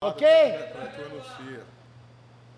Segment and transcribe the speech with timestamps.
[0.00, 0.24] Ok?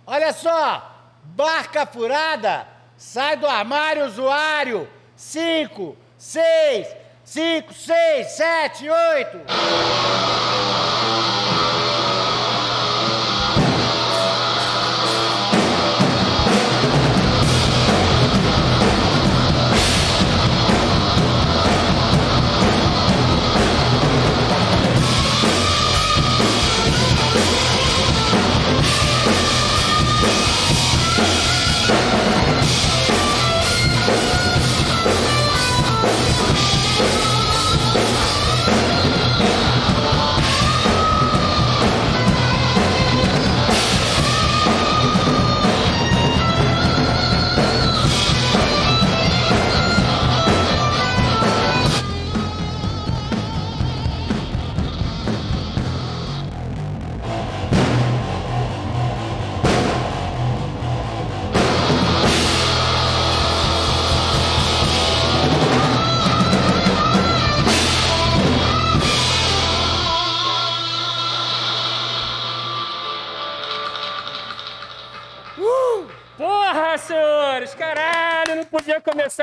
[0.07, 0.95] Olha só!
[1.25, 2.69] Barca furada!
[2.99, 4.87] Sai do armário, usuário!
[5.17, 9.39] 5, 6, 5, 6, 7, 8!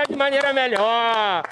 [0.05, 1.43] De maneira melhor.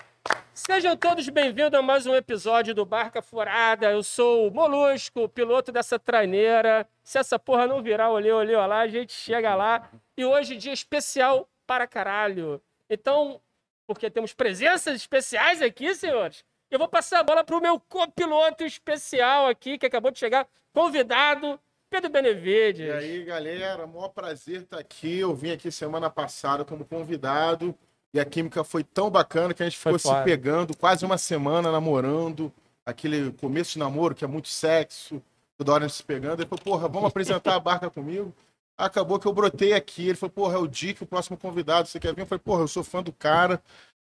[0.54, 3.92] Sejam todos bem-vindos a mais um episódio do Barca Furada.
[3.92, 6.88] Eu sou o Molusco, piloto dessa traineira.
[7.04, 9.90] Se essa porra não virar olê, olê, olá, a gente chega lá.
[10.16, 12.62] E hoje, dia especial para caralho.
[12.88, 13.42] Então,
[13.88, 18.64] porque temos presenças especiais aqui, senhores, eu vou passar a bola para o meu copiloto
[18.64, 22.88] especial aqui, que acabou de chegar, convidado, Pedro Benevides.
[22.88, 25.20] E aí, galera, maior prazer estar aqui.
[25.20, 27.76] Eu vim aqui semana passada como convidado
[28.16, 30.24] e a química foi tão bacana que a gente Foi ficou se foda.
[30.24, 32.50] pegando quase uma semana namorando.
[32.86, 35.22] Aquele começo de namoro que é muito sexo,
[35.58, 36.40] toda hora a gente se pegando.
[36.40, 38.34] Ele falou, porra, vamos apresentar a barca comigo.
[38.78, 40.08] Acabou que eu brotei aqui.
[40.08, 41.90] Ele falou, porra, é o Dick, o próximo convidado.
[41.90, 42.22] Você quer vir?
[42.22, 43.62] Eu falei, porra, eu sou fã do cara.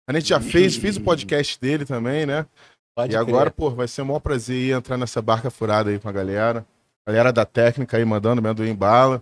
[0.08, 2.48] A gente já fez, fiz o podcast dele também, né?
[2.95, 6.00] Pode e agora, pô, vai ser o maior prazer ir entrar nessa barca furada aí
[6.00, 6.66] com a galera.
[7.08, 9.22] Galera da técnica aí mandando amendoim bala.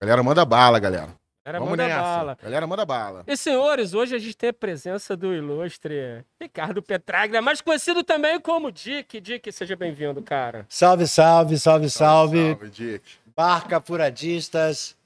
[0.00, 1.19] Galera, manda bala, galera.
[1.44, 2.00] Era Vamos manda nessa.
[2.00, 2.38] bala.
[2.42, 3.24] Galera, manda bala.
[3.26, 8.38] E senhores, hoje a gente tem a presença do ilustre Ricardo Petraglia, mais conhecido também
[8.38, 9.20] como Dick.
[9.20, 10.66] Dick, seja bem-vindo, cara.
[10.68, 12.54] Salve, salve, salve, salve.
[12.54, 13.02] Salve, Dick.
[13.34, 14.96] Barca Furadistas,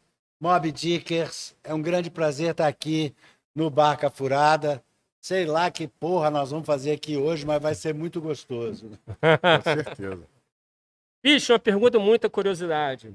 [0.40, 1.54] Mob Dickers.
[1.62, 3.14] É um grande prazer estar aqui
[3.54, 4.82] no Barca Furada.
[5.20, 8.90] Sei lá que porra nós vamos fazer aqui hoje, mas vai ser muito gostoso.
[9.06, 10.26] Com certeza.
[11.22, 13.14] Bicho, uma pergunta, muita curiosidade.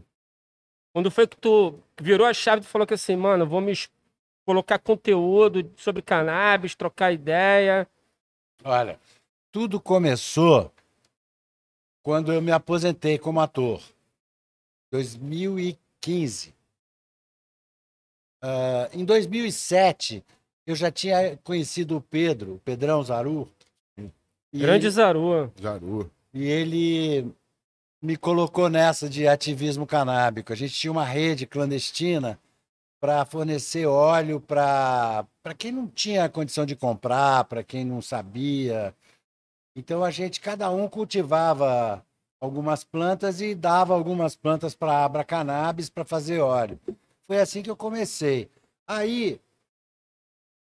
[0.94, 3.74] Quando foi que tu virou a chave e falou que assim, mano, vou me
[4.46, 7.88] colocar conteúdo sobre cannabis, trocar ideia.
[8.64, 9.00] Olha,
[9.52, 10.72] tudo começou
[12.04, 13.82] quando eu me aposentei como ator.
[14.92, 16.54] 2015.
[18.42, 20.24] Ah, em 2007,
[20.66, 23.48] eu já tinha conhecido o Pedro, o Pedrão Zaru.
[24.52, 25.54] Grande Zaru.
[25.60, 26.12] Jaru.
[26.34, 27.32] E ele
[28.02, 30.54] me colocou nessa de ativismo canábico.
[30.54, 32.40] A gente tinha uma rede clandestina
[33.00, 35.26] para fornecer óleo para
[35.58, 38.94] quem não tinha condição de comprar, para quem não sabia.
[39.76, 42.04] Então a gente, cada um cultivava
[42.42, 46.80] algumas plantas e dava algumas plantas para Abra Cannabis para fazer óleo.
[47.28, 48.50] Foi assim que eu comecei.
[48.88, 49.40] Aí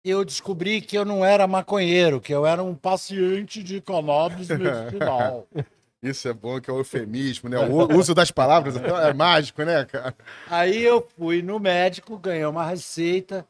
[0.04, 5.48] eu descobri que eu não era maconheiro, que eu era um paciente de cannabis medicinal.
[6.04, 7.58] Isso é bom, que é o eufemismo, né?
[7.58, 10.14] O uso das palavras é mágico, né, cara?
[10.50, 13.46] Aí eu fui no médico, ganhei uma receita,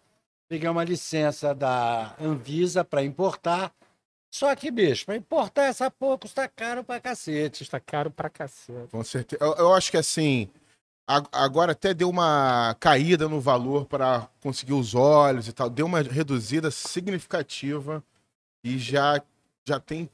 [0.49, 3.73] peguei uma licença da Anvisa para importar.
[4.33, 7.65] Só que, bicho, para importar essa porra custa caro pra cacete.
[7.65, 8.89] Está caro pra cacete.
[8.89, 9.43] Com certeza.
[9.45, 10.49] Eu, eu acho que assim,
[11.33, 16.01] agora até deu uma caída no valor para conseguir os óleos e tal, deu uma
[16.03, 18.03] reduzida significativa
[18.63, 19.21] e já,
[19.67, 20.09] já tem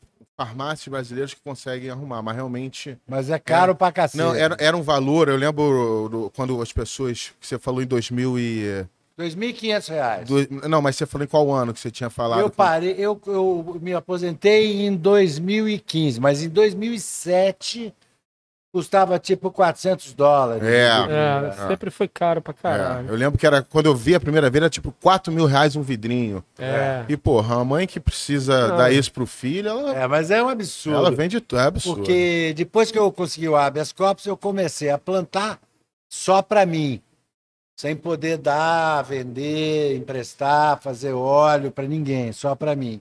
[0.44, 4.16] farmácias brasileiras que conseguem arrumar, mas realmente Mas é caro pra cacete.
[4.16, 5.28] não era, era um valor.
[5.28, 8.86] Eu lembro do- quando as pessoas que você falou em 2000 e
[9.18, 10.26] 2.500 reais.
[10.26, 12.40] do- não, mas você falou em qual ano que você tinha falado?
[12.40, 17.92] Eu que- parei, eu, eu me aposentei em 2015, mas em 2007
[18.72, 20.62] custava tipo 400 dólares.
[20.62, 20.88] É.
[20.88, 23.08] É, sempre foi caro pra É, caralho.
[23.08, 25.74] eu lembro que era quando eu vi a primeira vez, era tipo 4 mil reais
[25.76, 26.44] um vidrinho.
[26.58, 27.04] É.
[27.08, 28.76] E, porra, a mãe que precisa Não.
[28.76, 30.96] dar isso pro filho, ela, É, mas é um absurdo.
[30.98, 31.58] ela vende tudo.
[31.58, 31.96] É absurdo.
[32.02, 35.58] Porque depois que eu consegui o habeas corpus, eu comecei a plantar
[36.08, 37.00] só para mim,
[37.76, 43.00] sem poder dar, vender, emprestar, fazer óleo para ninguém, só para mim.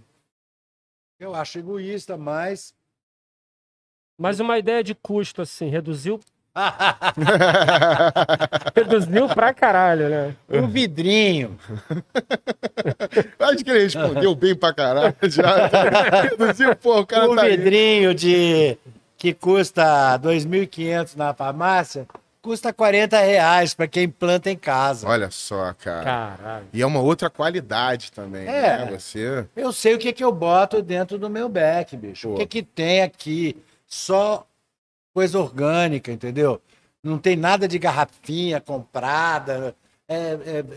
[1.19, 2.74] Eu acho egoísta, mas
[4.19, 6.19] Mas uma ideia de custo, assim, reduziu
[8.75, 10.36] Reduziu pra caralho, né?
[10.50, 11.57] Um vidrinho.
[13.39, 15.16] Acho que ele respondeu bem pra caralho.
[15.24, 15.68] Já
[16.30, 17.56] reduziu, pô, o cara um tá aí.
[17.56, 18.77] vidrinho de
[19.18, 22.07] que custa 2.500 na farmácia,
[22.42, 25.07] custa 40 reais para quem planta em casa.
[25.07, 26.04] Olha só, cara.
[26.04, 26.66] Caralho.
[26.74, 28.86] E é uma outra qualidade também, É.
[28.86, 28.98] né?
[28.98, 29.45] Você...
[29.56, 32.30] Eu sei o que, que eu boto dentro do meu beck, bicho.
[32.30, 32.33] Pô.
[32.33, 33.56] O que, que tem aqui?
[33.89, 34.45] Só
[35.13, 36.62] coisa orgânica, entendeu?
[37.03, 39.75] Não tem nada de garrafinha comprada.
[40.07, 40.15] É,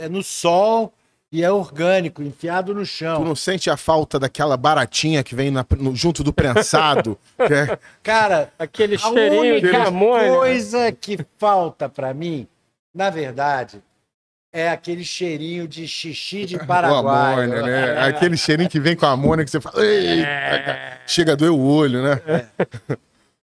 [0.00, 0.92] é- é no sol
[1.30, 3.24] e é orgânico, enfiado no Tu chão.
[3.24, 7.18] não sente a falta daquela baratinha que vem na- no- junto do prensado?
[7.46, 12.46] que é- Cara, Aquele a cheirinho de única coisa que falta pra mim,
[12.94, 13.82] na verdade,
[14.52, 17.44] é aquele cheirinho de xixi de Paraguai.
[17.44, 18.06] amônia, né?
[18.06, 19.84] Aquele cheirinho que vem com a amônia que você fala.
[19.84, 21.00] Eita, cara.
[21.06, 22.20] Chega a doer o olho, né?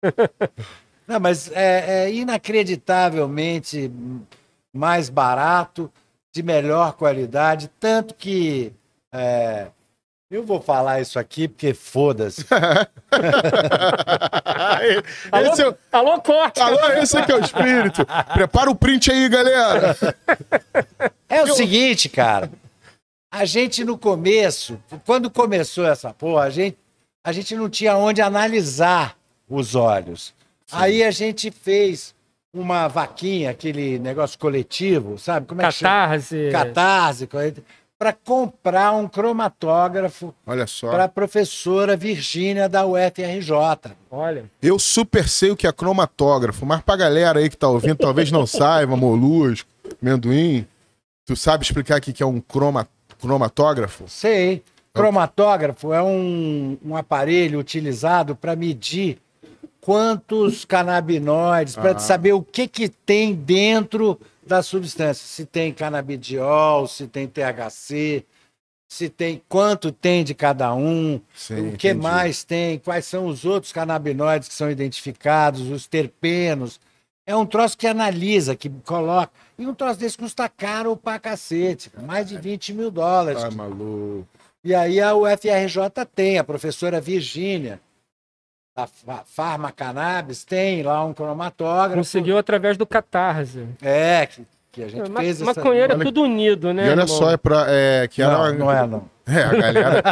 [1.07, 3.91] Não, mas é, é inacreditavelmente
[4.73, 5.91] mais barato,
[6.33, 8.73] de melhor qualidade, tanto que
[9.13, 9.67] é,
[10.29, 12.45] eu vou falar isso aqui porque foda-se.
[15.31, 16.59] Alô, Esse é, o- alô, corte!
[16.61, 18.05] Alô, esse aqui é o espírito.
[18.33, 19.95] Prepara o print aí, galera.
[21.29, 22.49] É o seguinte, cara.
[23.31, 26.77] A gente no começo, quando começou essa porra, a gente,
[27.23, 29.15] a gente não tinha onde analisar
[29.49, 30.33] os olhos.
[30.71, 32.15] Aí a gente fez
[32.53, 35.45] uma vaquinha, aquele negócio coletivo, sabe?
[35.47, 35.91] Como é que chama?
[36.51, 37.27] Catarse.
[38.05, 40.91] Para comprar um cromatógrafo Olha só.
[40.91, 43.93] para a professora Virgínia da UFRJ.
[44.11, 44.45] Olha.
[44.61, 48.31] Eu super sei o que é cromatógrafo, mas pra galera aí que tá ouvindo, talvez
[48.31, 49.67] não saiba, molusco,
[49.99, 50.67] amendoim,
[51.25, 52.87] tu sabe explicar o que que é um croma,
[53.19, 54.03] cromatógrafo?
[54.07, 54.61] Sei.
[54.93, 59.17] Cromatógrafo é um, um aparelho utilizado para medir
[59.81, 61.99] quantos canabinoides, para Ah.
[61.99, 65.25] saber o que, que tem dentro da substância.
[65.25, 68.25] Se tem canabidiol, se tem THC,
[68.87, 72.03] se tem quanto tem de cada um, Sim, o que entendi.
[72.03, 76.79] mais tem, quais são os outros canabinoides que são identificados, os terpenos.
[77.27, 79.31] É um troço que analisa, que coloca.
[79.57, 83.43] E um troço desse custa caro pra cacete, mais de 20 mil dólares.
[83.43, 84.27] Ai, maluco.
[84.63, 87.79] E aí a UFRJ tem, a professora Virgínia,
[88.75, 91.95] da Fa- Pharma Cannabis, tem lá um cromatógrafo.
[91.95, 93.65] Conseguiu através do Catarse.
[93.81, 94.41] É, que,
[94.71, 95.45] que a gente Ma fez essa...
[95.45, 96.83] maconheiro é tudo unido, né?
[96.83, 97.07] e olha irmão?
[97.07, 97.65] só, é pra.
[97.69, 99.15] É, que era Não, uma- não é não.
[99.27, 100.03] É, a galera.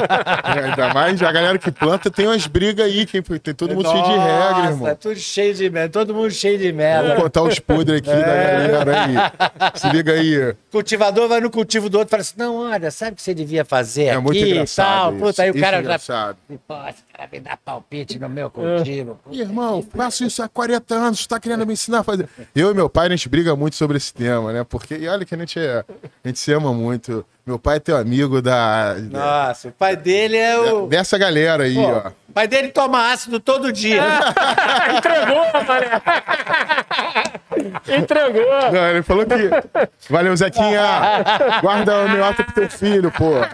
[0.57, 3.87] é, ainda mais a galera que planta tem umas brigas aí, que tem todo mundo
[3.87, 4.87] cheio de regra, Nossa, irmão.
[4.87, 7.15] É tudo cheio de merda, todo mundo cheio de Vamos merda.
[7.21, 8.67] contar os podres aqui da É.
[8.69, 9.13] galera aí.
[9.77, 10.55] Se liga aí.
[10.71, 13.35] Cultivador vai no cultivo do outro e fala assim: não, olha, sabe o que você
[13.35, 14.87] devia fazer É aqui muito e engraçado.
[14.87, 15.11] tal?
[15.13, 15.19] isso.
[15.25, 15.83] Puta, aí o Isso cara é já.
[15.83, 16.37] engraçado.
[16.49, 19.19] Esse cara vem dar palpite no meu cultivo.
[19.31, 22.27] Ih, Irmão, faço isso há 40 anos, tu tá querendo me ensinar a fazer.
[22.55, 24.63] Eu e meu pai, a gente briga muito sobre esse tema, né?
[24.63, 25.83] Porque, e olha que a gente, é,
[26.23, 27.25] a gente se ama muito.
[27.45, 30.87] Meu pai é teu amigo da, Nossa, o pai dele é o.
[30.87, 32.07] dessa galera aí, Pô, ó.
[32.29, 34.01] o pai dele toma ácido todo dia.
[34.95, 36.01] Entregou, mané.
[37.99, 38.71] Entregou.
[38.71, 39.49] Não, ele falou que.
[40.09, 40.81] Valeu, Zequinha!
[41.61, 43.51] Guarda o meu ato pro teu filho, porra.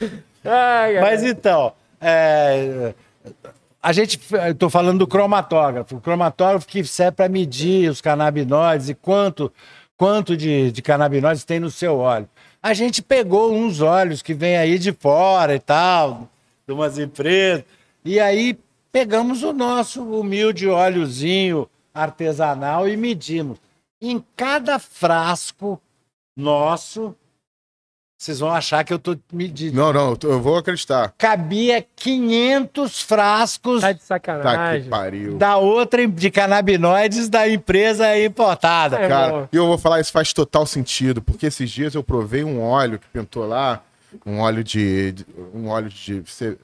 [0.44, 1.00] Ai.
[1.00, 2.94] Mas então, é,
[3.82, 4.20] a gente,
[4.50, 9.52] estou falando do cromatógrafo, o cromatógrafo que serve para medir os canabinoides e quanto,
[9.96, 12.28] quanto de, de canabinoides tem no seu óleo.
[12.62, 16.28] A gente pegou uns óleos que vêm aí de fora e tal,
[16.66, 17.64] de umas empresas,
[18.04, 18.58] e aí
[18.90, 23.58] pegamos o nosso humilde óleozinho artesanal e medimos.
[24.00, 25.80] Em cada frasco
[26.36, 27.14] nosso,
[28.18, 31.14] vocês vão achar que eu estou medindo Não, não, eu vou acreditar.
[31.16, 34.82] cabia 500 frascos Tá de Tá sacanagem.
[34.82, 35.38] que pariu.
[35.38, 38.96] da outra de canabinoides da empresa importada.
[38.98, 42.42] É, Cara, e eu vou falar, isso faz total sentido, porque esses dias eu provei
[42.42, 43.82] um óleo que pintou lá,
[44.26, 45.12] um óleo de.
[45.12, 46.58] de- um óleo de C-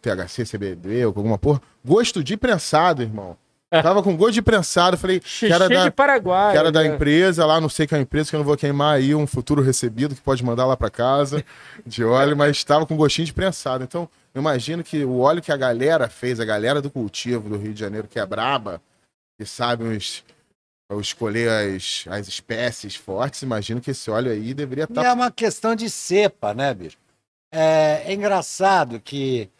[0.00, 1.60] THC, CBD ou alguma porra.
[1.84, 3.36] Gosto de prensado, irmão.
[3.80, 6.52] Tava com gosto de prensado, falei, Xixi que era de da, Paraguai.
[6.52, 6.88] que era da né?
[6.88, 9.26] empresa lá, não sei que é a empresa, que eu não vou queimar aí um
[9.26, 11.44] futuro recebido que pode mandar lá pra casa
[11.86, 13.82] de óleo, mas estava com gostinho de prensado.
[13.82, 17.56] Então, eu imagino que o óleo que a galera fez, a galera do cultivo do
[17.56, 18.80] Rio de Janeiro, que é braba,
[19.38, 20.22] que sabe os,
[21.00, 25.08] escolher as, as espécies fortes, imagino que esse óleo aí deveria tá E estar.
[25.10, 26.98] é uma questão de cepa, né, bicho?
[27.50, 29.50] É, é engraçado que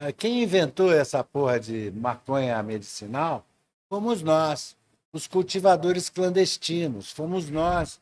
[0.00, 3.44] é, quem inventou essa porra de maconha medicinal
[3.92, 4.74] fomos nós,
[5.12, 8.00] os cultivadores clandestinos, fomos nós.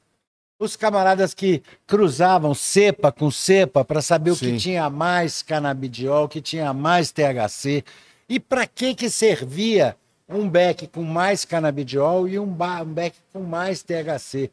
[0.56, 4.52] Os camaradas que cruzavam cepa com cepa para saber o Sim.
[4.52, 7.82] que tinha mais canabidiol, o que tinha mais THC.
[8.28, 9.97] E para que que servia
[10.28, 14.49] um beck com mais canabidiol e um, um beck com mais THC.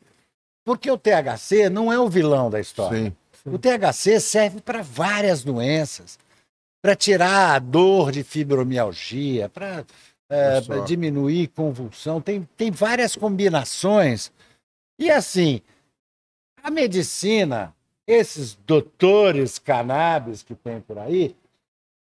[0.65, 3.13] Porque o THC não é o vilão da história.
[3.43, 3.51] Sim.
[3.51, 6.17] O THC serve para várias doenças.
[6.81, 9.85] Para tirar a dor de fibromialgia, para
[10.29, 10.83] Olha só.
[10.83, 12.19] diminuir convulsão.
[12.21, 14.31] Tem, tem várias combinações.
[14.99, 15.61] E assim,
[16.61, 17.73] a medicina,
[18.05, 21.35] esses doutores cannabis que tem por aí,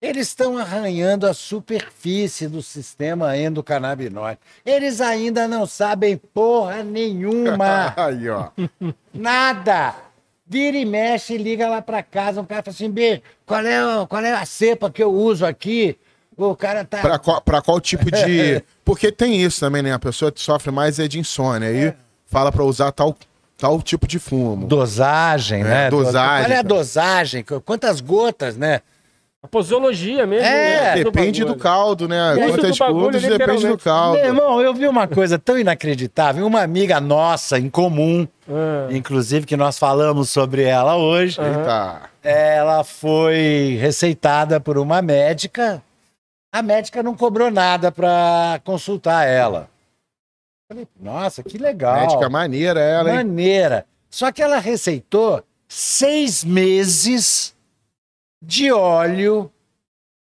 [0.01, 4.39] eles estão arranhando a superfície do sistema endocannabinoide.
[4.65, 7.95] Eles ainda não sabem porra nenhuma.
[7.97, 8.51] Aí, ó.
[9.13, 9.95] Nada.
[10.47, 12.41] Vira e mexe e liga lá pra casa.
[12.41, 15.99] Um cara fala assim: B, qual é, qual é a cepa que eu uso aqui?
[16.37, 16.99] O cara tá.
[16.99, 18.63] Pra qual, pra qual tipo de.
[18.85, 19.93] Porque tem isso também, né?
[19.93, 21.69] A pessoa que sofre mais é de insônia.
[21.69, 21.95] Aí
[22.27, 23.17] fala pra usar tal,
[23.57, 24.67] tal tipo de fumo.
[24.67, 25.91] Dosagem, É, né?
[25.91, 27.43] dosagem, Qual é a dosagem?
[27.43, 28.81] Qu- Quantas gotas, né?
[29.43, 30.45] A posologia mesmo.
[30.45, 31.63] É, né, Depende do bagulho.
[31.63, 32.35] caldo, né?
[32.49, 34.17] Quantas do gotas depende do caldo.
[34.19, 36.45] Meu irmão, eu vi uma coisa tão inacreditável.
[36.45, 42.03] Uma amiga nossa em comum, Ah, inclusive que nós falamos sobre ela hoje, Eita.
[42.25, 45.81] ela foi receitada por uma médica.
[46.57, 49.69] A médica não cobrou nada para consultar ela.
[50.67, 52.01] Falei, nossa, que legal.
[52.01, 53.17] Médica maneira ela, hein?
[53.17, 53.85] Maneira.
[54.09, 57.55] Só que ela receitou seis meses
[58.43, 59.53] de óleo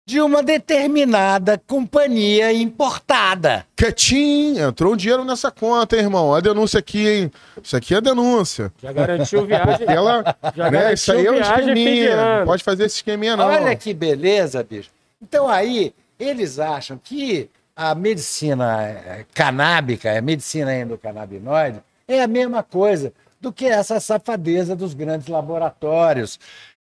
[0.04, 3.64] de uma determinada companhia importada.
[3.76, 6.34] Quietinho, entrou um dinheiro nessa conta, hein, irmão.
[6.34, 7.32] A denúncia aqui, hein?
[7.62, 8.72] Isso aqui é denúncia.
[8.82, 9.86] já garantiu viagem.
[9.86, 12.38] Ela, Já né, isso aí é um esqueminha.
[12.40, 13.46] Não pode fazer esse esqueminha, não.
[13.46, 14.90] Olha que beleza, bicho.
[15.22, 22.62] Então aí, eles acham que a medicina eh, canábica, a medicina endocannabinoide, é a mesma
[22.62, 26.38] coisa do que essa safadeza dos grandes laboratórios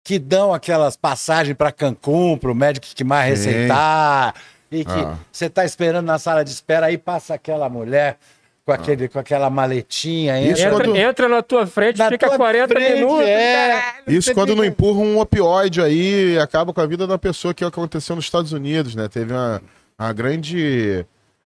[0.03, 3.45] que dão aquelas passagens para Cancún, para o médico que mais Sim.
[3.51, 4.35] receitar,
[4.71, 5.17] e que Ah.
[5.31, 8.17] você está esperando na sala de espera, aí passa aquela mulher
[8.65, 10.39] com, aquele, com aquela maletinha.
[10.39, 13.25] Entra- Entra, quando- entra na tua frente, Na fica tua 40 frente, minutos.
[13.27, 13.69] é.
[13.69, 14.03] caralho.
[14.07, 17.63] Isso quando não empurra um opioide aí e acaba com a vida da pessoa, que
[17.63, 19.07] é o que aconteceu nos Estados Unidos, né?
[19.07, 19.61] Teve uma,
[19.99, 21.05] uma grande.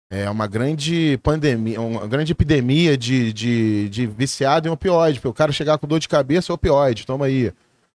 [0.08, 5.20] É uma grande pandemia, uma grande epidemia de, de, de viciado em opioide.
[5.24, 7.52] O cara chegar com dor de cabeça, opioide, toma aí.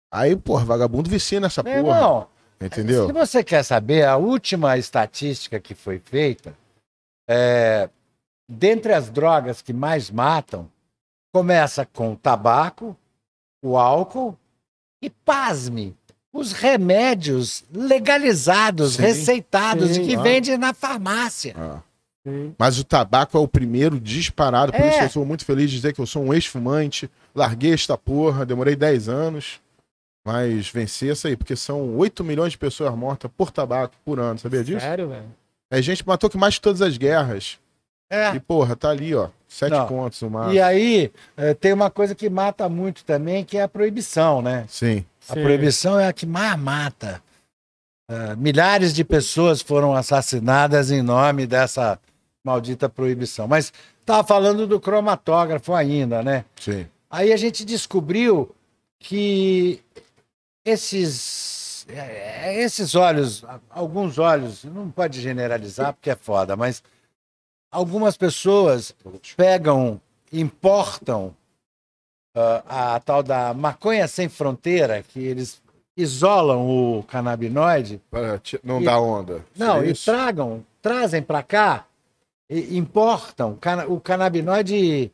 [0.09, 1.97] Aí, porra, vagabundo vicia nessa Meu porra.
[1.97, 2.27] irmão,
[2.61, 3.07] Entendeu?
[3.07, 6.53] Se você quer saber, a última estatística que foi feita,
[7.29, 7.89] é,
[8.47, 10.69] dentre as drogas que mais matam,
[11.33, 12.95] começa com o tabaco,
[13.61, 14.37] o álcool
[15.01, 15.95] e, pasme,
[16.33, 20.29] os remédios legalizados, Sim, receitados, sim, e que claro.
[20.29, 21.53] vende na farmácia.
[21.57, 21.81] Ah.
[22.57, 24.89] Mas o tabaco é o primeiro disparado, por É.
[24.89, 27.09] isso eu sou muito feliz de dizer que eu sou um ex-fumante.
[27.33, 29.61] Larguei esta porra, demorei 10 anos,
[30.25, 34.37] mas venci essa aí, porque são 8 milhões de pessoas mortas por tabaco por ano,
[34.39, 34.81] sabia disso?
[34.81, 35.25] Sério, velho?
[35.71, 37.57] É gente que matou que mais de todas as guerras.
[38.09, 38.35] É.
[38.35, 39.87] E, porra, tá ali, ó, sete Não.
[39.87, 40.53] pontos o máximo.
[40.53, 44.65] E aí, eh, tem uma coisa que mata muito também, que é a proibição, né?
[44.67, 45.05] Sim.
[45.29, 45.43] A Sim.
[45.43, 47.21] proibição é a que mais mata.
[48.09, 51.99] Ah, milhares de pessoas foram assassinadas em nome dessa
[52.43, 53.47] maldita proibição.
[53.47, 56.45] Mas estava falando do cromatógrafo ainda, né?
[56.55, 56.87] Sim.
[57.09, 58.55] Aí a gente descobriu
[58.99, 59.81] que
[60.65, 66.81] esses, eh, esses olhos, alguns olhos, não pode generalizar porque é foda, mas
[67.71, 68.95] algumas pessoas
[69.35, 69.99] pegam,
[70.31, 71.35] importam
[72.35, 75.61] ah, a tal da maconha sem fronteira, que eles
[75.95, 76.67] isolam
[76.99, 79.43] o canabinoide, Para não E- dá onda.
[79.55, 81.85] não, Seria e tragam, trazem para cá,
[82.49, 85.11] e importam cana- o canabinoide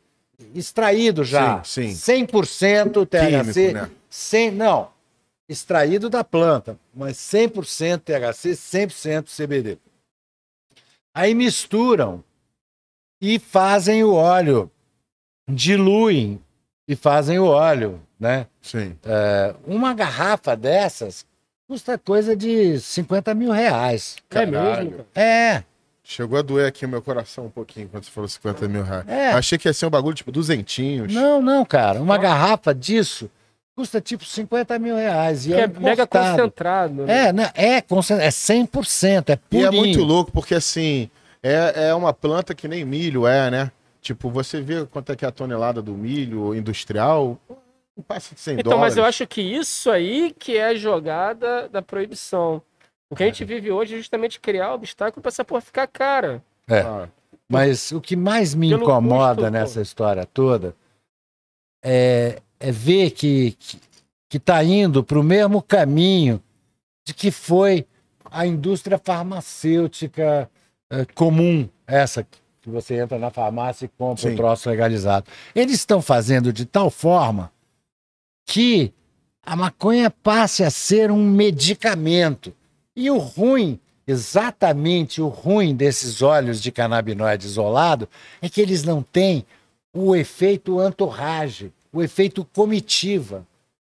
[0.54, 1.62] extraído já.
[1.64, 2.26] Sim, sim.
[2.26, 3.52] 100% THC.
[3.68, 3.90] Químico, né?
[4.10, 4.90] Sem, não,
[5.48, 9.78] extraído da planta, mas 100% THC, 100% CBD.
[11.14, 12.22] Aí misturam
[13.26, 14.70] e fazem o óleo,
[15.48, 16.40] diluem
[16.86, 18.46] e fazem o óleo, né?
[18.60, 18.96] Sim.
[19.04, 21.24] É, uma garrafa dessas
[21.66, 24.16] custa coisa de 50 mil reais.
[24.30, 24.90] É Caralho.
[24.90, 25.04] mesmo?
[25.14, 25.26] cara?
[25.26, 25.62] É,
[26.06, 29.08] Chegou a doer aqui o meu coração um pouquinho quando você falou 50 mil reais.
[29.08, 29.32] É.
[29.32, 31.10] Achei que ia ser um bagulho tipo duzentinhos.
[31.14, 31.98] não, não, cara.
[32.02, 33.30] Uma garrafa disso
[33.74, 35.46] custa tipo 50 mil reais.
[35.46, 37.06] E Que é, é mega concentrado.
[37.06, 37.28] né?
[37.28, 37.50] É, né?
[37.54, 39.66] é, é 100%, é E purinho.
[39.66, 41.08] é muito louco, porque assim,
[41.44, 43.70] é, é uma planta que nem milho é, né?
[44.00, 47.38] Tipo, você vê quanto é que é a tonelada do milho industrial,
[47.96, 48.94] não passa de 100 Então, dólares.
[48.94, 52.60] mas eu acho que isso aí que é a jogada da proibição.
[53.10, 56.42] O que a gente vive hoje é justamente criar obstáculo para essa porra ficar cara.
[56.66, 56.80] É.
[56.80, 57.08] Ah,
[57.48, 59.50] Mas o que mais me Pelo incomoda custo, pô.
[59.50, 60.74] nessa história toda
[61.84, 63.78] é, é ver que, que,
[64.30, 66.42] que tá indo para o mesmo caminho
[67.06, 67.86] de que foi
[68.30, 70.50] a indústria farmacêutica
[71.00, 72.26] é, comum, essa
[72.62, 75.26] que você entra na farmácia e compra o troço legalizado.
[75.54, 77.52] Eles estão fazendo de tal forma
[78.46, 78.92] que
[79.44, 82.54] a maconha passe a ser um medicamento.
[82.96, 88.08] E o ruim, exatamente o ruim desses óleos de canabinoide isolado,
[88.40, 89.44] é que eles não têm
[89.94, 93.46] o efeito entourage, o efeito comitiva,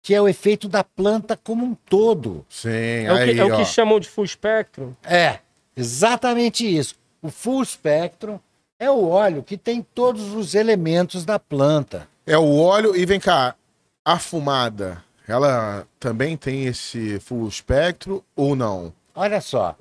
[0.02, 2.46] que é o efeito da planta como um todo.
[2.50, 4.94] Sim, É o, aí, que, é o que chamam de full spectrum.
[5.04, 5.40] É,
[5.76, 6.96] exatamente isso.
[7.22, 8.40] O full spectrum
[8.80, 12.08] é o óleo que tem todos os elementos da planta.
[12.26, 13.56] É o óleo e vem cá,
[14.04, 18.94] a fumada, ela também tem esse full espectro ou não?
[19.14, 19.76] Olha só,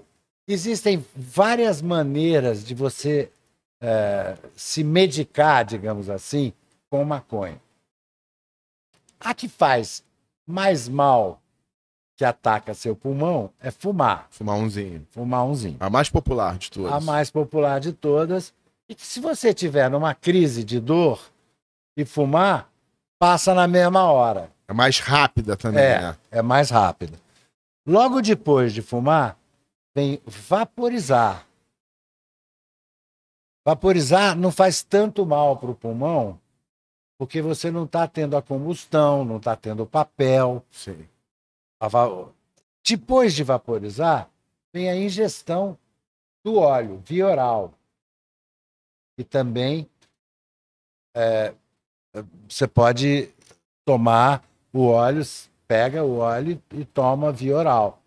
[0.47, 3.31] existem várias maneiras de você
[3.81, 6.53] eh, se medicar, digamos assim,
[6.89, 7.61] com maconha.
[9.21, 10.03] A que faz
[10.47, 11.41] mais mal
[12.17, 15.07] que ataca seu pulmão é fumar, Fumar umzinho.
[15.11, 15.77] fumar umzinho.
[15.81, 16.93] A mais popular de todas.
[16.93, 18.55] a mais popular de todas,
[18.89, 21.21] e que se você tiver numa crise de dor
[21.97, 22.71] e fumar,
[23.19, 24.51] passa na mesma hora.
[24.69, 26.17] É mais rápida também, É, né?
[26.31, 27.19] é mais rápida.
[27.87, 29.37] Logo depois de fumar,
[29.95, 31.47] vem vaporizar.
[33.67, 36.39] Vaporizar não faz tanto mal para o pulmão,
[37.19, 40.63] porque você não está tendo a combustão, não está tendo o papel.
[40.71, 41.07] Sim.
[41.87, 42.29] A
[42.87, 44.31] Depois de vaporizar,
[44.73, 45.79] vem a ingestão
[46.45, 47.75] do óleo via oral.
[49.19, 49.89] E também
[51.15, 51.55] é,
[52.49, 53.31] você pode
[53.85, 55.23] tomar o óleo,
[55.69, 58.03] pega o óleo e toma via oral.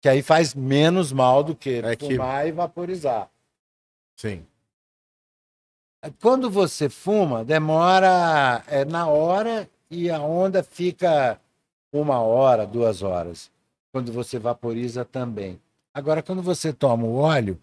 [0.00, 3.30] Que aí faz menos mal do que É que- fumar e vaporizar.
[4.18, 4.46] Sim.
[6.20, 11.40] Quando você fuma, demora é, na hora e a onda fica
[11.92, 13.50] uma hora, duas horas.
[13.92, 15.60] Quando você vaporiza também.
[15.94, 17.60] Agora, quando você toma o óleo,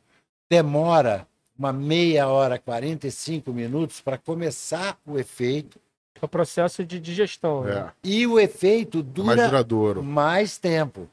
[0.49, 5.79] demora uma meia hora, 45 minutos para começar o efeito.
[6.21, 7.63] É o processo de digestão.
[7.63, 7.87] né?
[7.87, 7.91] É.
[8.03, 10.03] E o efeito É mais dura duradouro.
[10.03, 11.07] mais tempo.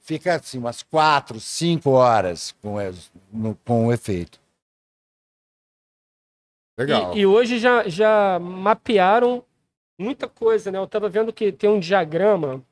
[0.00, 4.38] Fica assim, umas quatro, cinco horas com, es- no- com o efeito.
[6.78, 7.14] Legal.
[7.16, 9.44] E, e hoje já, já mapearam
[10.00, 10.78] muita coisa, né?
[10.78, 12.62] Eu estava vendo que tem um diagrama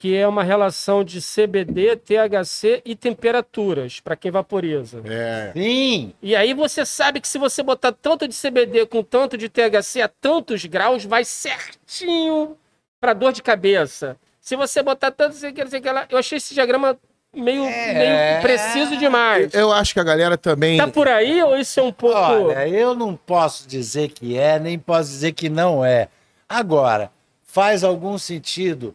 [0.00, 5.02] que é uma relação de CBD, THC e temperaturas para quem vaporiza.
[5.04, 5.50] É.
[5.52, 9.48] Sim, E aí você sabe que se você botar tanto de CBD com tanto de
[9.48, 12.56] THC a tantos graus, vai certinho
[13.00, 14.16] para dor de cabeça.
[14.40, 16.96] Se você botar tanto, sei que, sei que lá, eu achei esse diagrama
[17.34, 17.94] meio, É.
[17.94, 19.52] meio preciso demais.
[19.52, 20.78] Eu acho que a galera também.
[20.78, 22.16] Tá por aí ou isso é um pouco...
[22.16, 26.08] Olha, eu não posso dizer que é, nem posso dizer que não é.
[26.48, 27.10] Agora,
[27.44, 28.94] faz algum sentido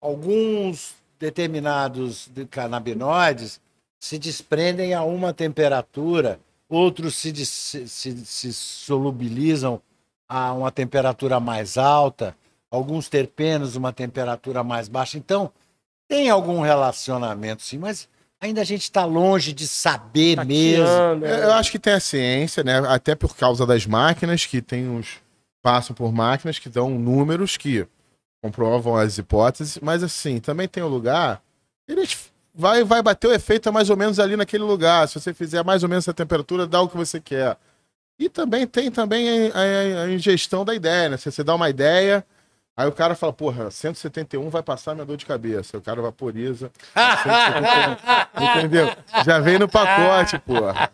[0.00, 3.60] alguns determinados de- canabinoides
[4.00, 9.80] se desprendem a uma temperatura, outros se, se, se- se solubilizam
[10.28, 12.34] a uma temperatura mais alta,
[12.70, 15.18] alguns terpenos uma temperatura mais baixa.
[15.18, 15.52] Então,
[16.08, 18.08] tem algum relacionamento, sim, mas
[18.40, 20.84] ainda a gente está longe de saber mesmo.
[20.86, 22.78] tateando, Eu acho que tem a ciência, né?
[22.88, 25.18] Até por causa das máquinas, que tem uns.
[25.62, 27.86] Passam por máquinas que dão números que
[28.42, 31.42] comprovam as hipóteses, mas assim, também tem um lugar.
[31.88, 35.06] Eles vai, vai bater o efeito mais ou menos ali naquele lugar.
[35.08, 37.56] Se você fizer mais ou menos essa temperatura, dá o que você quer.
[38.18, 41.16] E também tem também a, a- a ingestão da ideia, né?
[41.16, 42.24] Se você dá uma ideia,
[42.80, 45.76] aí o cara fala, porra, 171 vai passar minha dor de cabeça.
[45.78, 46.70] O cara vaporiza.
[46.94, 48.58] 171.
[48.58, 48.90] Entendeu?
[49.24, 50.90] Já vem no pacote, porra.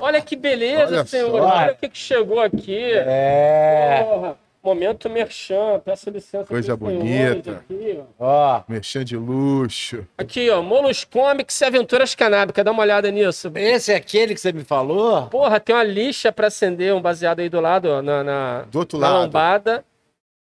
[0.00, 1.30] Olha que beleza, Olha senhor.
[1.42, 1.48] só.
[1.48, 2.92] Olha o que, chegou aqui.
[2.94, 4.04] É.
[4.08, 5.80] Porra, momento merchan.
[5.84, 6.44] Peço licença.
[6.44, 7.52] Coisa bonita.
[7.52, 8.24] Aqui, ó.
[8.58, 10.06] Ó, Mexendo de luxo.
[10.16, 10.62] aqui, ó.
[10.62, 12.64] Molos Comics e Aventuras Canábicas.
[12.64, 13.50] Dá uma olhada nisso.
[13.54, 15.26] esse é aquele que você me falou?
[15.28, 18.78] Porra, tem uma lixa pra acender, um baseado aí do lado, ó, na, na, Do
[18.80, 19.84] outro na lado, lombada.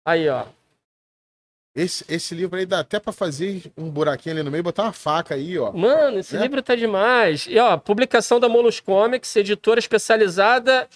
[0.04, 0.44] Aí, ó.
[1.74, 4.84] esse, esse livro aí dá até pra fazer um buraquinho ali no meio e botar
[4.84, 5.72] uma faca aí, ó.
[5.72, 6.40] Mano, esse É?
[6.40, 7.46] livro tá demais.
[7.48, 10.88] E, ó, publicação da Molos Comics, editora especializada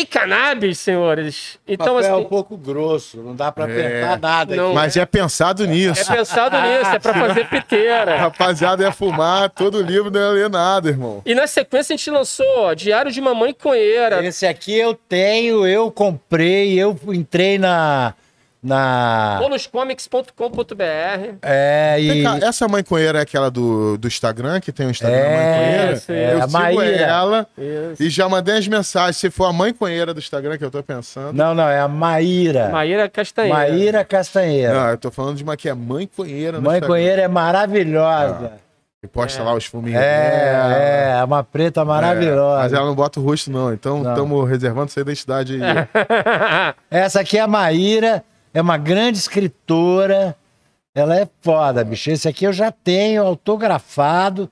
[0.00, 1.58] em cannabis, senhores.
[1.66, 3.86] Então, papel assim, um pouco grosso, não dá para É.
[3.86, 4.54] apertar nada.
[4.56, 4.66] Não.
[4.66, 4.74] aqui.
[4.74, 6.06] Mas é pensado é nisso.
[6.12, 8.16] pensado nisso, é pra fazer piteira.
[8.16, 11.22] Rapaziada, ia fumar, todo livro não ia ler nada, irmão.
[11.26, 14.24] E na sequência a gente lançou ó, Diário de Mamãe Conheira.
[14.24, 18.14] Esse aqui eu tenho, eu comprei, eu entrei na.
[18.62, 21.36] Na Boloscomics.com.br.
[21.42, 22.08] é, e.
[22.08, 25.24] Vem cá, essa mãe conheira é aquela do, do Instagram, que tem o Instagram da
[25.28, 25.92] mãe É, conheira?
[25.92, 26.96] isso, é, eu a sigo Maíra.
[26.96, 28.02] ela Isso.
[28.02, 29.16] e já mandei as mensagens.
[29.16, 31.32] Se for a mãe conheira do Instagram que eu tô pensando.
[31.36, 32.68] Não, não, é a Maíra.
[32.70, 33.58] Maíra Castanheira.
[33.58, 34.74] Maíra Castanheira.
[34.74, 36.88] Não, eu tô falando de uma que é mãe conheira no Mãe Instagram.
[36.88, 38.52] Conheira é maravilhosa.
[39.00, 40.00] E posta lá os fuminhos.
[40.00, 42.62] É, é, é uma preta maravilhosa.
[42.64, 43.72] mas ela não bota o rosto, não.
[43.72, 45.60] Então estamos reservando essa identidade aí.
[46.90, 50.36] Essa aqui é a Maíra, é uma grande escritora.
[50.94, 52.10] Ela é foda, bicho.
[52.10, 54.50] Esse aqui eu já tenho autografado.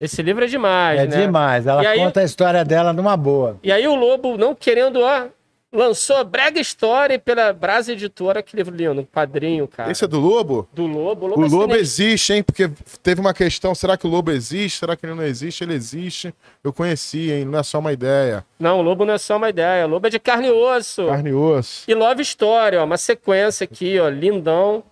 [0.00, 1.16] Esse livro é demais, É né?
[1.22, 1.66] demais.
[1.66, 3.58] Ela aí- conta a história dela numa boa.
[3.62, 5.26] E aí o Lobo, não querendo, ó,
[5.72, 8.42] lançou Brega Story pela Brasa Editora.
[8.42, 9.90] Que livro lindo, um quadrinho, cara.
[9.90, 10.68] Esse é do Lobo?
[10.72, 11.26] Do Lobo.
[11.26, 11.76] O O Lobo, é lobo sinistro.
[11.80, 12.42] existe, hein?
[12.42, 12.70] Porque
[13.02, 14.78] teve uma questão: será que o lobo existe?
[14.78, 15.64] Será que ele não existe?
[15.64, 16.34] Ele existe.
[16.64, 17.44] Eu conheci, hein?
[17.44, 18.44] Não é só uma ideia.
[18.58, 19.86] Não, o Lobo não é só uma ideia.
[19.86, 21.06] O Lobo é de carne e osso.
[21.06, 21.84] Carne e osso.
[21.88, 24.82] E Love Story, ó, uma sequência aqui, ó, lindão.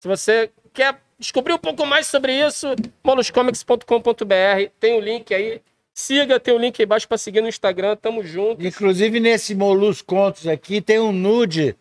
[0.00, 2.66] Se você quer descobrir um pouco mais sobre isso,
[3.02, 5.60] moluscomics.com.br, tem o link aí.
[5.94, 8.66] Siga, tem o link aí embaixo pra seguir no Instagram, tamo junto.
[8.66, 11.76] Inclusive, nesse Molusco Contos aqui, tem um nude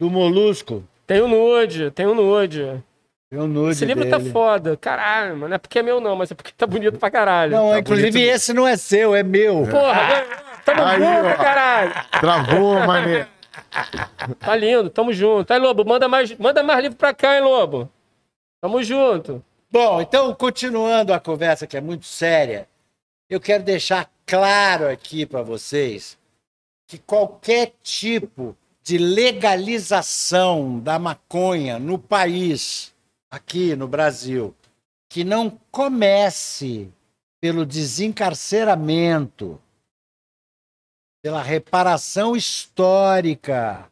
[0.00, 0.82] do Molusco.
[1.06, 2.82] Tem o nude, tem o nude.
[3.30, 4.24] Tem um nude Esse livro dele.
[4.24, 4.74] tá foda.
[4.78, 5.48] Caralho, mano.
[5.48, 7.52] Não é porque é meu, não, mas é porque tá bonito pra caralho.
[7.52, 8.30] Não, Tá inclusive bonito.
[8.30, 9.66] esse não é seu, é meu.
[9.70, 10.24] Porra,
[10.64, 11.34] tamo Aí, junto, ó.
[11.36, 11.92] caralho.
[12.20, 13.28] Travou, mané.
[14.40, 15.50] Tá lindo, tamo junto.
[15.52, 17.86] Aí, Lobo, manda mais, manda mais livro pra cá, hein, Lobo.
[18.62, 19.44] Tamo junto.
[19.70, 22.66] Bom, então, continuando a conversa que é muito séria,
[23.28, 26.18] eu quero deixar claro aqui para vocês
[26.86, 32.94] que qualquer tipo de legalização da maconha no país,
[33.30, 34.54] aqui no Brasil,
[35.10, 36.90] que não comece
[37.38, 39.60] pelo desencarceramento,
[41.22, 43.90] pela reparação histórica,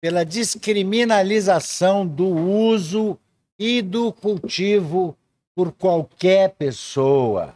[0.00, 3.18] pela descriminalização do uso
[3.58, 5.14] e do cultivo
[5.54, 7.54] por qualquer pessoa.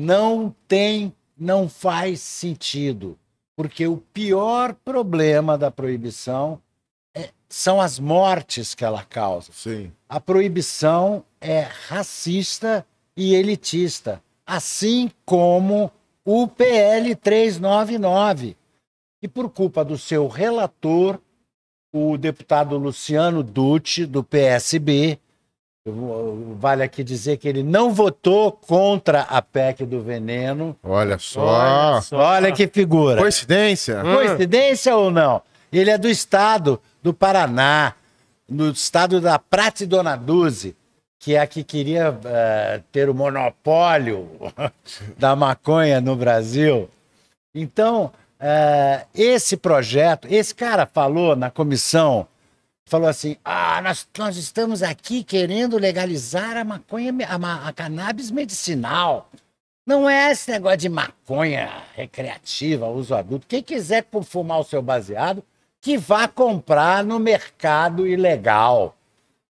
[0.00, 3.18] Não tem, não faz sentido,
[3.54, 6.58] porque o pior problema da proibição
[7.14, 9.52] é- são as mortes que ela causa.
[9.52, 9.92] Sim.
[10.08, 15.92] A proibição é racista e elitista, assim como
[16.24, 18.56] o PL 399.
[19.22, 21.20] E por culpa do seu relator,
[21.92, 25.18] o deputado Luciano Dutti, do PSB,
[26.58, 30.76] vale aqui dizer que ele não votou contra a PEC do veneno.
[30.82, 31.40] Olha só.
[31.40, 32.16] Olha só.
[32.16, 33.20] Olha que figura.
[33.20, 34.02] Coincidência?
[34.04, 34.14] Hum.
[34.14, 35.42] Coincidência ou não?
[35.72, 37.94] Ele é do estado do Paraná,
[38.48, 40.76] no estado da Prate Dona Duze,
[41.18, 44.28] que é a que queria eh, ter o monopólio
[45.16, 46.90] da maconha no Brasil.
[47.54, 52.26] Então, eh, esse projeto, esse cara falou na comissão,
[52.90, 59.30] falou assim: ah, nós, nós estamos aqui querendo legalizar a maconha, a, a cannabis medicinal.
[59.86, 63.46] Não é esse negócio de maconha recreativa, uso adulto.
[63.48, 65.42] Quem quiser fu- fumar o seu baseado,
[65.80, 68.94] que vá comprar no mercado ilegal,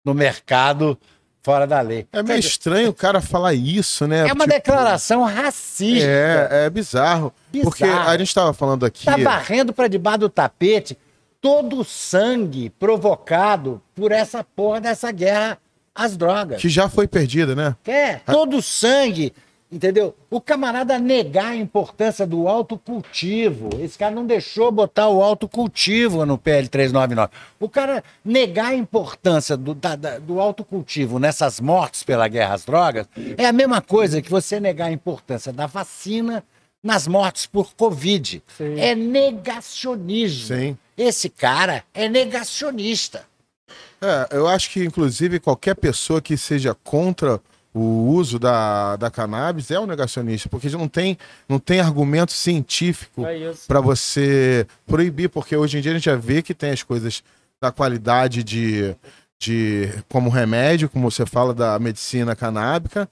[0.04, 0.98] no mercado
[1.42, 2.06] fora da lei.
[2.12, 4.20] É meio estranho o cara falar isso, né?
[4.28, 6.06] É uma Tipo, declaração racista.
[6.08, 7.34] É, é bizarro.
[7.50, 7.70] Bizarro.
[7.72, 9.10] Porque a gente tava falando aqui.
[9.10, 10.98] Está varrendo para debaixo do tapete
[11.42, 15.58] todo o sangue provocado por essa porra dessa guerra
[15.94, 16.62] às drogas.
[16.62, 17.76] Que já foi perdida, né?
[17.86, 19.34] É, todo o sangue,
[19.72, 20.16] entendeu?
[20.30, 23.70] O camarada negar a importância do autocultivo.
[23.80, 27.32] Esse cara não deixou botar o autocultivo no PL 399.
[27.60, 32.66] O cara negar a importância do, da- da- do autocultivo nessas mortes pela guerra às
[32.66, 36.44] drogas é a mesma coisa que você negar a importância da vacina
[36.88, 38.42] nas mortes por Covid.
[38.58, 38.80] Sim.
[38.80, 40.56] É negacionismo.
[40.56, 40.78] Sim.
[40.98, 43.26] Esse cara é negacionista.
[44.02, 47.42] É, eu acho que, inclusive, qualquer pessoa que seja contra
[47.74, 53.26] o uso da, da cannabis é um negacionista, porque não tem, não tem argumento científico
[53.26, 56.82] É para você proibir, porque hoje em dia a gente já vê que tem as
[56.82, 57.22] coisas
[57.62, 58.96] da qualidade de,
[59.38, 63.08] de como remédio, como você fala da medicina canábica,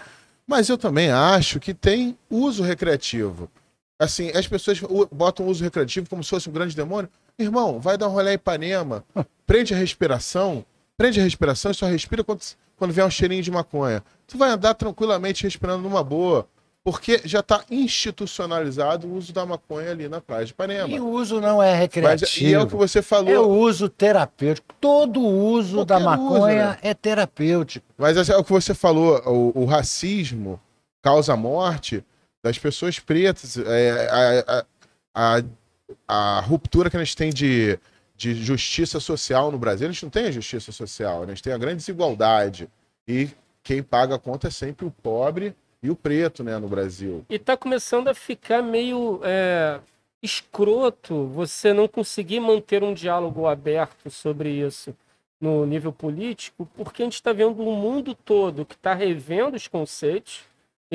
[0.47, 3.49] mas eu também acho que tem uso recreativo.
[3.97, 4.79] Assim, as pessoas
[5.11, 7.09] botam uso recreativo como se fosse um grande demônio.
[7.39, 9.03] Irmão, vai dar um rolê em Ipanema,
[9.47, 10.65] prende a respiração,
[10.97, 12.41] prende a respiração e só respira quando,
[12.77, 14.03] quando vier um cheirinho de maconha.
[14.27, 16.45] Tu vai andar tranquilamente respirando numa boa,
[16.83, 20.89] porque já está institucionalizado o uso da maconha ali na praia de Ipanema.
[20.89, 22.49] E o uso não é Mas, recreativo.
[22.49, 23.31] e é o que você falou.
[23.31, 24.75] É o uso terapêutico.
[24.79, 26.77] Todo uso da Qualquer uso, maconha né?
[26.81, 27.85] é terapêutico.
[27.97, 30.59] Mas é o que você falou, o, o racismo
[31.01, 32.03] causa morte
[32.45, 33.57] das pessoas pretas.
[33.57, 34.65] É, a,
[35.15, 35.39] a,
[36.07, 37.79] a, a ruptura que a gente tem de,
[38.15, 41.51] de justiça social no Brasil, a gente não tem a justiça social, a gente tem
[41.51, 42.69] a grande desigualdade.
[43.07, 43.29] E
[43.63, 47.25] quem paga a conta é sempre o pobre e o preto, né, no Brasil.
[47.27, 49.79] E tá começando a ficar meio é,
[50.21, 54.95] escroto você não conseguir manter um diálogo aberto sobre isso.
[55.41, 59.67] no nível político, porque a gente está vendo um mundo todo que está revendo os
[59.67, 60.43] conceitos.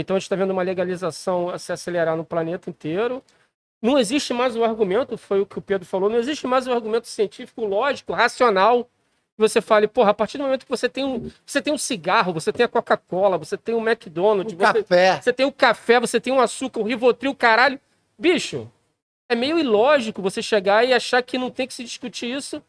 [0.01, 3.23] Então a gente está vendo uma legalização se acelerar no planeta inteiro.
[3.83, 6.73] Não existe mais o argumento, foi o que o Pedro falou, não existe mais o
[6.73, 8.85] argumento científico, lógico, racional.
[8.85, 11.79] Que você fale, porra, a partir do momento que você tem um, você tem um
[11.79, 15.21] cigarro, você tem a Coca-Cola, você tem o McDonald's, O você, café.
[15.21, 17.81] você tem o café, você tem o açúcar, o Rivotril, caralho.
[18.19, 18.71] Bicho,
[19.31, 22.63] é meio ilógico você chegar e achar que não tem que se discutir isso,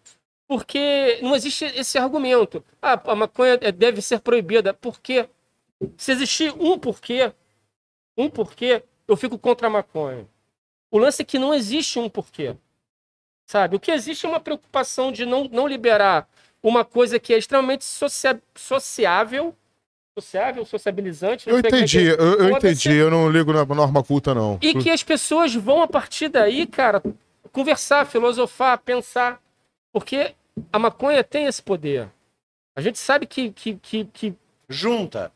[0.47, 2.63] porque não existe esse argumento.
[2.81, 4.73] Ah, a maconha é- deve ser proibida.
[4.73, 5.27] Por quê?
[5.97, 7.31] Se existir um porquê,
[8.17, 10.27] um porquê, eu fico contra a maconha.
[10.89, 12.55] O lance é que não existe um porquê.
[13.47, 13.75] Sabe?
[13.75, 16.27] O que existe é uma preocupação de não, não liberar
[16.63, 19.55] uma coisa que é extremamente socia sociável,
[20.17, 21.49] sociável, sociabilizante.
[21.49, 22.87] Eu é que- entendi, eu, eu Foda-se.
[22.87, 22.97] entendi.
[22.97, 24.57] Eu não ligo na norma culta, não.
[24.61, 27.01] E que as pessoas vão, a partir daí, cara,
[27.51, 29.41] conversar, filosofar, pensar.
[29.91, 30.35] Porque
[30.71, 32.09] a maconha tem esse poder.
[32.75, 34.33] A gente sabe que, que, que, que
[34.69, 35.31] Junta.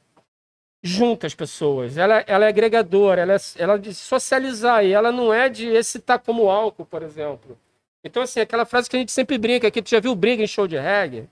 [0.86, 1.98] Junta as pessoas.
[1.98, 5.68] Ela, ela é agregadora, ela é, ela é de socializar, e ela não é de
[5.68, 7.58] excitar como álcool, por exemplo.
[8.04, 10.48] Então, assim, aquela frase que a gente sempre brinca, que tu já viu briga em
[10.48, 11.28] show de reggae?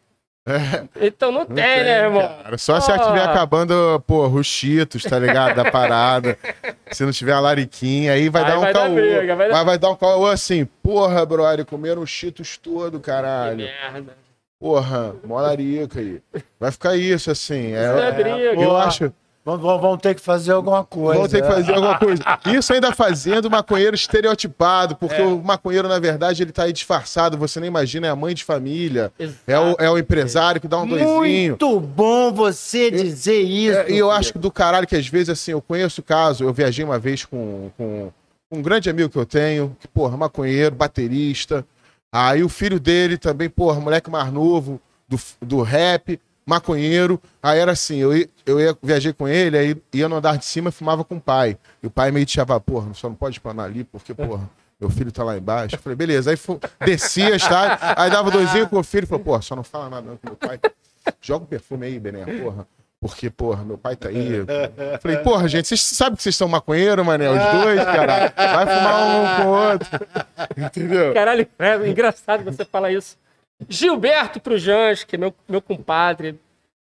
[0.99, 2.21] Então não, Não tem, né, irmão?
[2.43, 2.57] cara.
[2.57, 3.31] Só se estiver Ah.
[3.31, 5.55] acabando, pô, os cheetos, tá ligado?
[5.55, 6.37] Da parada.
[6.91, 8.93] se não tiver a lariquinha, aí vai Aí dar um vai caô.
[8.93, 13.05] briga, vai dar- vai dar um caô assim, porra, brother, comeram os cheetos todo, Que
[13.05, 13.55] caralho.
[13.57, 14.17] merda.
[14.59, 16.21] Porra, mó larica aí.
[16.59, 17.73] Vai ficar isso, assim.
[17.73, 18.61] É É, briga.
[18.61, 19.13] eu acho.
[19.45, 21.19] Vão, vão- vão ter que fazer alguma coisa.
[21.19, 22.23] Vão ter que fazer alguma coisa.
[22.45, 25.25] Isso ainda fazendo o maconheiro estereotipado, porque É.
[25.25, 27.37] o maconheiro, na verdade, ele tá aí disfarçado.
[27.37, 29.39] Você nem imagina, é a mãe de família, Exato.
[29.45, 31.57] é o, é o empresário que dá um doisinho.
[31.59, 33.77] Muito bom você dizer isso.
[33.79, 36.45] É, e eu acho que do caralho que às vezes, assim, eu conheço o caso,
[36.45, 38.11] eu viajei uma vez com, com
[38.49, 41.65] um grande amigo que eu tenho, que, porra, maconheiro, baterista.
[42.11, 44.79] Aí o filho dele também, porra, moleque mais novo,
[45.09, 47.21] do, do rap, maconheiro.
[47.41, 48.11] Aí era assim, eu,
[48.45, 51.21] eu ia, viajei com ele, aí ia no andar de cima e fumava com o
[51.21, 51.57] pai.
[51.81, 54.89] E o pai meio te chamava, porra, só não pode planar ali, porque, porra, meu
[54.89, 55.75] filho tá lá embaixo.
[55.75, 56.31] Eu falei, beleza.
[56.31, 56.37] Aí
[56.85, 57.95] descia, tá?
[57.97, 60.27] Aí dava doisinho com o filho e falou, porra, só não fala nada não com
[60.27, 60.59] meu pai.
[61.21, 62.67] Joga o perfume aí, Bené, porra.
[62.99, 64.33] Porque, porra, meu pai tá aí.
[64.33, 64.45] Eu
[65.01, 67.29] Falei, porra, gente, vocês sabem que vocês são maconheiros, mané?
[67.29, 68.33] Os dois, caralho.
[68.33, 69.89] Vai fumar um com o outro.
[70.55, 71.13] Entendeu?
[71.13, 73.17] Caralho, é engraçado você falar isso.
[73.69, 76.39] Gilberto pro Jans, que é meu, meu compadre.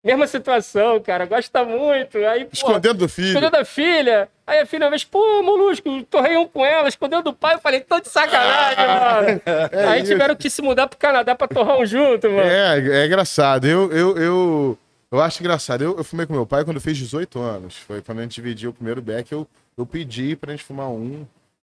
[0.04, 1.26] Mesma situação, cara.
[1.26, 2.18] Gosta muito.
[2.18, 3.28] Aí, Escondendo do filho.
[3.28, 4.28] escondeu da filha.
[4.44, 7.54] Aí a filha uma vez, pô, Molusco, torrei um com ela, escondeu do pai.
[7.54, 9.42] Eu falei, tô de sacanagem, mano.
[9.88, 10.10] Aí isso.
[10.10, 12.40] tiveram que se mudar pro Canadá pra torrar um junto, mano.
[12.42, 13.64] É, é engraçado.
[13.64, 14.78] Eu, eu, eu,
[15.12, 15.82] eu acho engraçado.
[15.82, 17.76] Eu, eu fumei com meu pai quando eu fiz 18 anos.
[17.76, 19.30] Foi quando a gente dividiu o primeiro beck.
[19.30, 19.46] Eu,
[19.78, 21.24] eu pedi pra gente fumar um.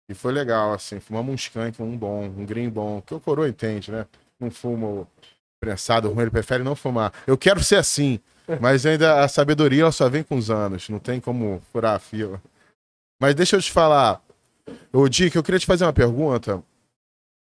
[0.08, 1.00] E foi legal, assim.
[1.00, 3.02] Fumamos um skunk, um bom, um green bom.
[3.02, 4.06] Que o coroa entende, né?
[4.40, 5.08] Não fumo
[5.60, 7.12] prensado ruim, ele prefere não fumar.
[7.28, 8.20] Eu quero ser assim.
[8.60, 10.90] Mas ainda a sabedoria ela só vem com os anos.
[10.90, 12.42] Não tem como furar a fila.
[13.22, 14.22] Mas deixa eu te falar.
[14.92, 16.64] Ô, Dick, eu queria te fazer uma pergunta.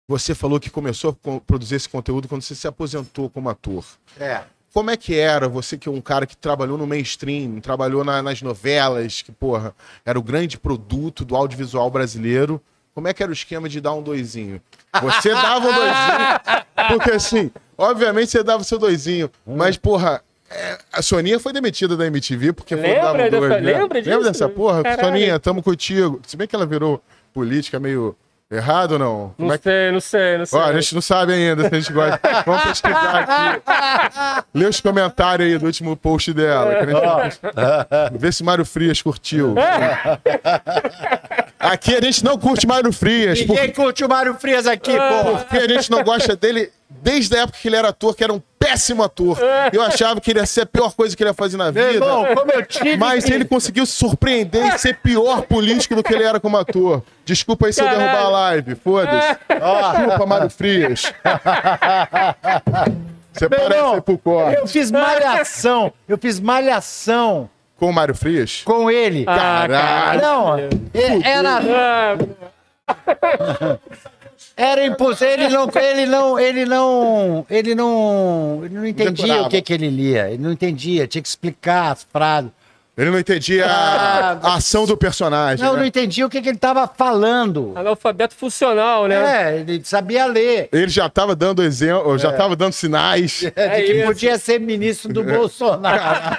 [0.08, 3.84] Você falou que começou a produzir esse conteúdo quando você se aposentou como ator.
[4.20, 4.44] É.
[4.72, 8.22] Como é que era você que é um cara que trabalhou no mainstream, trabalhou na-
[8.22, 9.74] nas novelas, que, porra,
[10.04, 12.60] era o grande produto do audiovisual brasileiro.
[12.94, 14.60] Como é que era o esquema de dar um doisinho?
[15.00, 20.78] Você dava um doisinho, porque assim, obviamente você dava o seu doisinho, mas, porra, é,
[20.92, 23.78] a Soninha foi demitida da MTV porque foi dar um Lembra dois, dessa- né?
[23.78, 24.10] lembra disso?
[24.14, 24.82] Lembra dessa porra?
[24.82, 25.02] Caralho.
[25.08, 26.20] Soninha, tamo contigo.
[26.26, 27.02] Se bem que ela virou
[27.32, 28.14] política meio
[28.52, 29.34] errado ou não?
[29.36, 30.58] Como Não é que sei, não sei, não sei.
[30.58, 32.20] Ó, a gente não sabe ainda se a gente gosta.
[32.46, 34.42] Vamos pesquisar aqui.
[34.54, 36.74] Lê os comentários aí do último post dela.
[36.74, 39.54] que a gente- Vê se Mário Frias curtiu.
[41.58, 45.22] Aqui a gente não curte Mário Frias, por- Ninguém curte o Mário Frias aqui, Ah.
[45.24, 45.38] porra.
[45.38, 46.70] porque a gente não gosta dele
[47.02, 49.38] desde a época que ele era ator, que era um péssimo ator.
[49.72, 51.92] Eu achava que ele ia ser a pior coisa que ele ia fazer na vida.
[51.92, 52.96] irmão, como eu tive.
[52.96, 56.56] Mas que- ele conseguiu se surpreender e ser pior político do que ele era como
[56.56, 57.02] ator.
[57.24, 58.02] Desculpa aí se eu Caralho.
[58.04, 59.38] derrubar a live, foda-se.
[59.48, 61.12] Desculpa, Mário Frias.
[63.32, 64.58] Você Meu parece irmão, aí pro corte.
[64.60, 65.92] Eu fiz malhação.
[66.06, 68.60] Eu fiz malhação Com o Mário Frias?
[68.62, 69.24] com ele.
[69.26, 69.34] Ah,
[69.66, 70.20] Caralho.
[70.20, 71.58] Não, e- era,
[72.86, 73.78] Ah,
[74.56, 75.32] era impossível.
[75.32, 79.46] Ele não, ele não, ele não, ele não, ele não entendia Decorava.
[79.46, 80.28] o que, que ele lia.
[80.28, 82.50] Ele não entendia, tinha que explicar as frases.
[82.96, 85.64] Ele não entendia a, Ah, a ação do personagem.
[85.64, 85.78] Não, né?
[85.80, 87.72] não entendia o que, que ele estava falando.
[87.74, 89.54] analfabeto funcional, né?
[89.54, 90.68] É, ele sabia ler.
[90.70, 93.50] Ele já tava dando exemplo, já tava dando sinais.
[93.56, 94.06] É, de que isso.
[94.06, 96.36] podia ser ministro do Bolsonaro.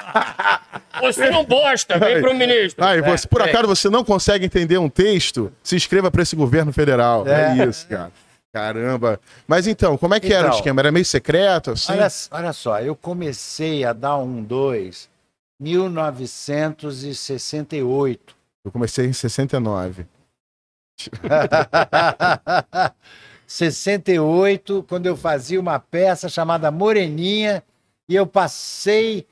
[1.02, 2.86] Você não bosta, vem pro ministro.
[2.86, 6.72] Aí, você, por acaso você não consegue entender um texto, se inscreva para esse governo
[6.72, 7.28] federal.
[7.28, 8.12] É, isso, cara.
[8.54, 9.20] Caramba.
[9.48, 10.58] Mas então, como é que era o Então.
[10.60, 10.82] esquema?
[10.82, 11.92] Era meio secreto, assim?
[11.94, 15.10] Olha, olha só, eu comecei a dar um dois
[15.64, 18.36] 1968.
[18.66, 20.06] Eu comecei em 69.
[23.48, 27.64] 68, quando eu fazia uma peça chamada Moreninha,
[28.08, 29.26] e eu passei,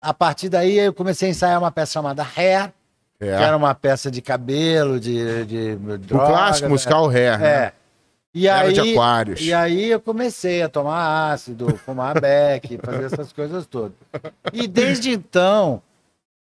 [0.00, 2.72] a partir daí eu comecei a ensaiar uma peça chamada Hair,
[3.20, 3.36] É.
[3.36, 6.72] que era uma peça de cabelo, de, de o droga, clássico né?
[6.72, 7.72] musical Hair, né?
[8.34, 9.40] E Era de aí, Aquários.
[9.40, 13.96] e aí eu comecei a tomar ácido, fumar beck, fazer essas coisas todas.
[14.52, 15.80] E desde então,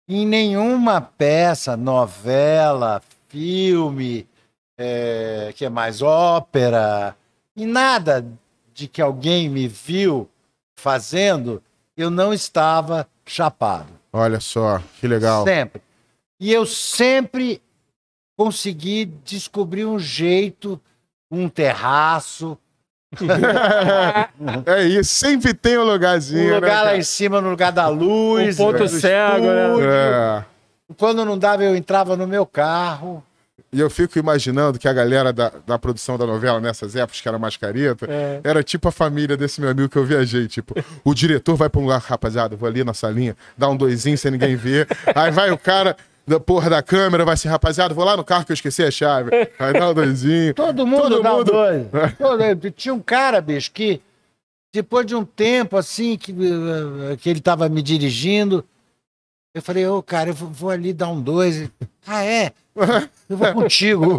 [0.07, 4.27] em nenhuma peça, novela, filme,
[4.77, 7.15] é, que é mais ópera,
[7.55, 8.25] em nada
[8.73, 10.29] de que alguém me viu
[10.77, 11.63] fazendo,
[11.95, 13.89] eu não estava chapado.
[14.13, 15.43] Olha só, que legal.
[15.43, 15.81] Sempre.
[16.39, 17.61] E eu sempre
[18.37, 20.79] consegui descobrir um jeito,
[21.29, 22.57] um terraço,
[24.65, 26.51] é isso, sempre tem um lugarzinho.
[26.51, 28.59] um lugar né, lá em cima, no lugar da luz.
[28.59, 29.67] Um ponto cego, né?
[29.67, 29.89] estúdio.
[29.89, 30.45] É.
[30.97, 33.23] Quando não dava, eu entrava no meu carro.
[33.71, 37.27] E eu fico imaginando que a galera da, da produção da novela nessas épocas, que
[37.27, 38.39] era mais careta, É.
[38.43, 40.47] era tipo a família desse meu amigo que eu viajei.
[40.47, 44.17] Tipo, o diretor vai pra um lugar, rapaziada, vou ali na salinha, dá um doisinho
[44.17, 44.87] sem ninguém ver.
[45.13, 48.43] Aí vai o cara da porra da câmera, vai assim, rapaziada, vou lá no carro
[48.45, 49.31] que eu esqueci a chave.
[49.57, 50.53] Aí dá um doisinho.
[50.53, 51.51] Todo mundo Todo dá mundo.
[51.51, 51.85] dois.
[52.19, 54.01] Todo- Tinha um cara, bicho, que
[54.73, 58.63] depois de um tempo assim, que, eh, que ele estava me dirigindo,
[59.57, 61.69] eu falei, ô, cara, eu vou, vou ali dar um dois.
[62.05, 62.51] Ah, é?
[63.27, 64.17] Eu vou contigo.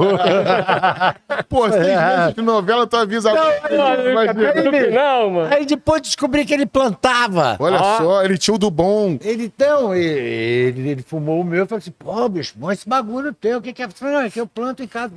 [1.48, 3.31] Pô, seis meses de novela, tu avisa.
[3.31, 3.74] Pô,
[4.11, 4.62] Imagina.
[4.62, 5.55] no final, mano.
[5.55, 7.57] Aí depois descobri que ele plantava.
[7.61, 7.98] Olha Ó.
[7.98, 9.16] só, ele tinha o do bom.
[9.22, 12.88] Ele, então, ele, ele, ele fumou o meu e falou assim, pô, bicho, bom esse
[12.88, 13.87] bagulho teu, o que que é?
[13.87, 15.12] Eu falei, não, é que eu planto em casa.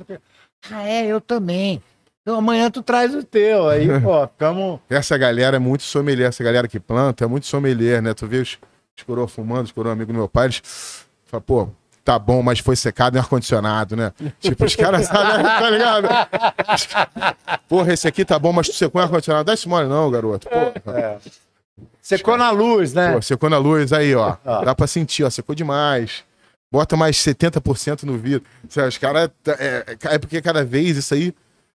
[0.70, 1.82] Ah, é, eu também.
[2.22, 3.68] Então amanhã tu traz o teu.
[3.68, 4.78] Aí, pô, ficamos...
[4.88, 8.14] Essa galera é muito sommelier, essa galera que planta é muito sommelier, né?
[8.14, 8.58] Tu vê os,
[8.96, 10.62] os coroa fumando, os coroa amigo do meu pai, eles
[11.26, 11.68] falam, pô,
[12.04, 14.12] tá bom, mas foi secado em ar-condicionado, né?
[14.40, 16.08] Tipo, os caras sabem, tá ligado?
[17.68, 19.44] Porra, esse aqui tá bom, mas tu secou em ar-condicionado.
[19.44, 20.48] Dá esse mole não, garoto.
[20.48, 20.98] Porra.
[20.98, 21.18] É.
[22.00, 23.12] Secou na luz, né?
[23.12, 24.36] Pô, secou na luz, aí, ó.
[24.44, 24.64] Ó.
[24.64, 26.24] Dá pra sentir, ó, secou demais.
[26.70, 28.46] Bota mais 70% no vidro.
[28.68, 29.30] Sabe, Os caras.
[29.46, 31.34] É, é porque cada vez isso aí.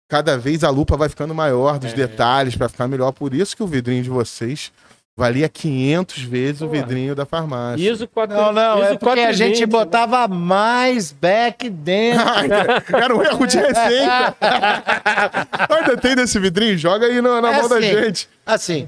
[0.08, 3.12] Cada vez a lupa vai ficando maior dos detalhes pra ficar melhor.
[3.12, 4.72] Por isso que o vidrinho de vocês
[5.16, 7.92] valia 500 vezes o vidrinho da farmácia.
[7.92, 9.66] ISO 4, Não, não, ISO é porque a 420, gente né?
[9.68, 12.24] botava mais back dentro.
[12.98, 14.36] Era um erro de receita.
[15.70, 16.78] Ainda tem desse vidrinho?
[16.78, 17.88] Joga aí na, na É mão da assim.
[17.88, 18.30] gente.
[18.46, 18.88] Assim,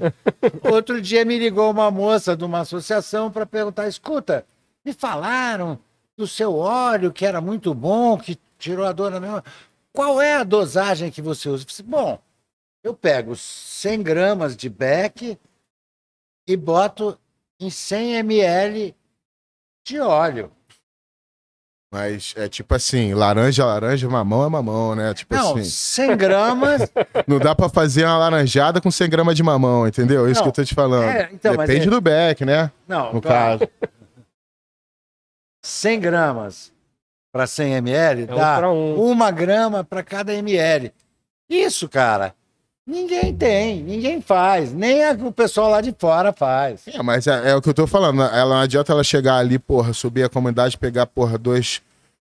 [0.62, 4.44] outro dia me ligou uma moça de uma associação para perguntar: escuta,
[4.84, 5.78] me falaram
[6.16, 9.44] do seu óleo que era muito bom, que tirou a dor da minha.
[9.92, 11.62] Qual é a dosagem que você usa?
[11.62, 12.18] Eu disse, bom,
[12.84, 15.38] eu pego 100 gramas de Beck
[16.46, 17.18] e boto
[17.60, 18.94] em 100 ml
[19.86, 20.50] de óleo.
[21.92, 25.14] Mas é tipo assim, laranja, laranja, mamão é mamão, né?
[25.14, 25.64] Tipo Não, assim.
[25.64, 26.82] 100 gramas.
[27.26, 30.26] Não dá pra fazer uma laranjada com 100 gramas de mamão, entendeu?
[30.26, 31.04] É Isso Não, que eu tô te falando.
[31.04, 32.70] é, então, Depende é- do beck, né?
[32.88, 33.60] Não, No claro.
[33.60, 33.70] caso.
[35.64, 36.72] 100 gramas
[37.32, 39.00] para 100 ml É dá pra um.
[39.00, 40.92] uma grama para cada ml.
[41.48, 42.34] Isso, cara,
[42.86, 46.82] ninguém tem, ninguém faz, nem a- o pessoal lá de fora faz.
[46.86, 48.22] É, mas é, é o que eu tô falando.
[48.22, 51.82] Ela não adianta ela chegar ali, porra, subir a comunidade, pegar, porra, dois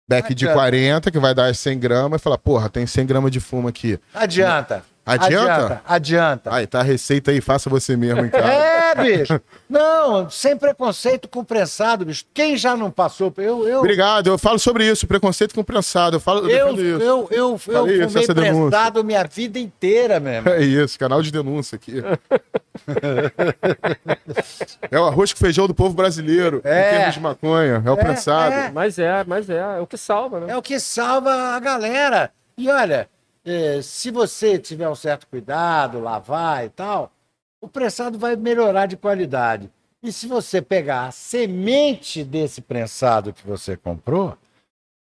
[0.09, 0.55] beck de Adianta.
[0.55, 3.99] 40, que vai dar 100 gramas, e falar, porra, tem 100 gramas de fumo aqui.
[4.15, 4.85] Adianta.
[5.07, 5.53] Adianta?
[5.53, 5.83] Adianta.
[5.87, 6.53] adianta.
[6.55, 8.45] Aí, tá a receita aí, faça você mesmo em casa.
[8.49, 9.41] É, bicho.
[9.71, 12.25] Não, sem preconceito com prensado, bicho.
[12.35, 13.33] Quem já não passou?
[13.37, 16.17] Eu, eu, Obrigado, eu falo sobre isso, preconceito com prensado.
[16.17, 16.81] Eu falo eu eu, isso.
[16.81, 20.49] eu, eu, eu, Falei isso, fumei prensado minha vida inteira mesmo.
[20.49, 22.03] É isso, canal de denúncia aqui.
[24.91, 26.89] é o arroz com feijão do povo brasileiro, É.
[26.89, 28.53] em termos de maconha, é o É, prensado.
[28.53, 28.71] é.
[28.73, 29.59] Mas é, mas é.
[29.59, 30.53] É o que salva, né?
[30.53, 32.33] É o que salva a galera.
[32.59, 33.09] E olha,
[33.47, 37.13] eh, se você tiver um certo cuidado, lavar e tal,
[37.61, 39.71] o prensado vai melhorar de qualidade.
[40.03, 44.37] E se você pegar a semente desse prensado que você comprou,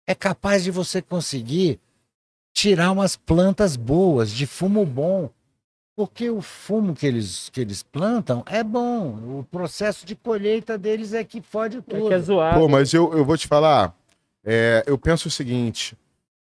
[0.06, 1.80] é capaz de você conseguir
[2.54, 5.30] tirar umas plantas boas, de fumo bom.
[5.96, 9.40] Porque o fumo que eles, que eles plantam é bom.
[9.40, 12.08] O processo de colheita deles é que fode É tudo.
[12.08, 12.60] que é zoado.
[12.60, 13.96] Pô, mas eu, eu vou te falar,
[14.44, 15.96] é, eu penso o seguinte,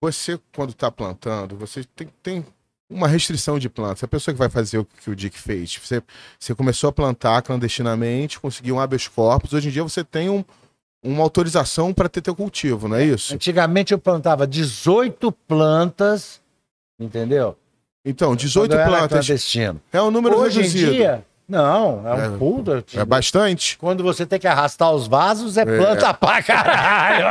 [0.01, 2.45] você quando tá plantando, você tem, tem
[2.89, 4.03] uma restrição de plantas.
[4.03, 6.01] A pessoa que vai fazer o que o Dick fez, você,
[6.39, 10.43] você começou a plantar clandestinamente, conseguiu um habeas corpus, hoje em dia você tem um-
[11.03, 13.33] uma autorização para ter teu cultivo, não é isso?
[13.33, 16.41] Antigamente eu plantava 18 plantas,
[16.99, 17.57] entendeu?
[18.05, 19.25] Então, 18 quando eu era plantas.
[19.93, 20.91] É um número Hoje reduzido.
[20.91, 22.83] em dia, não, é um É, puta.
[22.95, 23.77] É bastante.
[23.77, 27.25] Quando você tem que arrastar os vasos, é planta pra caralho.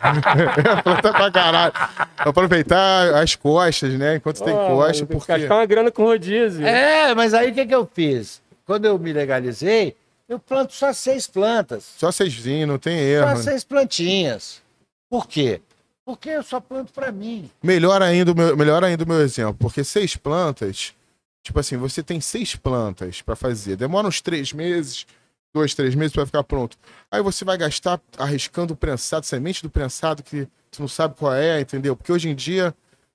[0.82, 1.72] Planta pra caralho.
[2.16, 4.16] Aproveitar as costas, né?
[4.16, 5.38] Enquanto costa, tem que porque.
[5.38, 6.66] gastar uma grana com rodízio.
[6.66, 8.40] é, mas aí o que, que eu fiz?
[8.66, 9.94] Quando eu me legalizei,
[10.28, 11.84] eu planto só seis plantas.
[11.98, 13.26] Só vocês vinham, não tem Só erro.
[13.26, 13.36] né?
[13.36, 14.62] seis plantinhas.
[15.08, 15.60] Por quê?
[16.04, 17.50] Porque eu só planto pra mim.
[17.62, 20.94] Melhor ainda, o meu, melhor ainda o meu exemplo, porque seis plantas,
[21.42, 23.76] tipo assim, você tem seis plantas pra fazer.
[23.76, 25.06] Demora uns três meses,
[25.52, 26.76] dois, três meses pra ficar pronto.
[27.10, 31.34] Aí você vai gastar arriscando o prensado, semente do prensado que tu não sabe qual
[31.34, 31.96] é, entendeu?
[31.96, 32.74] Porque hoje em dia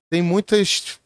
[0.09, 0.99] tem muitos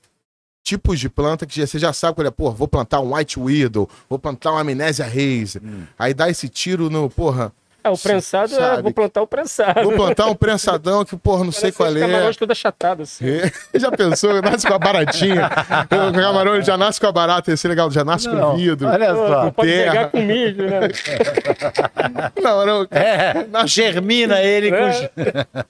[0.63, 2.31] tipos de planta que você já sabe qual é.
[2.31, 5.61] Pô, vou plantar um White Widow, vou plantar uma Amnésia Haze.
[5.97, 7.51] Aí dá esse tiro no, porra,
[7.83, 9.83] É, o prensado é, vou plantar o prensado.
[9.83, 11.99] vou plantar um prensadão que, porra, não sei Parece qual uns é.
[12.01, 13.25] camarões todo achatado, assim.
[13.25, 14.41] É, Já pensou?
[14.41, 15.49] Nasce com a baratinha.
[16.09, 18.87] O camarão já nasce com a barata, esse é legal, já nasce com vidro.
[18.87, 19.43] Olha só.
[19.45, 19.91] não pode terra.
[19.91, 20.79] pegar com milho, né?
[22.41, 22.87] Não, não.
[22.91, 25.07] É, germina ele É.
[25.09, 25.63] com.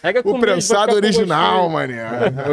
[0.00, 2.04] Pega com O prensado original, mané.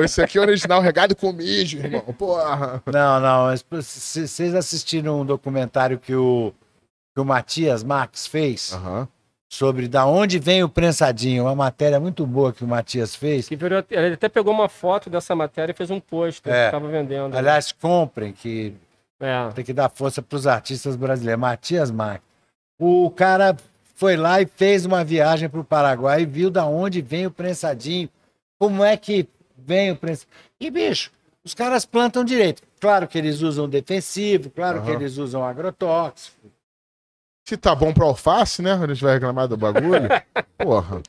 [0.03, 2.01] Esse aqui é original, regado com mijo, irmão.
[2.17, 2.81] Porra.
[2.85, 6.53] Não, não, vocês assistiram um documentário que o,
[7.19, 9.07] que o Matias Marques fez Aham.
[9.51, 13.49] sobre da onde vem o prensadinho, uma matéria muito boa que o Matias fez.
[13.49, 16.65] Que virou- ele até pegou uma foto dessa matéria e fez um post É.
[16.67, 17.35] que tava vendendo.
[17.35, 18.73] Aliás, comprem, que
[19.19, 19.49] É.
[19.53, 21.41] tem que dar força para os artistas brasileiros.
[21.41, 22.25] Matias Marques.
[22.79, 23.57] O cara
[23.95, 27.31] foi lá e fez uma viagem para o Paraguai e viu da onde vem o
[27.31, 28.07] prensadinho,
[28.57, 30.31] como é que vem o prensadinho.
[30.57, 31.11] E, bicho,
[31.43, 32.61] os caras plantam direito.
[32.79, 35.01] Claro que eles usam defensivo, claro que Aham.
[35.01, 36.37] eles usam agrotóxico.
[37.49, 38.73] Se tá bom pra alface, né?
[38.73, 40.07] A gente vai reclamar do bagulho.
[40.55, 41.01] Porra.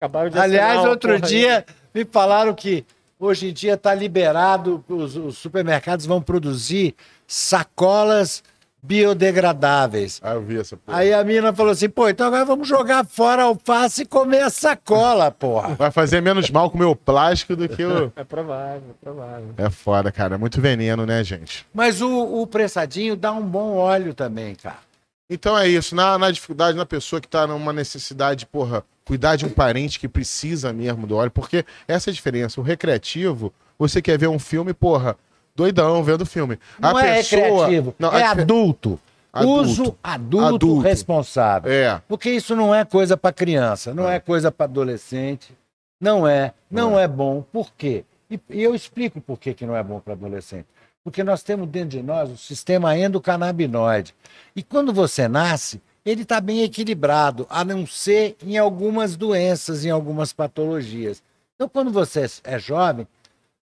[0.00, 1.28] Acabaram de Aliás, outro porra aí.
[1.28, 2.86] dia me falaram que
[3.18, 6.94] hoje em dia está liberado, os, os supermercados vão produzir
[7.26, 8.44] sacolas
[8.80, 10.20] biodegradáveis.
[10.22, 10.98] Ah, eu vi essa porra.
[10.98, 14.42] Aí a mina falou assim, pô, então agora vamos jogar fora a alface e comer
[14.42, 15.74] a sacola, porra.
[15.74, 18.12] Vai fazer menos mal comer o plástico do que o.
[18.14, 19.48] É provável, é provável.
[19.56, 20.36] É foda, cara.
[20.36, 21.66] É muito veneno, né, gente?
[21.74, 24.86] Mas o, o prensadinho dá um bom óleo também, cara.
[25.30, 29.44] Então é isso, na, na dificuldade, na pessoa que tá numa necessidade, porra, cuidar de
[29.44, 32.60] um parente que precisa mesmo do óleo, porque essa é a diferença.
[32.60, 35.16] O recreativo, você quer ver um filme, porra,
[35.54, 36.58] doidão vendo filme.
[36.78, 38.98] Não é recreativo, Não, é adulto.
[39.30, 39.60] Adulto.
[39.60, 40.78] Uso adulto, Adulto.
[40.80, 41.70] responsável.
[41.70, 45.54] É, Porque isso não é coisa para criança, não é, coisa para adolescente.
[46.00, 47.42] Não é, não é, bom.
[47.52, 48.04] Por quê?
[48.30, 50.66] E, e eu explico por que, que não é bom para adolescente.
[51.04, 54.14] Porque nós temos dentro de nós o sistema endocannabinoide.
[54.54, 59.90] E quando você nasce, ele está bem equilibrado, a não ser em algumas doenças, em
[59.90, 61.22] algumas patologias.
[61.54, 63.06] Então, quando você é jovem,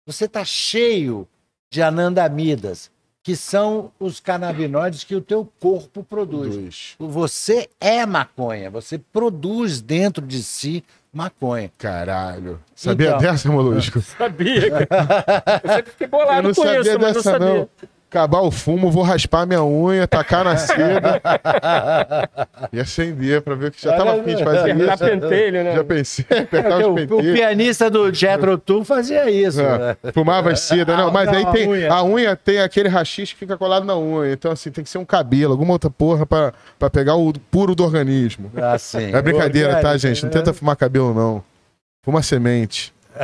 [0.05, 1.27] você está cheio
[1.71, 2.91] de anandamidas,
[3.23, 6.55] que são os canabinoides que o teu corpo produz.
[6.55, 6.95] Dois.
[6.99, 11.71] Você é maconha, você produz dentro de si maconha.
[11.77, 12.59] Caralho.
[12.75, 13.19] Sabia Então.
[13.19, 14.01] dessa, Molusco?
[14.17, 15.61] Sabia, cara.
[15.63, 17.47] Eu sempre fiquei Eu bolado não com sabia isso, dessa, sabia.
[17.47, 17.69] não.
[18.13, 21.19] Acabar o fumo, vou raspar minha unha, tacar na seda
[22.71, 24.97] e acender pra ver que já tava afim de fazer isso.
[24.99, 25.73] pentelho, né?
[25.75, 27.33] Já pensei, apertar os O, o pentelhos.
[27.33, 29.63] pianista do Jethro Tull fazia isso.
[29.63, 29.97] né?
[30.03, 31.91] É, fumava as seda, não, mas Não, aí a tem unha.
[31.91, 34.99] a unha tem aquele rachixe que fica colado na unha, então assim tem que ser
[34.99, 38.51] um cabelo, alguma outra porra pra, pra pegar o puro do organismo.
[38.55, 39.11] Assim.
[39.11, 40.21] É brincadeira, tá, gente?
[40.21, 40.33] Não né?
[40.37, 41.43] tenta fumar cabelo não.
[42.03, 42.93] Fuma semente.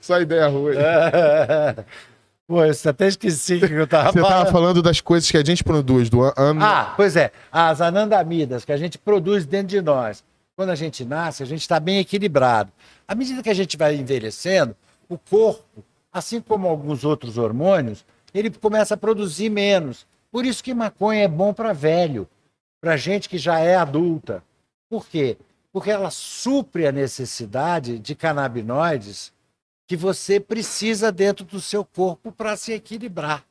[0.00, 0.76] Só ideia ruim.
[2.50, 4.38] Pô, eu até esqueci o que eu tava Você falando.
[4.38, 6.64] tava falando das coisas que a gente produz do an- ano.
[6.64, 7.30] Ah, pois é.
[7.52, 10.24] As anandamidas que a gente produz dentro de nós.
[10.56, 12.72] Quando a gente nasce, a gente está bem equilibrado.
[13.06, 14.74] À medida que a gente vai envelhecendo,
[15.08, 20.04] o corpo, assim como alguns outros hormônios, ele começa a produzir menos.
[20.32, 22.26] Por isso que maconha é bom para velho,
[22.80, 24.42] para gente que já é adulta.
[24.88, 25.36] Por quê?
[25.72, 29.32] Porque ela supre a necessidade de canabinoides
[29.90, 33.44] que você precisa dentro do seu corpo para se equilibrar,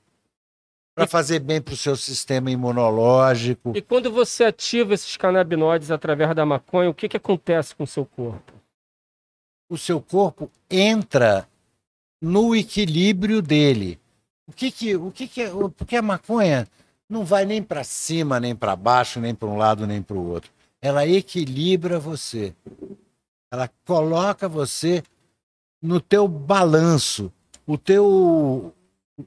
[0.95, 3.73] para fazer bem para o seu sistema imunológico.
[3.75, 7.87] E quando você ativa esses canabinoides através da maconha, o que, que acontece com o
[7.87, 8.53] seu corpo?
[9.69, 11.45] O seu corpo entra
[12.21, 13.99] no equilíbrio dele.
[14.47, 15.49] O que que, o que, que é?
[15.75, 16.69] Porque a maconha
[17.09, 20.25] não vai nem para cima, nem para baixo, nem para um lado, nem para o
[20.25, 20.49] outro.
[20.81, 22.55] Ela equilibra você.
[23.51, 25.03] Ela coloca você
[25.81, 27.31] no teu balanço.
[27.65, 28.73] O teu,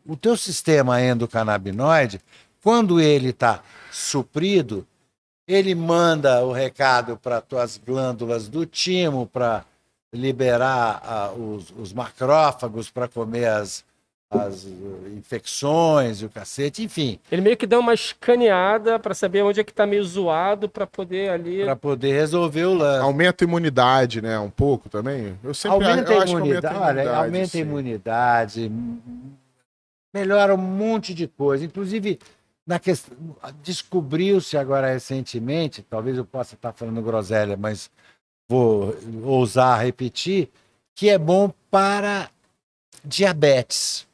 [0.07, 2.20] o teu sistema endocannabinoide,
[2.62, 4.86] quando ele está suprido,
[5.46, 9.64] ele manda o recado para tuas glândulas do timo, para
[10.12, 13.84] liberar ah, os, os macrófagos para comer as,
[14.33, 14.68] as uh,
[15.16, 19.64] infecções e o cacete, enfim, Ele meio que dá uma escaneada pra saber onde é
[19.64, 21.64] que tá meio zoado pra poder ali.
[21.64, 23.03] para poder resolver o lance.
[23.03, 24.39] Aumenta a imunidade, né?
[24.39, 25.39] Um pouco também.
[25.43, 27.61] Eu sempre Aumenta eu a acho que imunidade, aumenta a sim.
[27.61, 28.72] imunidade,
[30.14, 32.18] melhora um monte de coisa, inclusive
[32.66, 33.16] na questão
[33.62, 37.91] descobriu-se agora recentemente, talvez eu possa estar falando groselha, mas
[38.49, 40.49] vou ousar repetir,
[40.95, 42.30] que é bom para
[43.05, 44.07] diabetes,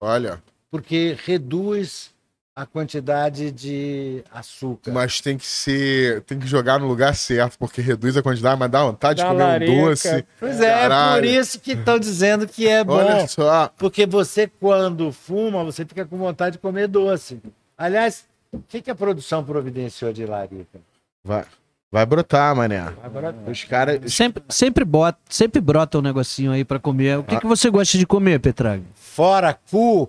[0.00, 2.10] Olha, porque reduz
[2.58, 4.90] a quantidade de açúcar.
[4.90, 6.22] mas tem que ser.
[6.22, 9.44] Tem que jogar no lugar certo, porque reduz a quantidade, mas dá vontade de comer
[9.44, 9.72] larica.
[9.72, 10.26] um doce.
[10.40, 11.24] Pois é, é por Caralho.
[11.26, 12.94] isso que estão dizendo que é bom.
[12.94, 13.68] Olha só.
[13.76, 17.40] Porque você, quando fuma, você fica com vontade de comer doce.
[17.76, 20.80] Aliás, o que, que a produção providenciou de larica?
[21.22, 21.44] Vai,
[21.90, 22.92] vai brotar, mané.
[23.02, 24.12] Agora Os caras.
[24.12, 27.18] Sempre, sempre, bota, sempre brota um negocinho aí pra comer.
[27.18, 27.40] O que, Ah.
[27.40, 28.82] que você gosta de comer, Petraga?
[28.94, 30.08] Fora cu,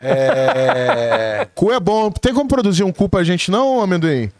[0.00, 1.46] é...
[1.54, 2.10] Cu é bom.
[2.10, 4.30] Tem como produzir um cu pra gente, não, amendoim?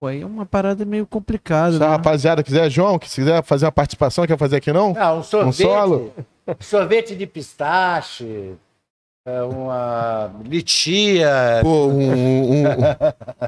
[0.00, 1.92] Pô, aí é uma parada meio complicada, Se a né?
[1.92, 4.92] rapaziada quiser, João, que se quiser fazer uma participação, quer fazer aqui, não?
[4.92, 5.62] Não, um sorvete.
[5.62, 6.12] solo?
[6.58, 8.54] Sorvete de pistache,
[9.26, 11.30] uma litia.
[11.62, 12.64] Pô, um- um-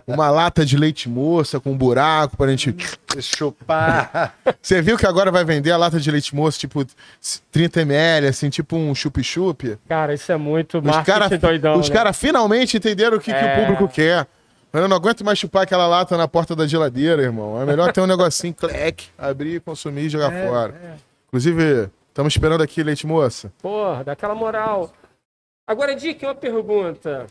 [0.07, 2.75] uma lata de leite moça com um buraco pra gente.
[3.20, 4.35] Chupar.
[4.61, 6.85] Você viu que agora vai vender a lata de leite moça, tipo
[7.53, 9.79] 30ml, assim, tipo um chup-chup?
[9.89, 11.79] Cara, isso é muito Os marketing caras doidão.
[11.79, 11.95] os né?
[11.95, 13.55] cara finalmente entenderam o que, que É.
[13.57, 14.27] o público quer.
[14.72, 17.61] Eu não aguento mais chupar aquela lata na porta da geladeira, irmão.
[17.62, 20.75] É melhor ter um negocinho, clec, abrir, consumir e jogar É, fora.
[21.29, 23.53] Inclusive, estamos esperando aqui, leite moça.
[23.62, 24.93] Porra, dá aquela moral.
[25.67, 27.27] Agora, Dick, uma pergunta.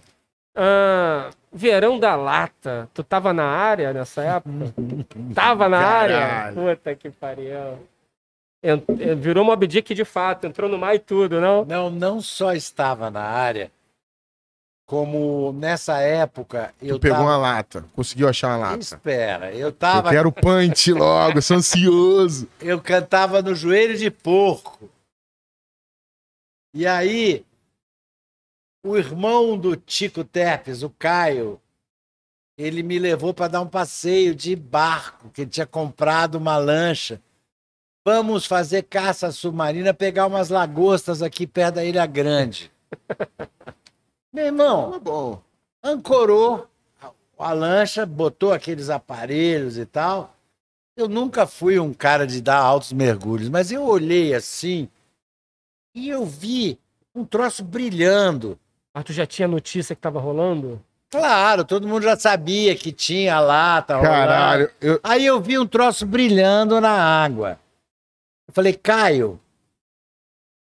[0.55, 4.73] Ah, verão da lata, tu tava na área nessa época?
[5.33, 6.19] tava na área?
[6.19, 6.55] Caralho.
[6.55, 7.87] Puta que pariu.
[8.63, 11.65] Ent- eh, Virou Mob Dick de fato, entrou no mar e tudo, não?
[11.65, 13.69] Não, não só estava na área,
[14.85, 17.29] como nessa época eu Tu pegou tava...
[17.29, 18.79] uma lata, conseguiu achar uma lata.
[18.79, 22.47] Espera, eu Eu tava quero punch logo, sou ansioso.
[22.61, 24.89] eu cantava no joelho de porco.
[26.73, 27.45] E aí,
[28.83, 31.59] o irmão do Tico Tepes, o Caio,
[32.57, 37.21] ele me levou para dar um passeio de barco, que ele tinha comprado uma lancha.
[38.05, 42.71] Vamos fazer caça submarina, pegar umas lagostas aqui perto da Ilha Grande.
[44.33, 45.41] Meu irmão, Tá bom.
[45.81, 46.67] ancorou
[47.01, 50.35] a, a lancha, botou aqueles aparelhos e tal.
[50.97, 54.89] Eu nunca fui um cara de dar altos mergulhos, mas eu olhei assim
[55.95, 56.77] e eu vi
[57.15, 58.59] um troço brilhando.
[58.93, 60.79] Ah, tu já tinha notícia que tava rolando?
[61.09, 63.95] Claro, todo mundo já sabia que tinha lata.
[63.95, 64.13] rolando.
[64.13, 67.59] Caralho, eu, Aí eu vi um troço brilhando na água.
[68.47, 69.39] Eu falei, Caio,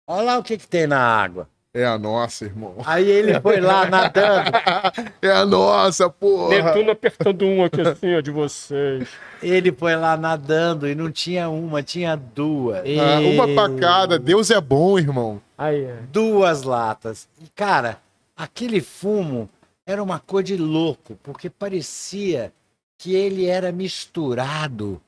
[0.07, 1.47] olha lá o que, que tem na água.
[1.73, 2.75] é a nossa, irmão.
[2.85, 4.51] Aí ele foi lá nadando.
[5.21, 6.63] É a nossa, porra.
[6.63, 9.07] Netuno apertando um aqui assim, ó, de vocês.
[9.41, 12.79] Ele foi lá nadando e não tinha uma, tinha duas.
[12.79, 14.17] Ah, uma pacada.
[14.17, 15.41] Deus é bom, irmão.
[15.57, 15.95] Aí, é.
[16.11, 17.29] duas latas.
[17.39, 17.99] E, cara,
[18.43, 19.49] aquele fumo
[19.85, 22.51] era uma coisa de louco, porque parecia
[22.97, 25.01] que ele era misturado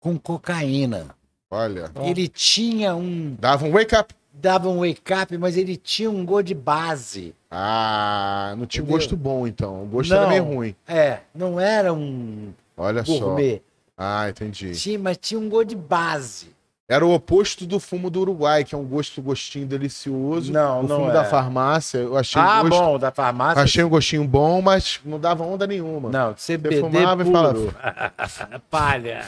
[0.00, 1.14] com cocaína.
[1.50, 1.90] Olha.
[2.02, 3.34] Ele tinha um.
[3.38, 4.14] Dava um wake up.
[4.32, 7.34] dava um wake up, mas ele tinha um gosto de base.
[7.50, 8.98] Ah, não tinha Entendeu?
[8.98, 9.84] gosto bom, então.
[9.84, 10.18] O gosto Não.
[10.18, 10.74] era meio ruim.
[10.86, 13.56] É, não era um Olha gourmet.
[13.56, 13.62] só.
[13.96, 14.72] Ah, entendi.
[14.72, 16.54] Tinha, mas tinha um gosto de base.
[16.88, 20.52] Era o oposto do fumo do Uruguai, que é um gosto, gostinho delicioso.
[20.52, 21.14] Não, o não fumo é.
[21.14, 23.62] da farmácia, eu achei, Ah, o gosto, bom, da farmácia.
[23.62, 26.10] achei um gostinho bom, mas não dava onda nenhuma.
[26.10, 27.72] Não, CBD fumava e puro.
[27.72, 29.26] falava- Palha.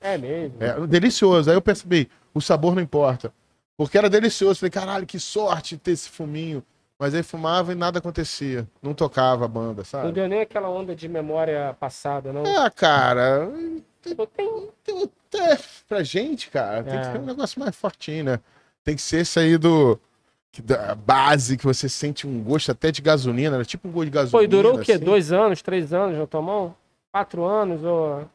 [0.00, 0.54] É mesmo.
[0.60, 1.50] É, delicioso.
[1.50, 3.32] Aí eu percebi, o sabor não importa.
[3.76, 4.60] Porque era delicioso.
[4.60, 6.62] Falei, caralho, que sorte ter esse fuminho.
[6.96, 8.66] Mas aí fumava e nada acontecia.
[8.82, 10.12] Não tocava a banda, Não sabe?
[10.12, 12.42] deu nem aquela onda de memória passada, não?
[12.44, 13.48] Ah, cara.
[14.02, 14.16] Tem-
[14.84, 17.02] tem- é, pra gente, cara, tem É.
[17.02, 18.40] que ter um negócio mais fortinho, né?
[18.84, 19.98] Tem que ser esse aí do.
[20.64, 24.10] Da base, que você sente um gosto até de gasolina, era tipo um gosto de
[24.10, 24.38] gasolina.
[24.38, 24.92] Pô, e durou o quê?
[24.92, 25.04] assim.
[25.04, 26.74] Dois anos, três anos na tua mão?
[27.12, 27.84] Quatro anos?
[27.84, 28.28] Ou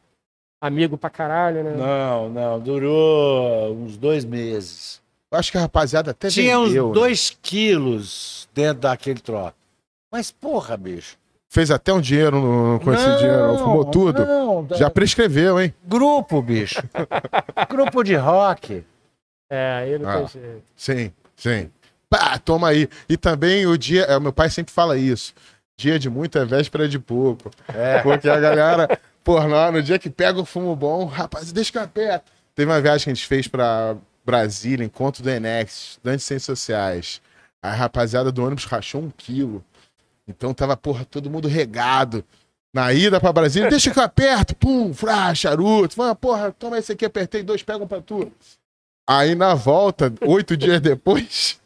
[0.62, 1.72] amigo pra caralho, né?
[1.76, 5.02] Não, não, durou uns dois meses.
[5.32, 6.94] Eu acho que a rapaziada até Tinha uns vendeu, né?
[6.94, 9.56] dois quilos dentro daquele troço.
[10.12, 11.18] Mas, porra, bicho.
[11.54, 14.26] Fez até um dinheiro no- com esse dinheiro, fumou tudo.
[14.26, 15.72] Não, Já prescreveu, hein?
[15.86, 16.82] Grupo, bicho.
[17.70, 18.84] Grupo de rock.
[19.48, 20.18] É, aí não Ah.
[20.18, 20.64] tem jeito.
[20.76, 21.70] Sim, sim.
[22.10, 22.90] Pá, toma aí.
[23.08, 24.02] E também o dia.
[24.06, 25.32] é, meu pai sempre fala isso.
[25.78, 27.52] Dia de muito é véspera de pouco.
[27.72, 28.00] É.
[28.02, 32.32] Porque a galera, por lá, no dia que pega o fumo bom, rapaz, deixa aperto.
[32.56, 33.96] Teve uma viagem que a gente fez pra
[34.26, 37.22] Brasília, encontro do Enex, estudantes de ciências sociais.
[37.62, 39.64] A rapaziada do ônibus rachou um quilo.
[40.28, 42.24] Então tava, porra, todo mundo regado.
[42.74, 45.96] Na ida pra Brasília, deixa que eu aperto, pum, frá, charuto.
[45.96, 48.32] Fala, porra, toma esse aqui, apertei dois, pegam pra tu.
[49.08, 51.60] Aí na volta, oito dias depois,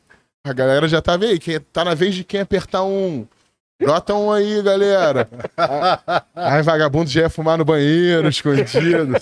[0.46, 1.40] a galera já tava aí.
[1.40, 3.26] Quem, tá na vez de quem apertar um.
[3.80, 5.30] Brota um aí, galera.
[6.36, 9.14] Aí vagabundo já ia fumar no banheiro, escondido.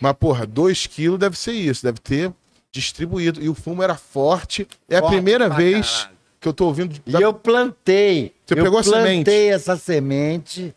[0.00, 2.32] Mas, porra, dois quilos deve ser isso, deve ter
[2.70, 3.40] distribuído.
[3.42, 4.66] E o fumo era forte.
[4.90, 6.17] É a Forte primeira pra vez caralho.
[6.40, 7.00] Que eu tô ouvindo.
[7.06, 8.34] E eu plantei.
[8.46, 9.30] Você eu pegou a plantei semente?
[9.48, 10.74] essa semente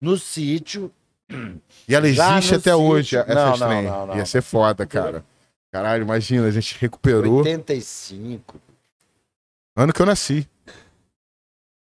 [0.00, 0.90] no sítio.
[1.88, 3.20] E ela existe até hoje, sítio.
[3.20, 3.90] essa Não, não, estranha.
[3.90, 4.16] não, não.
[4.16, 5.24] Ia ser foda, cara.
[5.72, 7.38] Caralho, imagina, a gente recuperou.
[7.38, 8.60] 85.
[9.76, 10.48] Ano que eu nasci.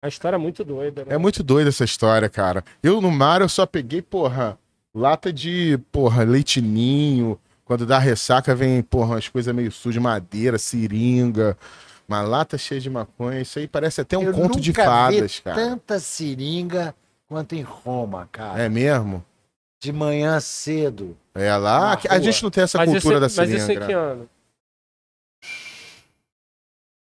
[0.01, 1.15] A história é muito doida, né?
[1.15, 2.63] É muito doida essa história, cara.
[2.81, 4.57] Eu no mar eu só peguei, porra,
[4.93, 7.37] lata de, porra, leitinho.
[7.65, 11.57] Quando dá ressaca vem, porra, umas coisas meio sujas, madeira, seringa.
[12.09, 13.39] Uma lata cheia de maconha.
[13.39, 15.55] Isso aí parece até um Eu conto de fadas, vi cara.
[15.55, 16.95] tanta seringa
[17.27, 18.59] quanto em Roma, cara.
[18.63, 19.23] É mesmo?
[19.79, 21.15] De manhã cedo.
[21.35, 21.93] É lá.
[21.93, 22.19] A rua.
[22.21, 23.85] gente não tem essa Mas cultura isso, da mas isso seringa.
[23.85, 23.99] em que né?
[23.99, 24.29] ano?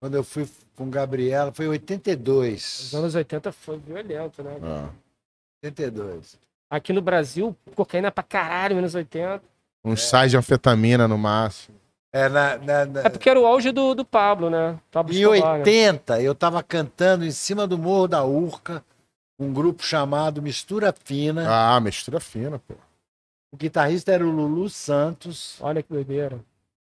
[0.01, 2.81] Quando eu fui com Gabriela, foi em 82.
[2.81, 4.57] Os anos 80 foi violento, né?
[4.63, 4.89] Ah.
[5.65, 6.39] 82.
[6.71, 9.43] Aqui no Brasil, cocaína pra caralho, anos 80.
[9.85, 11.77] Uns sais de anfetamina no máximo.
[12.13, 14.79] É, na, na- na- É porque era o auge do, do Pablo, né?
[14.91, 15.59] Pablo Em Escobar, né?
[15.61, 18.85] 80, eu tava cantando em cima do Morro da Urca,
[19.39, 21.47] um grupo chamado Mistura Fina.
[21.49, 22.75] Ah, mistura fina, pô.
[23.53, 26.39] O guitarrista era o Lulu Santos, Olha que doideira.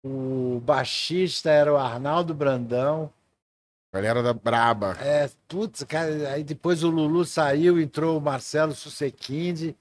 [0.05, 3.11] o baixista era o Arnaldo Brandão.
[3.93, 4.97] Galera da Braba.
[5.01, 9.75] É, putz, cara, aí depois o Lulu saiu, entrou o Marcelo Susequinde.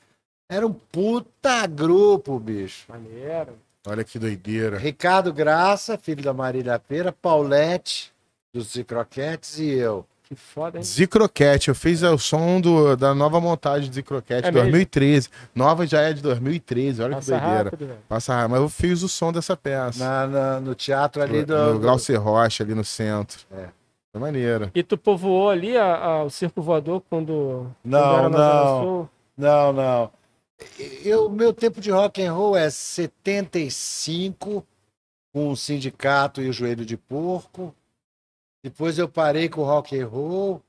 [0.51, 2.87] Era um puta grupo, bicho.
[2.89, 3.59] Maneiro.
[3.87, 4.79] Olha que doideira.
[4.79, 8.13] Ricardo Graça, filho da Marília Pera, Paulette,
[8.53, 10.05] dos Zicroquetes e eu.
[10.25, 10.83] Que foda, hein?
[10.83, 14.71] Zicroquete, eu fiz o som do, da nova montagem de Zicroquete, É mesmo?
[14.71, 15.29] 2013.
[15.55, 17.65] Nova já é de 2013, olha que Passa doideira.
[17.71, 17.91] rápido.
[18.09, 18.51] Passa rápido.
[18.51, 20.05] Mas eu fiz o som dessa peça.
[20.05, 21.75] Na, na- no teatro ali do.
[21.75, 23.39] no Glaucer Rocha, ali no centro.
[23.53, 23.69] É.
[24.11, 24.69] Foi maneiro.
[24.75, 28.81] E tu povoou ali a- a- o Circo Voador quando, Não, quando não.
[28.83, 29.11] Sul?
[29.39, 30.11] Não, não.
[31.05, 34.67] Eu, meu tempo de rock and roll é 75,
[35.33, 37.75] com o sindicato e o joelho de porco.
[38.63, 40.63] Depois eu parei com o rock and roll.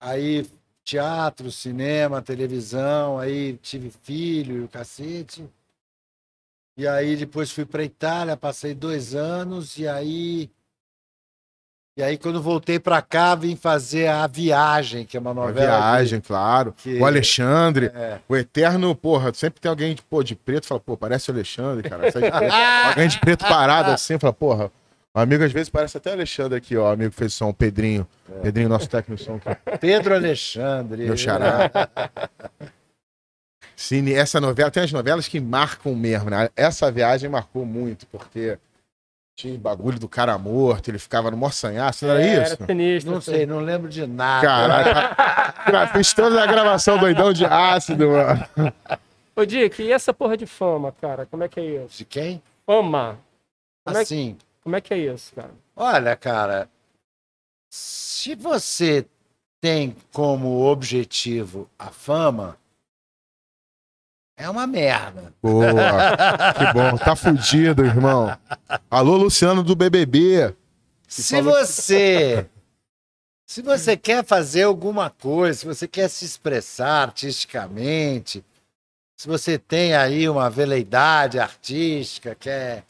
[0.00, 0.46] Aí
[0.84, 5.48] teatro, cinema, televisão, aí tive filho e o cacete.
[6.76, 10.50] E aí depois fui para Itália, passei dois anos e aí
[11.96, 15.76] e aí quando voltei para cá vim fazer a viagem, que é uma novela.
[15.78, 16.72] viagem, claro.
[16.76, 18.18] que- O Alexandre, É.
[18.28, 21.88] o Eterno, porra, sempre tem alguém de, pô, de preto, fala, pô, parece o Alexandre,
[21.88, 22.06] cara.
[22.06, 22.34] de preto.
[22.88, 24.70] alguém de preto parado assim, fala, porra.
[25.12, 26.84] O amigo às vezes parece até o Alexandre aqui, ó.
[26.88, 28.06] O amigo fez som, o Pedrinho.
[28.42, 29.78] Pedrinho, nosso técnico som aqui.
[29.80, 31.04] Pedro Alexandre.
[31.04, 31.68] Meu xará.
[33.74, 36.48] Cine, essa novela, tem as novelas que marcam mesmo, né?
[36.54, 38.58] Essa viagem marcou muito, porque
[39.40, 42.54] tinha bagulho do cara morto, ele ficava no morsanhaço, não era É, isso?
[42.54, 43.10] Era sinistro.
[43.12, 43.30] Não assim.
[43.32, 44.46] sei, não lembro de nada.
[44.46, 48.46] Caralho, fiz toda a gravação doidão de ácido, mano.
[49.36, 51.26] Ô, Dick, e essa porra de fama, cara?
[51.26, 51.98] Como é que é isso?
[51.98, 52.42] De quem?
[52.66, 53.18] Fama.
[53.84, 55.50] Como é, Assim, como é que é isso, cara?
[55.74, 56.68] olha, cara,
[57.72, 59.06] se você
[59.60, 62.56] tem como objetivo a fama,
[64.40, 65.32] é uma merda.
[65.42, 65.72] Boa,
[66.56, 68.36] que bom, tá fudido, irmão.
[68.90, 70.54] Alô, Luciano do BBB.
[71.06, 72.46] Se você
[73.46, 78.44] se você quer fazer alguma coisa, se você quer se expressar artisticamente,
[79.16, 82.84] se você tem aí uma veleidade artística, quer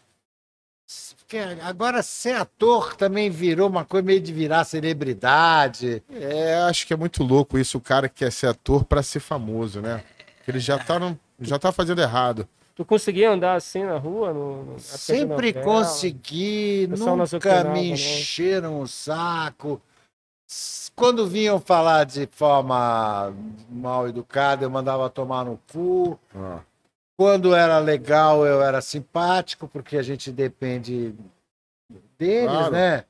[1.27, 6.03] quer- agora ser ator também virou uma coisa meio de virar celebridade.
[6.11, 9.21] É, acho que é muito louco isso, o cara que quer ser ator pra ser
[9.21, 10.03] famoso, né?
[10.47, 12.49] Ele já tá, no- já tá fazendo errado.
[12.75, 14.33] Tu conseguia andar assim na rua?
[14.33, 15.65] No, no- Sempre novela?
[15.65, 17.95] consegui, não nunca me não.
[17.95, 19.81] encheram o saco.
[20.97, 23.33] Quando vinham falar de forma
[23.69, 26.19] mal educada, eu mandava tomar no cu.
[27.19, 31.15] Quando era legal, eu era simpático, porque a gente depende
[32.19, 32.73] deles, Claro.
[32.73, 33.05] né?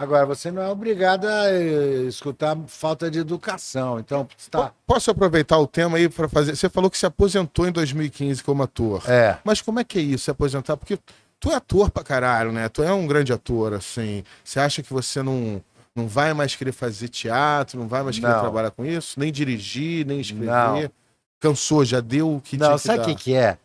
[0.00, 4.00] Agora, você não é obrigado a eh, escutar falta de educação.
[4.00, 4.72] Então, está.
[4.86, 6.56] Posso aproveitar o tema aí pra fazer?
[6.56, 9.02] Você falou que se aposentou em 2015 como ator.
[9.06, 9.36] É.
[9.44, 10.78] Mas como é que é isso, se aposentar?
[10.78, 10.98] Porque
[11.38, 12.66] tu é ator pra caralho, né?
[12.70, 14.24] Tu é um grande ator, assim.
[14.42, 15.62] Você acha que você não,
[15.94, 18.40] não vai mais querer fazer teatro, não vai mais querer Não.
[18.40, 19.20] trabalhar com isso?
[19.20, 20.46] Nem dirigir, nem escrever?
[20.46, 20.90] Não.
[21.38, 23.58] Cansou, já deu o que Não, tinha que sabe o que, que é?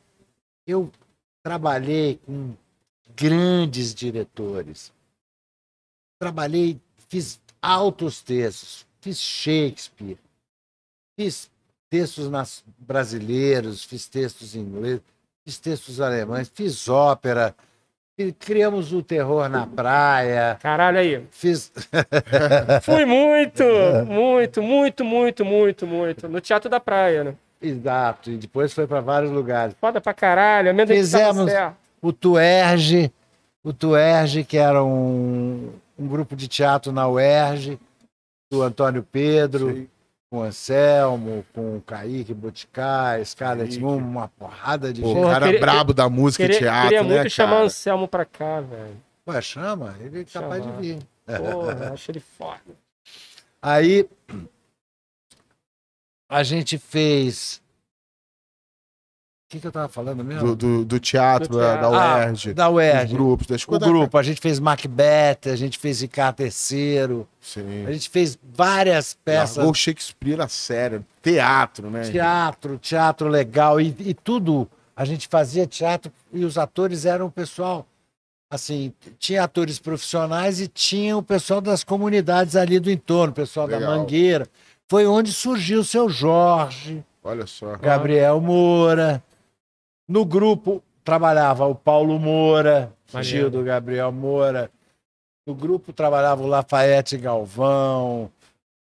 [0.68, 0.92] Eu,
[1.42, 2.54] trabalhei com
[3.16, 4.94] grandes diretores.
[6.20, 10.18] Trabalhei, fiz altos textos, fiz Shakespeare,
[11.20, 11.50] fiz
[11.90, 15.02] textos nas, brasileiros, fiz textos em inglês,
[15.46, 17.54] fiz textos alemães, fiz ópera,
[18.40, 21.28] criamos o terror na praia, Caralho aí.
[21.32, 21.72] fiz
[22.84, 23.64] Fui muito,
[24.08, 26.30] muito, muito, muito, muito, muito.
[26.30, 27.36] No Teatro da Praia, né?
[27.62, 29.76] exato, e depois foi para vários lugares.
[29.82, 30.72] Foda pra caralho.
[30.72, 31.52] A Fizemos-
[32.02, 33.12] o Tuerge,
[33.66, 37.80] o Tuerge, que era um, um grupo de teatro na UERJ,
[38.52, 39.90] do Antônio Pedro, Sei.
[40.30, 43.80] com o Anselmo, com o Kaique Boticai, Scarlett.
[43.80, 45.18] Moon, uma porrada de Pô, gente.
[45.18, 47.66] Porra, cara queria- brabo da música e Queria, teatro, queria né, muito chamar o cara?
[47.66, 48.98] Anselmo pra cá, velho.
[49.28, 50.82] Ué, chama, ele é capaz Chamar.
[50.82, 51.00] de vir.
[51.26, 52.60] Porra, acho ele foda.
[53.60, 54.08] Aí
[56.30, 57.62] a gente fez.
[59.56, 60.48] Que, que eu tava falando mesmo?
[60.48, 61.98] Do, do, do teatro, Do da, da teatro.
[61.98, 63.14] Ah, UERJ, da dos UERJ.
[63.14, 67.86] grupos, das O grupo, a gente fez Macbeth, a gente fez Ricardo III, Sim.
[67.88, 69.66] a gente fez várias peças.
[69.66, 71.06] O Shakespeare a sério.
[71.24, 72.02] Teatro, né?
[72.02, 74.68] teatro, teatro legal e, e tudo.
[74.94, 77.88] A gente fazia teatro e os atores eram o pessoal,
[78.50, 83.70] assim, tinha atores profissionais e tinha o pessoal das comunidades ali do entorno, o pessoal
[83.70, 83.98] da Legal.
[84.00, 84.48] Mangueira.
[84.90, 87.78] Foi onde surgiu o seu Jorge, Olha só.
[87.78, 89.24] Gabriel Moura.
[90.08, 93.38] No grupo trabalhava o Paulo Moura, Maneiro.
[93.38, 94.72] tio do Gabriel Moura.
[95.46, 98.32] No grupo trabalhava o Lafayette Galvão,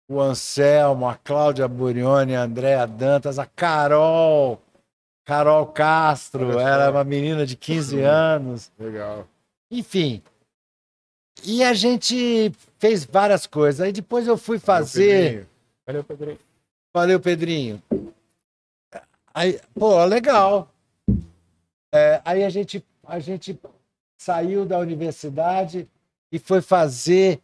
[0.09, 4.59] o Anselmo, a Cláudia Burioni, a Andréa Dantas, a Carol,
[5.25, 8.71] Carol Castro, era uma menina de 15 anos.
[8.79, 9.27] Legal.
[9.69, 10.21] Enfim.
[11.43, 13.81] E a gente fez várias coisas.
[13.81, 15.45] Aí depois eu fui fazer.
[15.85, 16.39] Valeu, Pedrinho.
[16.95, 17.83] Valeu, Pedrinho.
[19.33, 20.67] Aí, pô, legal.
[21.93, 23.59] É, aí a gente, a gente
[24.17, 25.87] saiu da universidade
[26.31, 27.39] e foi fazer,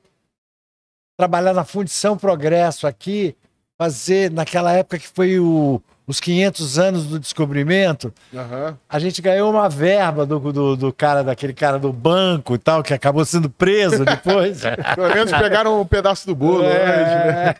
[1.18, 3.36] trabalhar na Fundição Progresso aqui,
[3.78, 8.78] fazer, naquela época que foi o, os 500 anos do descobrimento, Aham.
[8.90, 12.84] a gente ganhou uma verba do, do, do cara, daquele cara do banco e tal,
[12.84, 14.62] que acabou sendo preso depois.
[14.96, 16.64] Pelo menos pegaram um pedaço do bolo.
[16.64, 16.76] né?
[16.76, 17.56] É.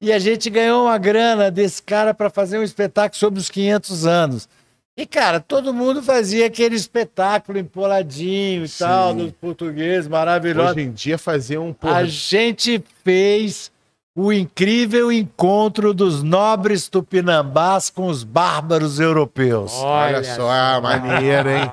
[0.00, 4.06] E a gente ganhou uma grana desse cara para fazer um espetáculo sobre os 500
[4.06, 4.48] anos.
[4.94, 8.84] E, cara, todo mundo fazia aquele espetáculo empoladinho e Sim.
[8.84, 10.72] tal, dos portugueses, maravilhoso.
[10.72, 13.72] Hoje em dia fazer um porra, A gente fez
[14.14, 19.72] o incrível encontro dos nobres tupinambás com os bárbaros europeus.
[19.76, 21.72] Olha, só, ah, maneiro, hein?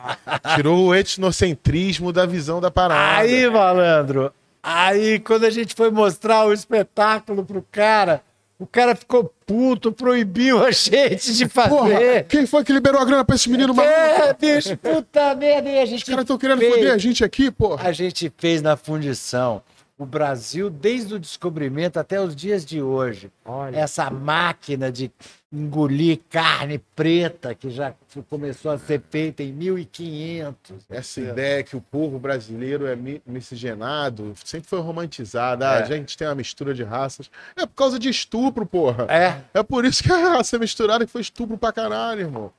[0.56, 3.18] Tirou o etnocentrismo da visão da parada.
[3.18, 4.32] Aí, malandro,
[4.64, 8.24] aí quando a gente foi mostrar o espetáculo pro cara,
[8.60, 12.26] o cara ficou puto, proibiu a gente de Porra, fazer.
[12.26, 13.94] quem foi que liberou a grana pra esse menino maluco?
[13.96, 15.70] É, bicho, puta merda.
[15.70, 17.88] E a gente Os caras estão querendo fez- foder a gente aqui, porra.
[17.88, 19.62] A gente fez na fundição.
[20.00, 23.76] O Brasil, desde o descobrimento até os dias de hoje, Olha.
[23.76, 25.12] essa máquina de
[25.52, 27.94] engolir carne preta que já
[28.30, 30.86] começou a ser feita em 1500.
[30.90, 35.70] Essa ideia que o povo brasileiro é mi- miscigenado sempre foi romantizada.
[35.70, 35.82] Ah, É.
[35.84, 37.30] a gente tem uma mistura de raças.
[37.58, 39.06] É por causa de estupro, porra.
[39.10, 42.54] É, É por isso que a raça é misturada que foi estupro pra caralho, irmão.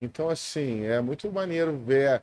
[0.00, 2.22] Então, assim, é muito maneiro ver.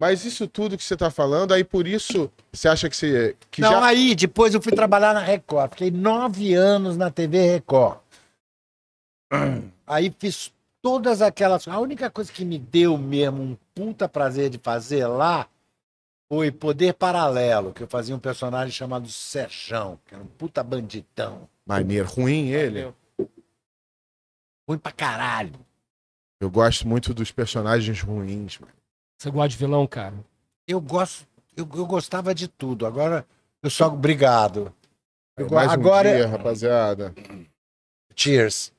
[0.00, 3.36] Mas isso tudo que você tá falando, aí por isso você acha que você.
[3.50, 3.84] Que Não, já...
[3.84, 5.72] aí depois eu fui trabalhar na Record.
[5.72, 7.98] Fiquei nove anos na TV Record.
[9.86, 11.68] Aí fiz todas aquelas.
[11.68, 15.46] A única coisa que me deu mesmo um puta prazer de fazer lá
[16.32, 21.46] foi Poder Paralelo, que eu fazia um personagem chamado Serjão, que era um puta bandidão.
[21.66, 22.08] Maneiro.
[22.08, 22.90] Ruim ele.
[24.66, 25.52] Ruim pra caralho.
[26.40, 28.79] Eu gosto muito dos personagens ruins, mano.
[29.20, 30.14] Você gosta de vilão, cara?
[30.66, 31.26] Eu gosto.
[31.54, 32.86] Eu, eu gostava de tudo.
[32.86, 33.26] Agora
[33.62, 33.88] eu só.
[33.88, 34.74] Obrigado.
[35.36, 36.16] Eu go- Mais um agora.
[36.16, 37.14] dia, rapaziada.
[38.16, 38.72] Cheers.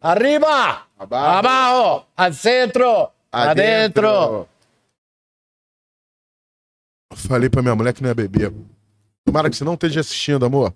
[0.00, 0.86] Arriba!
[0.98, 2.06] Abaixo, Abajo!
[2.16, 3.10] Al centro!
[3.30, 4.48] Adentro!
[7.14, 8.52] Falei pra minha mulher que não ia beber.
[9.24, 10.74] Tomara que você não esteja assistindo, amor.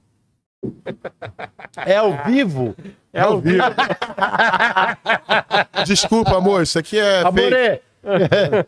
[1.87, 2.75] É ao vivo?
[3.13, 3.65] É o vivo.
[5.87, 7.81] Desculpa, amor, isso aqui é fake.
[8.05, 8.67] Amore!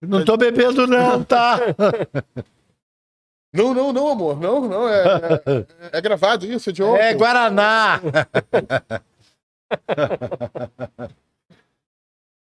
[0.00, 1.58] Não tô bebendo, não, tá?
[3.52, 4.40] Não, não, não, amor.
[4.40, 4.88] Não, não.
[4.88, 7.02] É, é, é gravado isso, de ontem.
[7.02, 8.00] É Guaraná!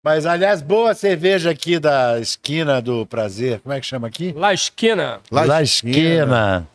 [0.02, 3.60] Mas, aliás, boa cerveja aqui da esquina do prazer.
[3.60, 4.32] Como é que chama aqui?
[4.32, 5.20] La Esquina.
[5.30, 5.96] Lá da esquina.
[5.96, 6.68] esquina.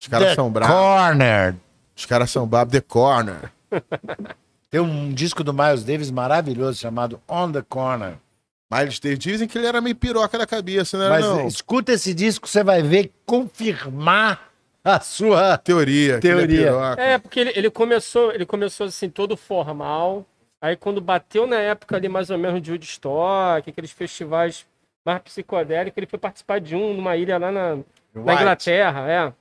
[0.00, 0.76] Os caras The são bravos.
[0.76, 1.54] Corner.
[1.96, 2.72] Os caras são bravos.
[2.72, 3.52] The Corner.
[4.70, 8.14] Tem um disco do Miles Davis maravilhoso chamado On the Corner.
[8.72, 11.08] Miles Davis, dizem que ele era meio piroca da cabeça, né?
[11.08, 11.46] Mas não.
[11.46, 14.50] escuta esse disco, você vai ver confirmar
[14.82, 15.56] a sua.
[15.58, 16.18] Teoria.
[16.18, 16.66] que ele é Teoria.
[16.66, 17.02] piroca.
[17.02, 20.26] É, porque ele, ele começou, ele começou assim, todo formal.
[20.60, 24.66] Aí quando bateu na época ali, mais ou menos, de Woodstock, aqueles festivais
[25.04, 27.76] mais psicodélicos, ele foi participar de um numa ilha lá na,
[28.14, 28.34] na.
[28.34, 29.32] Inglaterra, é.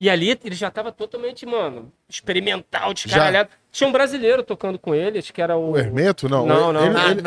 [0.00, 3.50] E ali ele já tava totalmente, mano, experimental, descaralhado.
[3.70, 5.72] Tinha um brasileiro tocando com ele, acho que era o.
[5.72, 6.46] O Hermeto, não.
[6.46, 6.86] Não, não.
[6.86, 7.22] Ele, ele,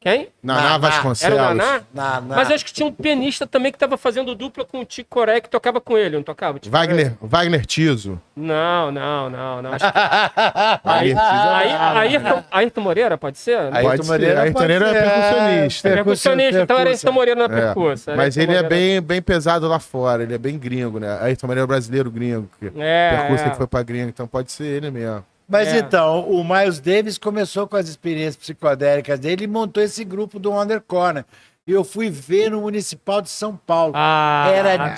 [0.00, 0.28] Quem?
[0.42, 0.78] Naná Naná.
[0.78, 1.38] Vasconcelos.
[1.38, 1.80] Era o Naná?
[1.92, 2.36] na, na.
[2.36, 5.08] Mas eu acho que tinha um pianista também que tava fazendo dupla com o Tico
[5.10, 6.58] Coré, que tocava com ele, não tocava?
[6.60, 6.86] Tico Coré?
[6.86, 8.20] Wagner, Wagner Tiso.
[8.36, 9.72] Não, não, não, não.
[9.72, 9.98] Acho que-
[10.84, 13.56] Aí, Aí, Ayrton, Ayrton Moreira, pode ser?
[13.58, 14.12] Aí- Pode Ayrton ser.
[14.12, 15.88] Moreira Ayrton pode Moreira é ser, percussionista.
[15.88, 18.10] é, Percussionista, então era Ayrton Moreira na É, percussa.
[18.12, 18.84] era Mas Ayrton ele é Moreira.
[18.92, 21.18] bem, bem pesado lá fora, ele é bem gringo, né?
[21.20, 22.48] Ayrton Moreira é brasileiro gringo.
[22.60, 23.50] Que É, percurso é.
[23.50, 25.24] que foi pra gringo, então pode ser ele mesmo.
[25.48, 25.78] Mas É.
[25.78, 30.50] então, o Miles Davis começou com as experiências psicodélicas dele e montou esse grupo do
[30.50, 31.24] Wonder Corner.
[31.66, 33.92] E eu fui ver no Municipal de São Paulo.
[33.96, 34.96] Ah, Era zoando.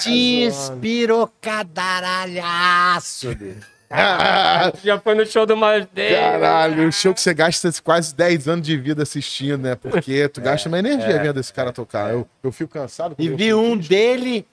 [1.99, 3.34] despirocadalhaço.
[3.34, 3.78] bicho.
[4.84, 6.18] Já foi no show do Miles Davis.
[6.18, 9.74] Caralho, o show que você gasta quase 10 anos de vida assistindo, né?
[9.76, 12.12] Porque tu gasta uma energia vendo esse cara tocar.
[12.12, 13.14] Eu, eu fico cansado.
[13.18, 14.46] E vi um dele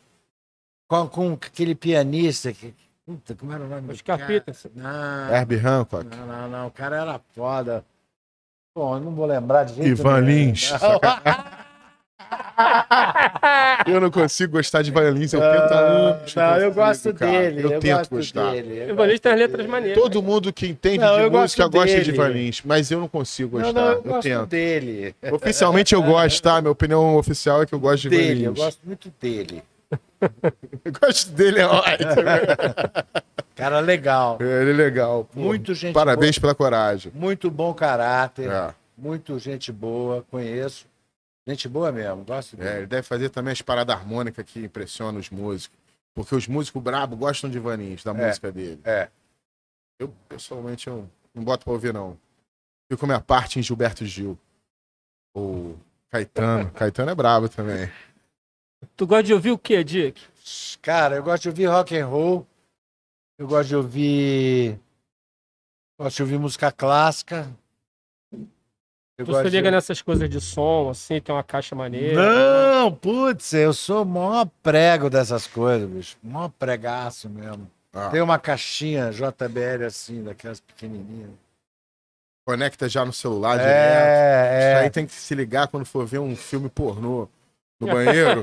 [0.88, 2.74] com, com aquele pianista que.
[3.06, 4.26] Puta, como era o nome cara?
[4.26, 4.70] Peterson.
[4.76, 6.06] Não, Herbie Hancock.
[6.06, 6.68] não, não, não.
[6.68, 7.86] O cara era foda.
[8.76, 10.46] Bom, eu não vou lembrar de jeito Ivan nenhum.
[10.48, 10.72] Lins.
[10.72, 11.00] Não.
[13.86, 16.34] Eu não consigo gostar de Ivan Lins, eu tento há anos.
[16.36, 17.32] Não, eu gosto cara.
[17.32, 17.62] dele.
[17.64, 18.52] Eu, Eu, tento gosto gostar.
[18.52, 18.90] dele.
[18.90, 20.02] Ivan Lins tem as letras maneiras.
[20.02, 22.10] Todo mundo que entende Não, de música gosta de.
[22.12, 23.80] Ivan Lins, mas eu não consigo Não, gostar.
[23.82, 24.46] não, eu eu gosto tento.
[24.48, 25.16] dele.
[25.32, 26.62] Oficialmente eu gosto, tá?
[26.62, 29.64] Minha opinião oficial é que eu gosto de Ivan Dele, eu gosto muito dele.
[30.86, 32.12] Eu gosto dele, é ótimo.
[33.56, 34.38] Cara legal.
[34.42, 35.26] Ele é legal.
[35.26, 35.40] pô.
[35.40, 37.12] Muito gente Parabéns pela coragem.
[37.16, 38.50] Muito bom caráter.
[38.52, 38.74] É.
[38.98, 40.86] Muito gente boa, conheço.
[41.48, 42.78] Gente boa mesmo, gosto É, dele.
[42.80, 45.78] ele deve fazer também as paradas harmônicas que impressionam os músicos.
[46.14, 48.28] Porque os músicos brabo gostam de Ivan Lins, da É.
[48.28, 48.80] música dele.
[48.84, 49.10] É.
[50.00, 52.18] Eu, pessoalmente, eu não boto pra ouvir, não.
[52.92, 54.38] Fico minha parte em Gilberto Gil.
[55.34, 55.78] Ou
[56.10, 56.72] Caetano.
[56.72, 57.90] Caetano é brabo também.
[58.96, 60.22] Tu gosta de ouvir o quê, Dick?
[60.82, 62.48] Cara, eu gosto de ouvir rock and roll.
[63.38, 64.80] Eu gosto de ouvir.
[66.00, 67.50] Gosto de ouvir música clássica.
[69.18, 69.72] Eu Tu se liga de...
[69.72, 72.22] nessas coisas de som, assim, tem uma caixa maneira.
[72.22, 76.18] Não, putz, eu sou o maior prego dessas coisas, bicho.
[76.22, 77.70] Maior pregaço mesmo.
[77.94, 81.32] Ah, Tem uma caixinha JBL assim, daquelas pequenininhas.
[82.46, 83.72] Conecta já no celular direto.
[83.74, 84.90] É, Isso aí é.
[84.90, 87.28] tem que se ligar quando for ver um filme pornô
[87.80, 88.42] no banheiro,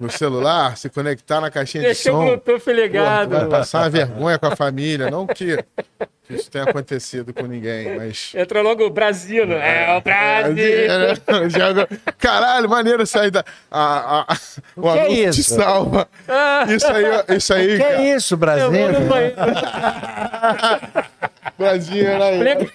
[0.00, 2.24] no celular, se conectar na caixinha de Deixa o som.
[2.24, 3.30] Bluetooth Porra, ligado.
[3.30, 5.10] vai passar uma vergonha com a família.
[5.10, 5.62] Não que
[6.30, 8.32] isso tenha acontecido com ninguém, mas.
[8.34, 9.52] Entra logo o Brasil.
[9.52, 11.50] É, o Brasil.
[11.50, 13.44] Joga- Caralho, maneiro sair da.
[13.70, 14.36] A, a,
[14.76, 15.54] o que é anúncio te isso?
[15.54, 16.08] salva.
[16.26, 18.02] Ah, Isso aí, isso aí, Que cara.
[18.02, 18.70] é isso, eu Brasil?
[18.70, 19.36] vou no banheiro.
[21.58, 22.36] Brasil, né?
[22.54, 22.72] Explica,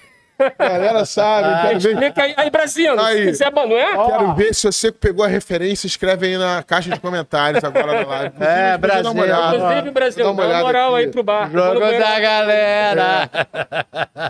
[0.60, 1.48] Galera sabe.
[1.68, 2.34] quero, ver, explica aí.
[2.38, 3.18] Aí, Brasil, Aí.
[3.18, 4.06] se quiser, não é?
[4.08, 5.88] quero ver se você pegou a referência.
[5.88, 8.36] Escreve aí na caixa de comentários agora da live.
[8.40, 9.22] É, Inclusive, dar uma Brasil.
[9.24, 9.56] olhada.
[9.58, 11.06] Inclusive, Brasil, Dá uma dá uma olhada moral aqui.
[11.06, 11.52] aí pro bar.
[11.52, 13.30] Jogo da galera.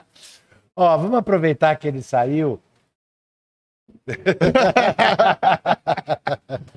[0.76, 2.60] Ó, vamos aproveitar que ele saiu.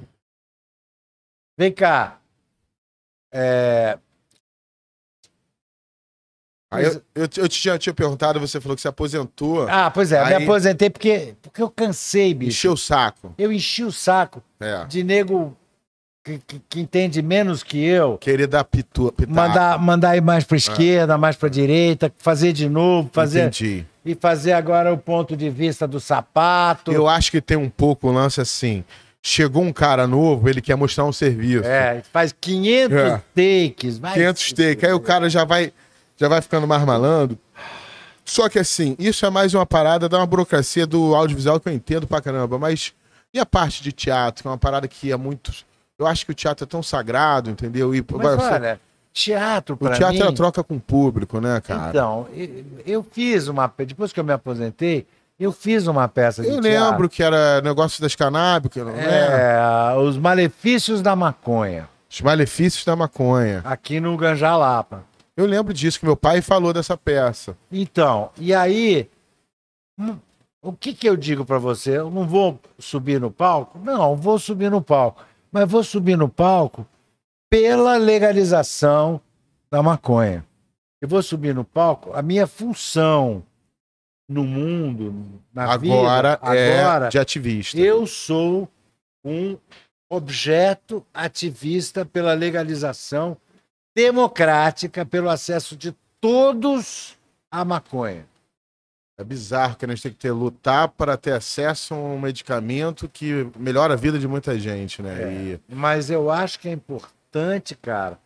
[1.57, 2.19] Vem cá.
[3.33, 3.97] É,
[6.73, 10.25] Aí eu, eu, eu tinha, tinha perguntado, você falou que se aposentou, Ah, pois é,
[10.25, 12.51] me Aí- aposentei porque, porque eu cansei, bicho.
[12.51, 13.35] encheu o saco.
[13.37, 14.85] Eu enchi o saco É.
[14.85, 15.57] de nego
[16.25, 18.17] que, que- que entende menos que eu.
[18.19, 19.35] Querer dar pitu, pitaco.
[19.35, 23.85] Mandar, mandar ir mais para esquerda, mais para direita, fazer de novo, fazer Entendi.
[24.05, 26.93] e fazer agora o ponto de vista do sapato.
[26.93, 28.85] Eu acho que tem um pouco o lance assim.
[29.23, 31.65] Chegou um cara novo, ele quer mostrar um serviço.
[31.67, 33.23] É, faz 500 É.
[33.35, 33.99] takes.
[33.99, 34.87] vai 500 se take.
[34.87, 35.73] Aí o cara já vai,
[36.21, 37.39] já vai ficando mais malandro.
[38.25, 41.73] Só que assim, isso é mais uma parada da uma burocracia do audiovisual que eu
[41.73, 42.59] entendo pra caramba.
[42.59, 42.93] Mas
[43.33, 45.53] e a parte de teatro, que é uma parada que é muito.
[45.99, 47.95] Eu acho que o teatro é tão sagrado, entendeu?
[47.95, 48.81] E, Mas vai- olha,
[49.13, 50.23] teatro o para teatro mim...
[50.25, 51.89] é a troca com o público, né, cara?
[51.91, 53.71] Então, eu, eu fiz uma...
[53.79, 55.07] Depois que eu me aposentei,
[55.39, 56.91] eu fiz uma peça de eu teatro.
[56.91, 59.93] lembro que era negócio das canábicas, não é?
[59.93, 63.61] É, Os Malefícios da Maconha, Os malefícios da maconha.
[63.65, 65.05] aqui no Ganjalapa.
[65.41, 67.57] Eu lembro disso, que meu pai falou dessa peça.
[67.73, 69.09] Então, e aí,
[69.99, 70.19] hum,
[70.61, 71.97] o que que eu digo pra você?
[71.97, 73.79] Eu não vou subir no palco?
[73.79, 75.25] Não, vou subir no palco.
[75.51, 76.87] Mas vou subir no palco
[77.49, 79.19] pela legalização
[79.71, 80.45] da maconha.
[81.01, 83.43] Eu vou subir no palco, a minha função
[84.29, 87.81] no mundo, na Agora, vida, é agora, de ativista.
[87.81, 88.69] eu sou
[89.25, 89.57] um
[90.11, 93.39] objeto ativista pela legalização
[93.95, 97.17] democrática, pelo acesso de todos
[97.51, 98.27] à maconha.
[99.19, 103.07] É bizarro que a gente tem que ter lutar para ter acesso a um medicamento
[103.09, 105.23] que melhora a vida de muita gente, né?
[105.23, 105.33] É.
[105.33, 108.19] E Mas eu acho que é importante, cara,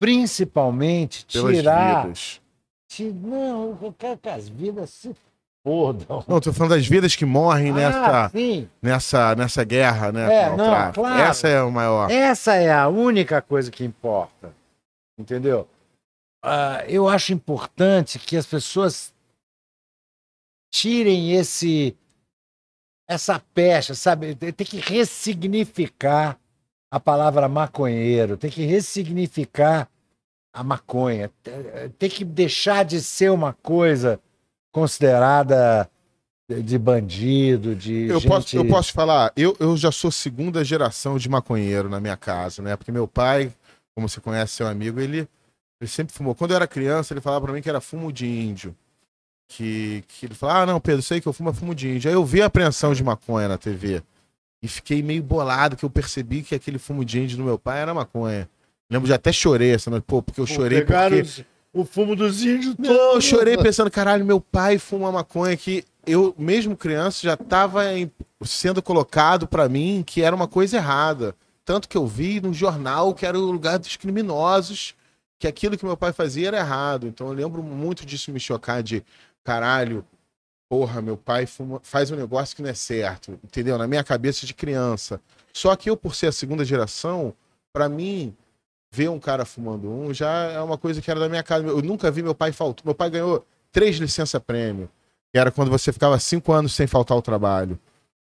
[0.00, 2.02] principalmente pelas tirar.
[2.02, 2.40] vidas.
[2.88, 5.14] ti- Não, eu quero que as vidas se
[5.64, 6.24] fodam.
[6.26, 8.68] Não, tô falando das vidas que morrem Ah, nessa, sim.
[8.82, 10.34] nessa, nessa guerra, né?
[10.34, 11.20] É, não, claro.
[11.20, 12.10] Essa é o maior.
[12.10, 14.52] Essa é a única coisa que importa.
[15.18, 15.68] Entendeu?
[16.42, 19.12] Ah, eu acho importante que as pessoas
[20.70, 21.96] tirem esse
[23.08, 24.34] essa pecha, sabe?
[24.34, 26.38] Tem que ressignificar
[26.90, 29.88] a palavra maconheiro, tem que ressignificar
[30.52, 34.20] a maconha, Te- tem que deixar de ser uma coisa
[34.72, 35.90] considerada
[36.50, 38.28] de de bandido, de Eu, gente...
[38.28, 42.62] posso, eu posso falar, eu, eu já sou segunda geração de maconheiro na minha casa,
[42.62, 42.74] né?
[42.76, 43.52] Porque meu pai,
[43.98, 45.28] como você conhece seu amigo, ele,
[45.80, 46.32] ele sempre fumou.
[46.32, 48.72] Quando eu era criança, ele falava pra mim que era fumo de índio.
[49.50, 52.08] Que, que ele falava, ah, não, Pedro, sei que eu fumo é fumo de índio.
[52.08, 54.00] Aí eu vi a apreensão de maconha na TV.
[54.62, 57.80] E fiquei meio bolado, que eu percebi que aquele fumo de índio do meu pai
[57.80, 58.48] era maconha.
[58.88, 61.20] Lembro de até chorei essa noite, pô, porque eu Pô, chorei porque...
[61.22, 65.84] os- o fumo dos índios Não, eu chorei pensando, caralho, meu pai fuma maconha que
[66.06, 67.82] eu, mesmo criança, já estava
[68.44, 71.34] sendo colocado pra mim que era uma coisa errada.
[71.68, 74.94] Tanto que eu vi no jornal que era o lugar dos criminosos,
[75.38, 77.06] que aquilo que meu pai fazia era errado.
[77.06, 79.04] Então eu lembro muito disso me chocar de,
[79.44, 80.02] caralho,
[80.66, 83.76] porra, meu pai fuma- faz um negócio que não é certo, entendeu?
[83.76, 85.20] Na minha cabeça de criança.
[85.52, 87.34] Só que eu, por ser a segunda geração,
[87.70, 88.34] pra mim,
[88.90, 91.66] ver um cara fumando um já é uma coisa que era da minha casa.
[91.66, 92.82] Eu nunca vi meu pai faltar.
[92.82, 94.88] Meu pai ganhou três licença-prêmio,
[95.34, 97.78] era quando você ficava cinco anos sem faltar ao trabalho.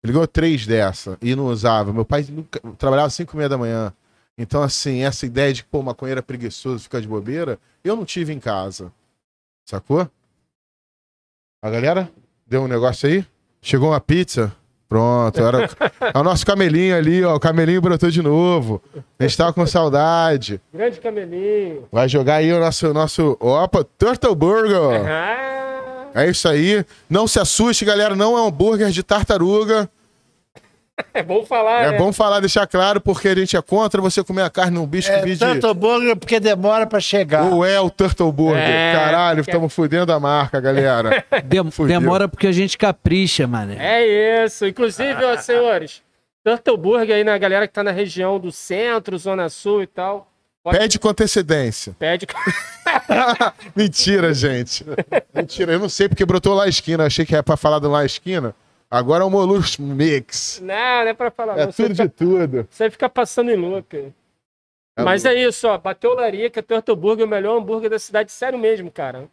[0.05, 1.93] Ele ganhou três dessa e não usava.
[1.93, 3.93] Meu pai nunca- trabalhava às cinco e meia da manhã.
[4.37, 8.05] Então, assim, essa ideia de que, pô, maconheiro é preguiçoso, ficar de bobeira, eu não
[8.05, 8.91] tive em casa.
[9.69, 10.09] Sacou?
[11.63, 12.11] A galera
[12.47, 13.25] deu um negócio aí?
[13.61, 14.53] Chegou uma pizza?
[14.89, 15.59] Pronto, era
[16.13, 17.37] é o nosso camelinho ali, ó.
[17.37, 18.83] O camelinho brotou de novo.
[19.19, 20.61] A gente tava com saudade.
[20.75, 21.89] Grande camelinho.
[21.93, 23.37] Vai jogar aí o nosso, nosso.
[23.41, 25.07] Opa, Turtle Burger.
[26.15, 26.85] É isso aí.
[27.09, 28.15] Não se assuste, galera.
[28.17, 29.89] Não é um hambúrguer de tartaruga.
[31.15, 31.99] é bom falar, É né?
[31.99, 35.09] bom falar, deixar claro, porque a gente é contra você comer a carne num bicho
[35.09, 35.39] que É vive.
[35.39, 37.45] tanto burger porque demora pra chegar.
[37.51, 38.63] Ou é o Turtle Burger.
[38.63, 41.25] É, Caralho, que- estamos fudendo a marca, galera.
[41.45, 41.99] Dem- Fudeu.
[41.99, 43.77] demora porque a gente capricha, mané.
[43.79, 44.67] É isso.
[44.67, 46.03] Inclusive, ó, senhores,
[46.45, 50.29] Turtle Burger aí na galera que tá na região do centro, zona sul e tal.
[50.63, 51.95] Pode- Pede com antecedência.
[51.99, 52.27] Pede.
[53.75, 54.85] Mentira, gente.
[55.35, 57.05] Mentira, eu não sei porque brotou lá a esquina.
[57.07, 58.55] Achei que era pra falar do lá a esquina.
[58.91, 60.61] Agora é o Molusco Mix.
[60.63, 61.59] Não, não é pra falar.
[61.59, 61.73] É não.
[61.73, 62.69] Tudo fica, de tudo.
[62.71, 64.13] você fica passando em look.
[64.97, 65.37] É Mas louco.
[65.39, 65.79] é isso, ó.
[65.79, 68.31] Bateu Larica, Turtle Burger, o melhor hambúrguer da cidade.
[68.31, 69.29] Sério mesmo, cara.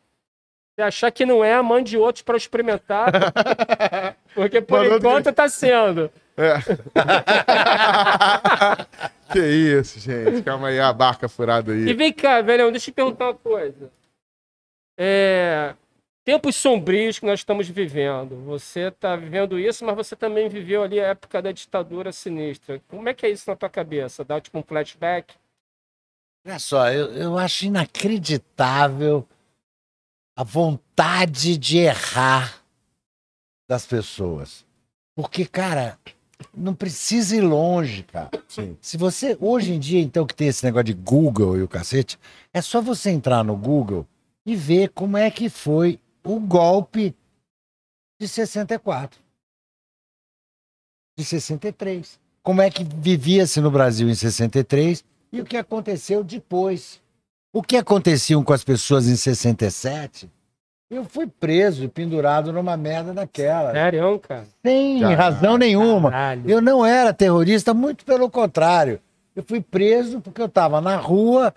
[0.80, 3.12] Se achar que não é, mande outros pra experimentar.
[4.34, 6.10] Porque por Mandou enquanto tá sendo.
[6.38, 6.54] É.
[9.32, 10.42] que isso, gente.
[10.44, 11.94] Calma aí, a barca furada E aí.
[11.94, 13.92] vem cá, velhão, deixa eu te perguntar uma coisa.
[14.98, 15.76] É,
[16.26, 18.36] Tempos sombrios que nós estamos vivendo.
[18.46, 22.80] Você está vivendo isso, mas você também viveu ali a época da ditadura sinistra.
[22.88, 24.24] Como é que é isso na tua cabeça?
[24.24, 25.34] Dá tipo um flashback?
[26.46, 29.28] Olha só, eu, eu acho inacreditável
[30.38, 32.62] a vontade de errar
[33.68, 34.66] das pessoas.
[35.16, 35.98] Porque, cara,
[36.56, 38.32] não precisa ir longe, cara.
[38.48, 38.78] Sim.
[38.82, 42.20] Se você, hoje em dia, então, que tem esse negócio de Google e o cacete,
[42.54, 44.06] é só você entrar no Google
[44.46, 47.16] e ver como é que foi o golpe
[48.20, 49.20] de 64.
[51.18, 52.20] De 63.
[52.42, 57.02] Como é que vivia-se no Brasil em 63 e o que aconteceu depois.
[57.54, 60.30] O que aconteciam com as pessoas em 67?
[60.90, 63.72] Eu fui preso e pendurado numa merda daquela.
[63.72, 64.48] Sério, cara?
[64.66, 66.10] Sem Caralho, razão nenhuma.
[66.10, 66.50] Caralho.
[66.50, 69.00] Eu não era terrorista, muito pelo contrário.
[69.36, 71.54] Eu fui preso porque eu estava na rua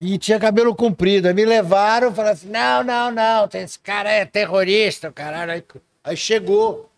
[0.00, 1.26] e tinha cabelo comprido.
[1.26, 5.52] Aí me levaram e falaram assim: não, não, não, esse cara é terrorista, caralho.
[5.52, 5.64] Aí,
[6.04, 6.90] aí chegou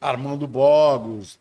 [0.00, 1.38] Armando Bogos,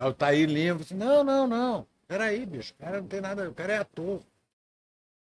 [0.00, 0.80] Altair Lima.
[0.80, 1.86] Assim, não, não, não.
[2.06, 4.20] Peraí, bicho, o cara não tem nada, o cara é ator.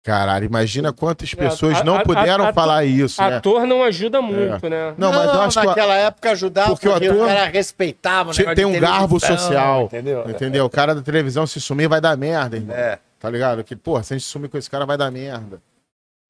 [0.03, 3.36] Caralho, imagina quantas pessoas a- não puderam a- a- falar isso, né?
[3.36, 4.94] Ator não ajuda muito, né?
[4.96, 8.30] Não, mas eu acho que naquela época ajudava porque o porque, ator o cara respeitava
[8.30, 9.84] o negócio tem um garbo social.
[9.84, 10.24] Entendeu?
[10.30, 10.64] Entendeu?
[10.64, 12.74] O cara da televisão se sumir vai dar merda, irmão.
[12.74, 12.98] É.
[13.18, 13.62] Tá ligado?
[13.62, 15.61] Que, pô, se a gente sumir com esse cara vai dar merda.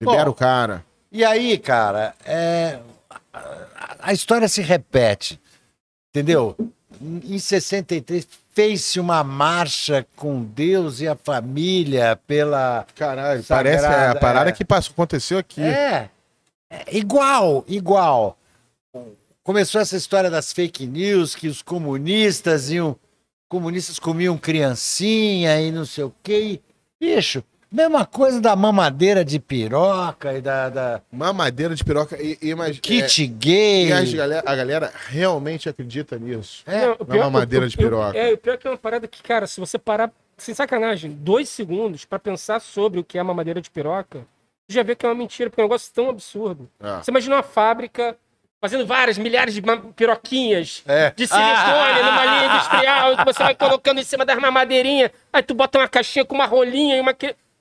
[0.00, 0.84] Libera Bom, o cara.
[1.12, 2.78] E aí, cara, é,
[3.32, 5.40] a- a história se repete,
[6.12, 6.56] entendeu?
[7.01, 14.09] Em 63 fez-se uma marcha com Deus e a família pela Caralho, Sagrada, parece é,
[14.09, 14.53] a parada é.
[14.53, 15.62] que passou, aconteceu aqui.
[15.62, 16.11] É,
[16.68, 18.36] é igual, igual.
[19.42, 22.96] Começou essa história das fake news, que os comunistas iam.
[23.48, 26.61] Comunistas comiam criancinha e não sei o quê.
[27.01, 32.54] Bicho, mesma coisa da mamadeira de piroca e da, da Mamadeira de piroca e, e
[32.54, 33.88] mas, kit é, gay.
[33.88, 36.62] e as galera- a galera realmente acredita nisso.
[36.66, 38.16] É, Não, na mamadeira de piroca.
[38.18, 41.10] É, o pior é que é uma parada que, cara, se você parar, sem sacanagem,
[41.12, 44.18] dois segundos pra pensar sobre o que é mamadeira de piroca,
[44.68, 46.68] você já vê que é uma mentira, porque é um negócio tão absurdo.
[46.82, 46.98] É.
[47.02, 48.16] Você imagina uma fábrica
[48.60, 49.62] fazendo várias, milhares de
[49.96, 51.12] piroquinhas É.
[51.16, 55.54] de silicone numa linha industrial, que você vai colocando em cima das mamadeirinhas, aí tu
[55.54, 57.14] bota uma caixinha com uma rolinha e uma...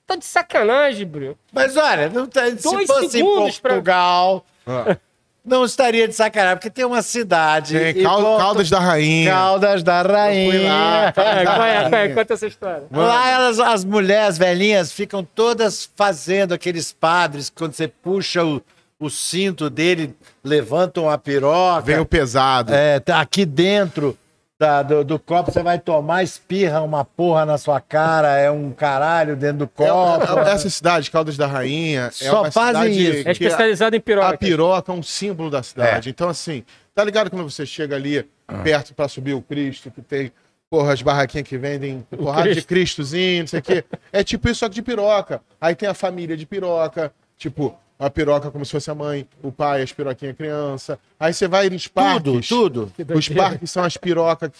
[0.10, 1.38] Tá de sacanagem, bro.
[1.54, 4.98] Mas olha, não tá- se Dois fosse em segundos pra- Portugal, Ah.
[5.46, 7.78] não estaria de sacanagem, porque tem uma cidade.
[7.78, 9.30] Tem Cal- Caldas da Rainha.
[9.32, 10.52] Caldas da Rainha.
[10.52, 11.14] fui lá?
[12.16, 12.84] Conta essa história.
[12.92, 18.60] Lá elas, as mulheres velhinhas ficam todas fazendo aqueles padres, que quando você puxa o,
[19.00, 21.82] o cinto dele, levantam a piroca.
[21.82, 22.74] Vem o pesado.
[22.74, 24.18] É, tá aqui dentro
[24.60, 28.72] da- do, do copo você vai tomar, espirra uma porra na sua cara, é um
[28.72, 30.38] caralho dentro do copo.
[30.40, 33.30] É- é- essa cidade, Caldas da Rainha, é Só uma fazem cidade isso.
[33.30, 34.36] É que especializado em piroca.
[34.36, 36.10] a piroca é um símbolo da cidade.
[36.10, 38.28] Então, assim, tá ligado quando você chega ali
[38.64, 40.30] perto pra subir o Cristo, que tem,
[40.70, 42.68] porra, as barraquinhas que vendem porrada de Cristo.
[42.68, 43.84] Cristozinho, não sei o quê.
[44.12, 45.42] É tipo isso, só que de piroca.
[45.62, 49.52] Aí tem a família de piroca, tipo, a piroca como se fosse a mãe, o
[49.52, 50.98] pai, as piroquinhas criança.
[51.20, 52.48] Aí você vai nos Tudo, parques.
[52.48, 52.92] tudo.
[52.96, 54.52] Que Os parques são as pirocas,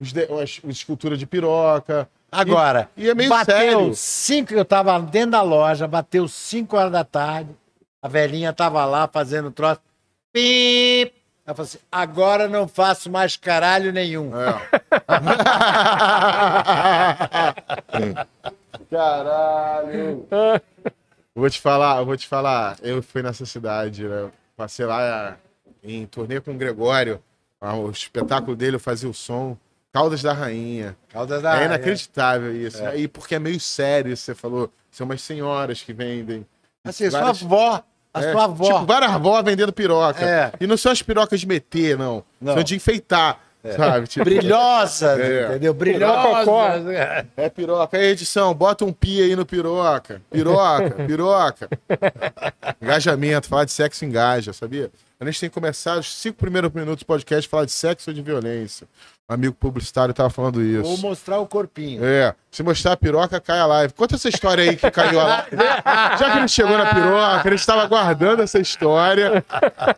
[0.00, 2.08] os, de, as, as esculturas de piroca.
[2.32, 3.94] Agora, E- e é meio bateu sério.
[3.94, 7.50] cinco, eu tava dentro da loja, bateu 5 horas da tarde,
[8.02, 9.80] a velhinha tava lá fazendo troço.
[10.32, 11.12] Pip!
[11.46, 14.32] Ela falou assim: agora não faço mais caralho nenhum.
[18.90, 20.26] Caralho.
[21.36, 22.76] Vou te falar, eu vou te falar.
[22.82, 24.30] Eu fui nessa cidade, né?
[24.56, 25.36] Passei lá
[25.84, 27.22] em turnê com o Gregório.
[27.60, 29.56] Ah, O espetáculo dele eu fazia o som.
[29.92, 30.96] Caldas da Rainha.
[31.10, 32.82] Caldas da é inacreditável isso.
[32.94, 34.70] E porque é meio sério, isso você falou.
[34.90, 36.46] São umas senhoras que vendem.
[36.84, 37.82] Assim, Várias- sua avó,
[38.14, 38.64] a É, sua avó.
[38.64, 40.24] Tipo, várias avó vendendo piroca.
[40.24, 40.52] É.
[40.60, 42.24] E não são as pirocas de meter, não.
[42.40, 42.54] Não.
[42.54, 43.40] São de enfeitar,
[43.74, 44.06] sabe?
[44.06, 45.46] Tipo, Brilhosas, É.
[45.46, 45.74] entendeu?
[45.74, 46.86] Brilhosas.
[46.88, 47.26] É.
[47.36, 47.96] É piroca.
[47.96, 50.20] Aí, edição, bota um pi aí no piroca.
[50.30, 51.68] Piroca, piroca.
[52.80, 54.90] Engajamento, falar de sexo engaja, sabia?
[55.18, 58.14] A gente tem que começar os cinco primeiros minutos do podcast falar de sexo ou
[58.14, 58.86] de violência.
[59.28, 61.02] Amigo publicitário tava falando Ou isso.
[61.02, 62.04] mostrar o corpinho.
[62.04, 63.92] É, se mostrar a piroca, cai a live.
[63.92, 65.48] Conta essa história aí que caiu a live.
[66.16, 69.44] Já que ele chegou na piroca, a gente estava aguardando essa história.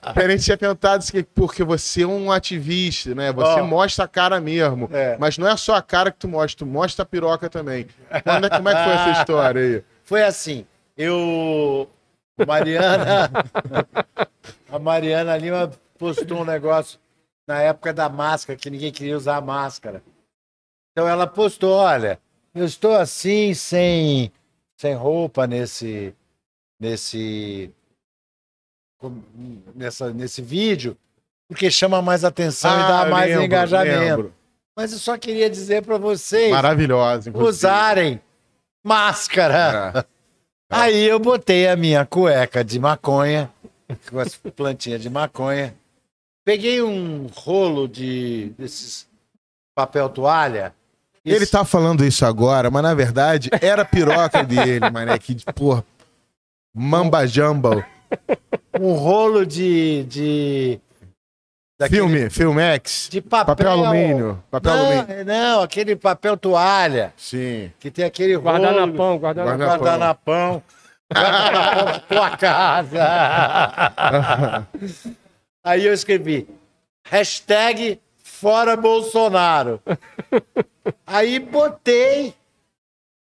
[0.03, 3.31] A gente tinha perguntado assim, porque você é um ativista, né?
[3.31, 3.67] Você Ó.
[3.67, 4.89] mostra a cara mesmo.
[4.91, 5.19] É.
[5.21, 7.87] Mas não é só a cara que tu mostra, tu mostra a piroca também.
[8.25, 9.85] Quando como é que foi essa história aí?
[10.05, 10.65] Foi assim,
[10.97, 11.87] eu.
[12.47, 13.31] Mariana.
[14.73, 16.99] a Mariana Lima postou um negócio
[17.49, 20.03] na época da máscara, que ninguém queria usar máscara.
[20.93, 22.21] Então ela postou: olha,
[22.55, 24.31] eu estou assim, sem,
[24.79, 26.15] sem roupa nesse.
[26.79, 27.73] nesse.
[29.77, 30.97] Nessa, nesse vídeo,
[31.49, 34.01] porque chama mais atenção e dá Ah, mais lembro, engajamento.
[34.01, 34.35] lembro.
[34.77, 37.49] Mas eu só queria dizer para vocês Maravilhosa, inclusive.
[37.49, 38.21] usarem
[38.85, 39.93] máscara.
[39.95, 40.05] É.
[40.71, 43.49] Aí eu botei a minha cueca de maconha,
[44.11, 45.75] com as plantinhas de maconha.
[46.49, 49.07] Peguei um rolo de desses
[49.77, 50.73] papel toalha.
[51.23, 55.19] e Ele tá falando isso agora, mas na verdade era a piroca dele, mané.
[55.19, 55.85] Que, porra,
[56.75, 57.85] mamba jumbo.
[58.81, 60.81] um rolo de de
[61.79, 63.09] daquele- Filme, Filmex.
[63.11, 64.43] de papel, Papel alumínio.
[64.51, 65.25] Papel não, alumínio.
[65.27, 67.71] não, aquele papel toalha Sim.
[67.79, 69.59] que tem aquele rolo Guardanapão, guardanapão.
[69.59, 69.85] Guardanapão.
[69.85, 70.63] guardanapão,
[71.13, 73.07] guardanapão pra tua casa.
[75.69, 76.49] Aí eu escrevi
[77.07, 79.83] hashtag fora Bolsonaro.
[81.07, 82.35] Aí botei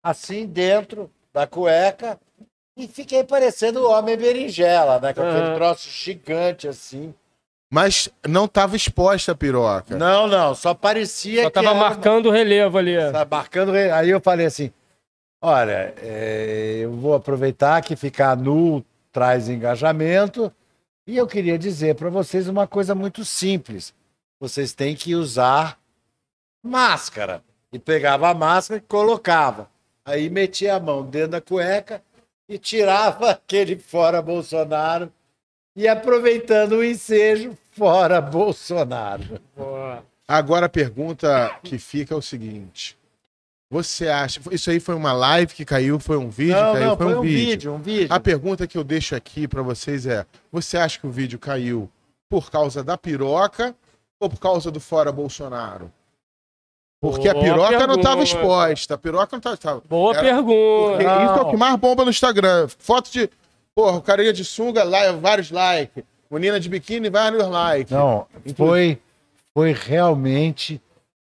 [0.03, 2.19] assim dentro da cueca
[2.77, 5.11] e fiquei parecendo o homem berinjela, né?
[5.11, 5.55] Com aquele Aham.
[5.55, 7.15] troço gigante assim.
[7.73, 9.97] Mas não tava exposta a piroca.
[9.97, 12.95] Não, não, só parecia Só que tava era marcando o relevo ali.
[13.11, 13.71] Tá marcando.
[13.71, 14.71] re- Aí eu falei assim:
[15.41, 20.53] olha, é, eu vou aproveitar que ficar nu traz engajamento.
[21.07, 23.93] E eu queria dizer para vocês uma coisa muito simples.
[24.39, 25.79] Vocês têm que usar
[26.63, 27.43] máscara.
[27.71, 29.69] E pegava a máscara e colocava.
[30.03, 32.01] Aí metia a mão dentro da cueca
[32.49, 35.11] e tirava aquele fora Bolsonaro
[35.75, 39.39] e aproveitando o ensejo fora Bolsonaro.
[39.55, 40.03] Boa.
[40.27, 42.97] Agora a pergunta que fica é o seguinte.
[43.75, 44.39] Você acha.
[44.51, 45.99] Isso aí foi uma live que caiu?
[45.99, 46.55] Foi um vídeo?
[46.55, 46.85] não, caiu?
[46.87, 47.45] não, foi, um, vídeo.
[47.49, 48.07] vídeo, um vídeo.
[48.09, 51.89] A pergunta que eu deixo aqui pra vocês é: você acha que o vídeo caiu
[52.29, 53.75] por causa da piroca
[54.17, 55.91] ou por causa do fora Bolsonaro?
[57.01, 58.23] Porque a Boa piroca não estava pergunta.
[58.23, 58.93] exposta.
[58.93, 59.57] A piroca não estava.
[59.57, 60.91] Tava, Boa Era- pergunta.
[60.97, 61.03] porque.
[61.03, 62.69] Isso é o que mais bomba no Instagram.
[62.79, 63.29] Foto de.
[63.75, 66.01] Porra, o carinha de sunga, lá, vários likes.
[66.31, 67.91] Menina de biquíni, vários likes.
[67.91, 68.25] Não,
[68.55, 68.99] foi,
[69.53, 70.81] foi realmente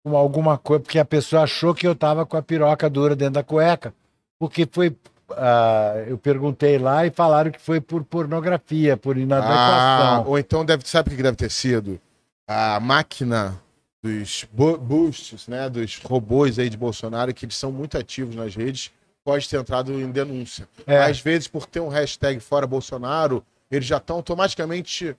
[0.06, 3.34] com alguma coisa, porque a pessoa achou que eu tava com a piroca dura dentro
[3.34, 3.92] da cueca,
[4.38, 4.94] porque foi.
[5.32, 10.24] ah, eu perguntei lá e falaram que foi por pornografia, por Ah, inadequação.
[10.28, 12.00] ou então deve, sabe o que deve ter sido?
[12.46, 13.60] A máquina
[14.00, 15.68] dos bo- boosts, né?
[15.68, 18.92] Dos robôs aí de Bolsonaro, que eles são muito ativos nas redes,
[19.24, 20.68] pode ter entrado em denúncia.
[20.86, 20.98] É.
[21.02, 25.16] Às vezes, por ter um hashtag fora Bolsonaro, eles já estão automaticamente.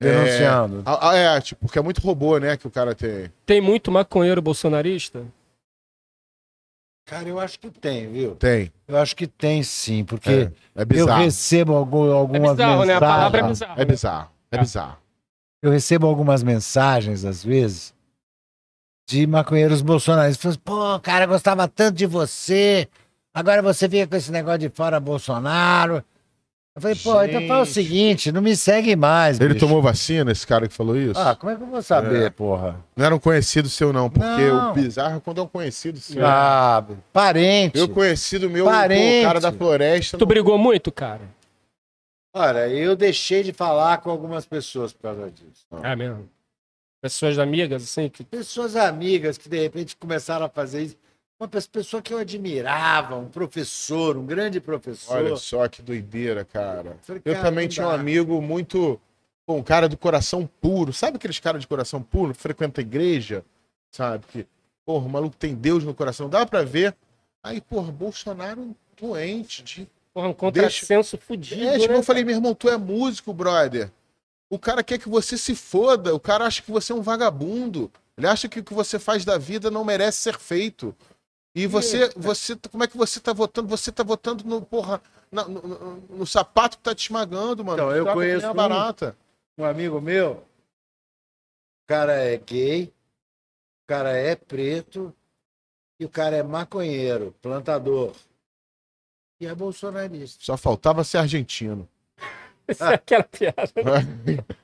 [0.00, 0.82] Denunciando.
[0.86, 3.30] Ah, ah, É, tipo, porque é muito robô, né, que o cara tem.
[3.46, 5.24] Tem muito maconheiro bolsonarista?
[7.04, 8.36] Cara, eu acho que tem, viu?
[8.36, 8.72] Tem.
[8.86, 11.22] Eu acho que tem sim, porque É eu bizarro.
[11.24, 12.94] recebo algum, É algumas bizarro, né?
[12.94, 13.76] A palavra é mensagens.
[13.76, 13.80] bizarro.
[13.80, 14.30] É bizarro.
[14.52, 14.96] É bizarro.
[15.62, 17.92] Eu recebo algumas mensagens, às vezes,
[19.08, 20.52] de maconheiros bolsonaristas.
[20.52, 22.88] Assim, Pô, cara, eu gostava tanto de você.
[23.34, 26.04] Agora você fica com esse negócio de fora Bolsonaro.
[26.74, 27.74] Eu falei, pô, então fala o Gente.
[27.74, 29.38] seguinte, não me segue mais.
[29.38, 29.66] Ele bicho.
[29.66, 31.20] tomou vacina, esse cara que falou isso?
[31.20, 32.30] Ah, como é que eu vou saber, É.
[32.30, 32.82] porra?
[32.96, 34.70] Não era um conhecido seu, não, porque Não.
[34.70, 36.24] o bizarro é quando é um conhecido seu.
[36.26, 36.82] Ah,
[37.12, 37.76] parente.
[37.78, 39.22] Eu conhecido meu, pô, Parente.
[39.22, 40.16] o cara da floresta.
[40.16, 41.20] Tu brigou muito, cara?
[42.34, 45.66] Olha, eu deixei de falar com algumas pessoas por causa disso.
[45.82, 46.26] É mesmo.
[47.02, 48.24] Pessoas amigas, assim, que.
[48.24, 50.96] Pessoas amigas que de repente começaram a fazer isso.
[51.42, 55.16] Uma pe- pessoa que eu admirava, um professor, um grande professor.
[55.16, 56.96] Olha só que doideira, cara.
[57.02, 59.00] Falei, Eu cara, também não tinha um amigo muito.
[59.48, 60.92] Um cara do coração puro.
[60.92, 62.32] Sabe aqueles caras de coração puro?
[62.32, 63.44] que Frequenta a igreja,
[63.90, 64.24] sabe?
[64.28, 64.46] Que,
[64.86, 66.28] porra, o maluco tem Deus no coração.
[66.28, 66.94] Dá pra ver.
[67.42, 69.64] Aí, porra, Bolsonaro doente.
[69.64, 69.88] De...
[70.14, 71.60] Porra, um contrassenso fudido.
[71.64, 73.90] É, tipo, né, eu falei, meu irmão, tu é músico, brother.
[74.48, 76.14] O cara quer que você se foda.
[76.14, 77.90] O cara acha que você é um vagabundo.
[78.16, 80.94] Ele acha que o que você faz da vida não merece ser feito.
[81.54, 83.68] E você, você, como é que você tá votando?
[83.68, 87.78] Você tá votando no, porra, na- no, no- no sapato que tá te esmagando, mano.
[87.82, 89.16] Então, eu conheço um- barata.
[89.58, 95.14] um amigo meu, o cara é gay, o cara é preto
[96.00, 98.14] e o cara é maconheiro, plantador.
[99.40, 100.42] E é bolsonarista.
[100.42, 101.86] Só faltava ser argentino.
[102.66, 103.72] Isso é aquela piada.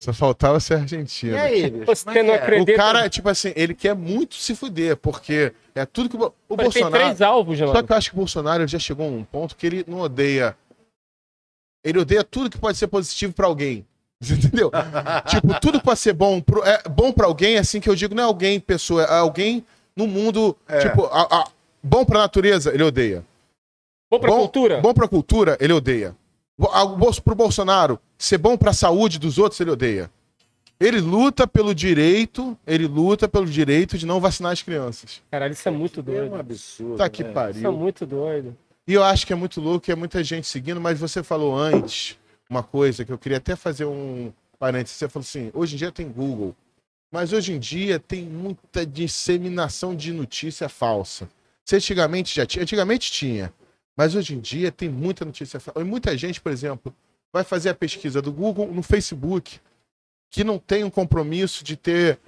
[0.00, 1.36] Só faltava ser E argentino.
[1.36, 1.84] aí, bicho?
[1.86, 2.36] Você é não é?
[2.36, 2.72] acredita?
[2.72, 6.24] O cara, tipo assim, ele quer muito se fuder, porque é tudo que o, o
[6.24, 6.92] Ele tem Bolsonaro.
[6.92, 7.72] três alvos, mano.
[7.72, 9.98] Só que eu acho que o Bolsonaro já chegou a um ponto que ele não
[10.00, 10.56] odeia.
[11.84, 13.84] Ele odeia tudo que pode ser positivo pra alguém.
[14.20, 14.70] Você Entendeu?
[15.26, 17.94] tipo, tudo que pode ser bom, pro, é bom pra alguém, é assim que eu
[17.94, 19.64] digo, não é alguém, pessoa, é alguém
[19.96, 20.56] no mundo.
[20.68, 20.78] É.
[20.80, 21.48] Tipo, a- a-
[21.82, 23.24] bom pra natureza, ele odeia.
[24.10, 24.80] Bom pra bom, cultura?
[24.80, 26.16] Bom pra cultura, ele odeia.
[26.58, 26.70] Bo-
[27.22, 30.10] Pro Bolsonaro, ser bom pra saúde dos outros, ele odeia.
[30.80, 35.20] Ele luta pelo direito, ele luta pelo direito de não vacinar as crianças.
[35.30, 36.34] Caralho, isso é muito É um doido.
[36.36, 36.96] absurdo.
[36.96, 37.30] Tá que né?
[37.30, 37.72] Isso é pariu.
[37.72, 38.56] muito doido.
[38.86, 41.56] E eu acho que é muito louco, que é muita gente seguindo, mas você falou
[41.56, 42.16] antes
[42.48, 44.96] uma coisa que eu queria até fazer um parênteses.
[44.96, 46.54] Você falou assim: hoje em dia tem Google,
[47.10, 51.28] mas hoje em dia tem muita disseminação de notícia falsa.
[51.64, 53.52] Você antigamente já tinha, antigamente tinha,
[53.96, 55.80] mas hoje em dia tem muita notícia falsa.
[55.80, 56.94] E muita gente, por exemplo,
[57.32, 59.60] vai fazer a pesquisa do Google no Facebook,
[60.30, 62.18] que não tem um compromisso de ter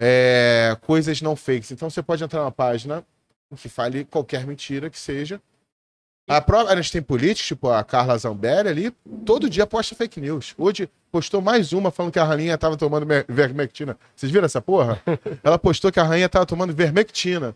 [0.00, 1.70] é, coisas não fakes.
[1.70, 3.04] Então você pode entrar numa página
[3.56, 5.40] que fale qualquer mentira que seja.
[6.26, 8.90] A própria, a gente tem políticos, tipo a Carla Zambelli ali,
[9.26, 10.54] todo dia posta fake news.
[10.56, 13.96] Hoje postou mais uma falando que a rainha tava tomando vermectina.
[14.16, 15.00] Vocês viram essa porra?
[15.44, 17.54] Ela postou que a rainha tava tomando vermectina.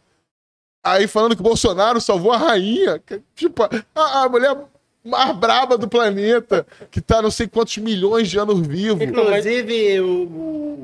[0.85, 3.03] Aí falando que o Bolsonaro salvou a rainha.
[3.35, 3.65] Tipo,
[3.95, 4.55] a, a mulher
[5.09, 9.03] mais braba do planeta, que tá não sei quantos milhões de anos vivo.
[9.03, 10.07] Inclusive, o,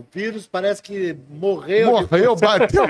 [0.01, 1.91] o vírus parece que morreu.
[1.93, 2.85] Morreu, bateu.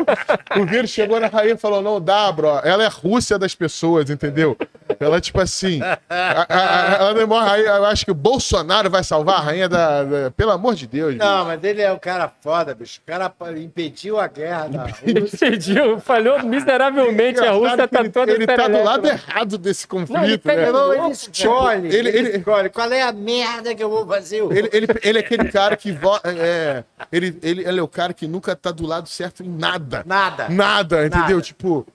[0.56, 2.48] O vírus chegou na rainha e falou: não dá, bro.
[2.62, 4.56] Ela é a Rússia das pessoas, entendeu?
[5.00, 5.80] Ela, tipo assim.
[5.82, 7.52] a- a- a- ela demora.
[7.52, 10.04] Aí eu acho que o Bolsonaro vai salvar a rainha da.
[10.04, 11.14] da- pelo amor de Deus.
[11.14, 11.24] bicho.
[11.24, 13.00] Não, mas ele é o cara foda, bicho.
[13.02, 15.46] O cara impediu a guerra da Rússia.
[15.48, 17.40] Impediu, falhou miseravelmente.
[17.40, 20.54] A Rússia tá ele, toda ele tá do lado errado desse Não, ele conflito, tá
[20.54, 20.72] né?
[20.72, 22.68] Não, ele escolhe, Ele- ele, ele- escolhe.
[22.70, 24.38] Qual é a merda que eu vou fazer?
[24.52, 28.12] Ele, ele, ele é aquele cara que vo- é, ele, ele, ele é o cara
[28.12, 30.02] que nunca tá do lado certo em nada.
[30.06, 30.48] Nada.
[30.48, 31.28] Nada, entendeu?
[31.36, 31.40] Nada.
[31.42, 31.86] Tipo.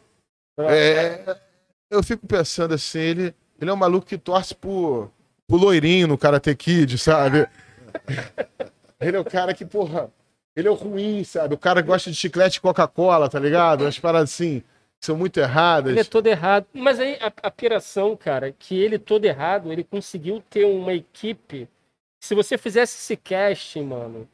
[0.60, 1.36] É,
[1.90, 5.10] eu fico pensando assim, ele, ele é um maluco que torce pro,
[5.48, 7.48] pro loirinho no Karate Kid, sabe?
[9.00, 10.10] ele é o cara que, porra,
[10.56, 11.54] ele é o ruim, sabe?
[11.56, 13.82] O cara que gosta de chiclete e Coca-Cola, tá ligado?
[13.82, 14.62] Umas paradas assim,
[15.02, 15.92] são muito erradas.
[15.92, 16.66] Ele é todo errado.
[16.74, 21.68] Mas aí a, a piração, cara, que ele todo errado, ele conseguiu ter uma equipe.
[22.20, 24.28] Se você fizesse esse casting, mano,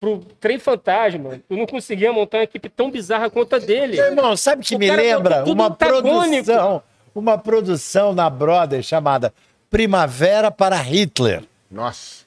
[0.00, 3.96] pro Trem Fantasma, tu não conseguia montar uma equipe tão bizarra quanto a dele.
[3.96, 5.44] Meu irmão, sabe o que O me lembra?
[5.44, 6.44] Uma antagônico.
[6.44, 6.82] produção,
[7.14, 9.32] uma produção na Brother chamada
[9.68, 11.42] Primavera para Hitler.
[11.70, 12.24] Nossa.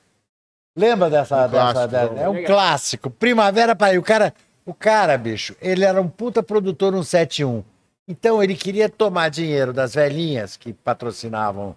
[0.76, 2.22] Lembra dessa, Um dessa, clássico, dessa-.
[2.22, 3.10] É um clássico.
[3.10, 4.32] Primavera para o cara,
[4.68, 7.64] o cara, bicho, ele era um puta produtor no 71.
[8.06, 11.74] Então ele queria tomar dinheiro das velhinhas que patrocinavam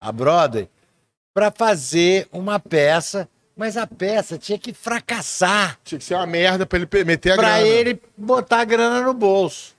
[0.00, 0.68] a Broadway
[1.32, 6.66] para fazer uma peça, mas a peça tinha que fracassar Tinha que ser uma merda
[6.66, 7.66] pra ele meter a para grana.
[7.66, 9.76] ele botar a grana no bolso.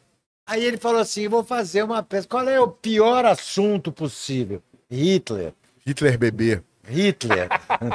[0.47, 2.29] Aí ele falou assim: vou fazer uma peça.
[2.29, 4.63] Qual é o pior assunto possível?
[4.89, 5.53] Hitler.
[5.85, 6.61] Hitler bebê.
[6.87, 7.49] Hitler.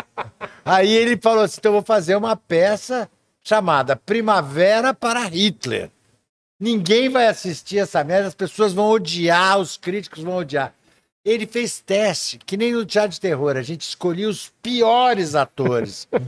[0.63, 3.09] Aí ele falou assim: então eu vou fazer uma peça
[3.53, 5.91] chamada Primavera para Hitler.
[6.61, 10.75] Ninguém vai assistir essa merda, as pessoas vão odiar, os críticos vão odiar.
[11.25, 16.07] Ele fez teste, que nem no teatro de terror, a gente escolhia os piores atores.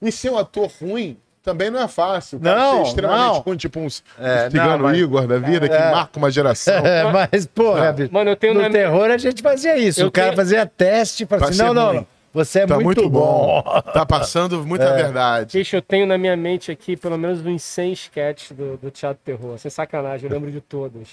[0.00, 2.38] E ser um ator ruim também não é fácil.
[2.40, 3.40] Não, ser extremamente não.
[3.40, 5.90] ruim, tipo uns É, uns não, mas- Igor da vida, que É.
[5.90, 6.74] marca uma geração.
[6.86, 10.00] É, mas, porra, bicho, Mano, eu tenho no na- terror a gente fazia isso.
[10.00, 11.96] Eu o cara tenho- fazia teste Pra assim: não, não, ruim.
[11.96, 13.62] não, você é Tá muito, bom.
[13.92, 15.58] Tá passando muita verdade.
[15.58, 19.22] Bicho, eu tenho na minha mente aqui pelo menos uns 100 sketches do, do Teatro
[19.24, 19.58] Terror.
[19.58, 21.12] Sem sacanagem, eu lembro de todos.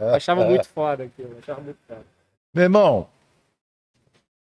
[0.00, 1.36] eu achava muito foda aquilo.
[1.42, 2.00] Achava muito foda.
[2.54, 3.08] Meu irmão,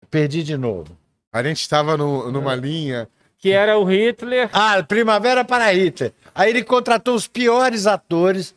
[0.10, 0.98] perdi de novo.
[1.32, 3.08] A gente estava no- numa linha.
[3.38, 4.49] Que era o Hitler.
[4.52, 6.12] Ah, Primavera para Hitler.
[6.34, 8.56] Aí ele contratou os piores atores,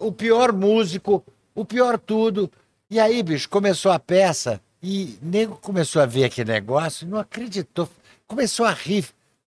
[0.00, 1.22] o pior músico,
[1.54, 2.50] o pior tudo.
[2.90, 7.18] E aí, bicho, começou a peça e nego começou a ver aquele negócio e não
[7.18, 7.88] acreditou.
[8.28, 9.04] Começou a rir.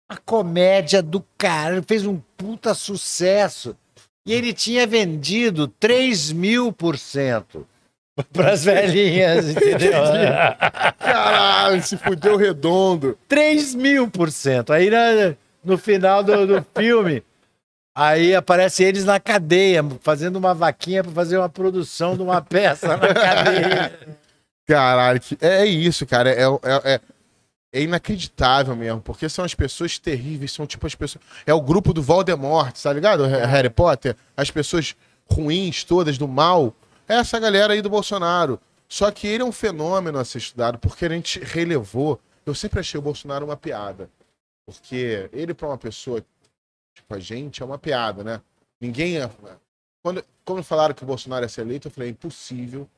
[0.10, 1.76] A comédia do cara.
[1.76, 3.76] Ele fez um puta sucesso.
[4.26, 7.68] E ele tinha vendido 3 mil por cento
[8.34, 9.92] para as velhinhas, entendeu?
[10.98, 13.18] Caralho, se fudeu redondo.
[13.28, 14.74] 3 mil por cento.
[14.74, 17.22] Aí na- no final do, do filme,
[17.96, 22.96] aí aparece eles na cadeia, fazendo uma vaquinha para fazer uma produção de uma peça
[22.98, 24.00] na cadeia.
[24.68, 26.30] Caralho, que- é isso, cara.
[26.30, 27.02] É, é, é,
[27.73, 31.23] é inacreditável mesmo, porque são as pessoas terríveis, são tipo as pessoas.
[31.45, 33.23] É o grupo do Voldemort, tá ligado?
[33.23, 34.15] Ha- Harry Potter.
[34.35, 34.95] As pessoas
[35.30, 36.73] ruins todas, do mal.
[37.07, 38.60] É essa galera aí do Bolsonaro.
[38.89, 42.19] Só que ele é um fenômeno a ser estudado, porque a gente relevou.
[42.45, 44.10] Eu sempre achei o Bolsonaro uma piada.
[44.65, 46.23] Porque ele, pra uma pessoa
[46.94, 48.41] tipo a gente, é uma piada, né?
[48.81, 49.18] Ninguém.
[49.22, 49.30] é-
[50.03, 52.89] Quando, quando falaram que o Bolsonaro ia ser eleito, eu falei: é impossível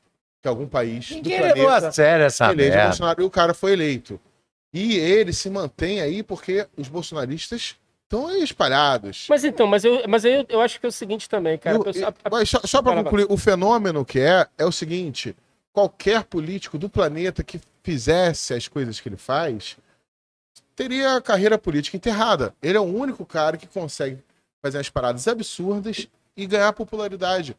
[0.41, 2.84] que algum país Ninguém do levou planeta a sério essa merda.
[2.88, 3.22] Bolsonaro.
[3.22, 4.20] E o cara foi eleito.
[4.74, 9.26] E ele se mantém aí porque os bolsonaristas estão aí espalhados.
[9.30, 11.78] Mas então, mas eu, mas eu, eu acho que é o seguinte também, cara.
[11.78, 15.36] E o- a mas só só para concluir, o fenômeno que é, é o seguinte:
[15.74, 19.78] qualquer político do planeta que fizesse as coisas que ele faz
[20.76, 22.53] teria a carreira política enterrada.
[22.61, 24.20] Ele é o único cara que consegue
[24.61, 26.07] fazer umas paradas absurdas
[26.38, 27.56] e ganhar popularidade.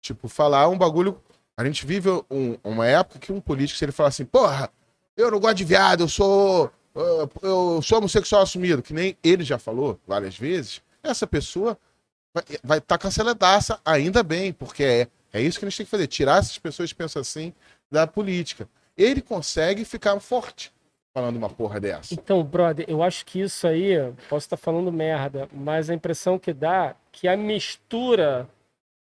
[0.00, 1.20] Tipo, falar um bagulho.
[1.62, 4.70] A gente vive um- uma época que um político, se ele falar assim, porra,
[5.16, 6.66] eu não gosto de viado, eu sou.
[6.94, 11.78] uh, Eu sou homossexual assumido, que nem ele já falou várias vezes, essa pessoa
[12.62, 15.90] vai estar tá canceladaça, ainda bem, porque é, é isso que a gente tem que
[15.90, 17.52] fazer, tirar essas pessoas que pensam assim
[17.90, 18.68] da política.
[18.96, 20.72] Ele consegue ficar forte
[21.14, 22.14] falando uma porra dessa.
[22.14, 23.96] Então, brother, eu acho que isso aí,
[24.28, 28.48] posso estar falando merda, mas a impressão que dá é que a mistura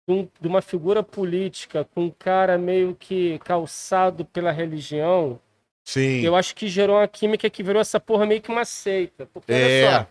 [0.07, 5.39] de, um- uma figura política com um cara meio que calçado pela religião,
[5.85, 6.21] Sim.
[6.23, 9.27] eu acho que gerou uma química que virou essa porra meio que uma seita.
[9.27, 9.85] Porque É.
[9.87, 10.07] olha só,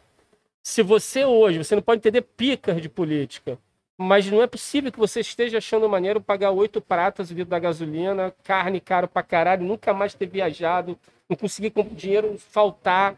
[0.61, 3.57] se você hoje, você não pode entender picas de política,
[3.97, 7.59] mas não é possível que você esteja achando maneiro pagar oito pratas o litro da
[7.59, 10.97] gasolina, carne caro pra caralho, nunca mais ter viajado,
[11.29, 13.15] não conseguir com dinheiro faltar.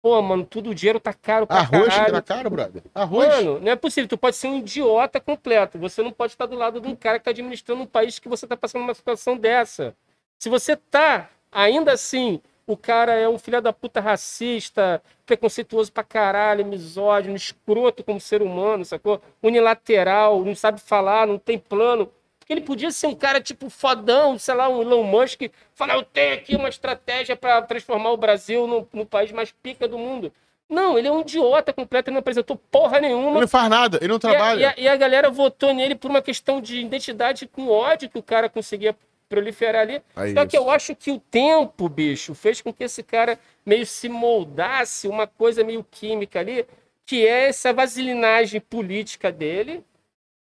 [0.00, 2.12] Pô, mano, tudo o dinheiro tá caro pra Arroz caralho.
[2.12, 2.82] na cara, brother.
[2.94, 3.28] Arroz.
[3.28, 4.08] Mano, não é possível.
[4.08, 5.78] Tu pode ser um idiota completo.
[5.78, 8.28] Você não pode estar do lado de um cara que está administrando um país que
[8.28, 9.94] você está passando uma situação dessa.
[10.38, 16.04] Se você tá, ainda assim, o cara é um filho da puta racista, preconceituoso pra
[16.04, 19.20] caralho, misógino, escroto como ser humano, sacou?
[19.42, 22.08] Unilateral, não sabe falar, não tem plano.
[22.48, 25.42] Porque ele podia ser um cara tipo fodão, sei lá, um Elon Musk,
[25.74, 29.86] falar: eu tenho aqui uma estratégia para transformar o Brasil no, no país mais pica
[29.86, 30.32] do mundo.
[30.66, 33.32] Não, ele é um idiota completo, ele não apresentou porra nenhuma.
[33.32, 34.60] Ele não faz nada, ele não E a, trabalha.
[34.60, 38.18] e a- e a galera votou nele por uma questão de identidade com ódio que
[38.18, 38.96] o cara conseguia
[39.28, 40.00] proliferar ali.
[40.34, 44.08] Só que eu acho que o tempo, bicho, fez com que esse cara meio se
[44.08, 46.66] moldasse uma coisa meio química ali,
[47.04, 49.84] que é essa vaselinagem política dele,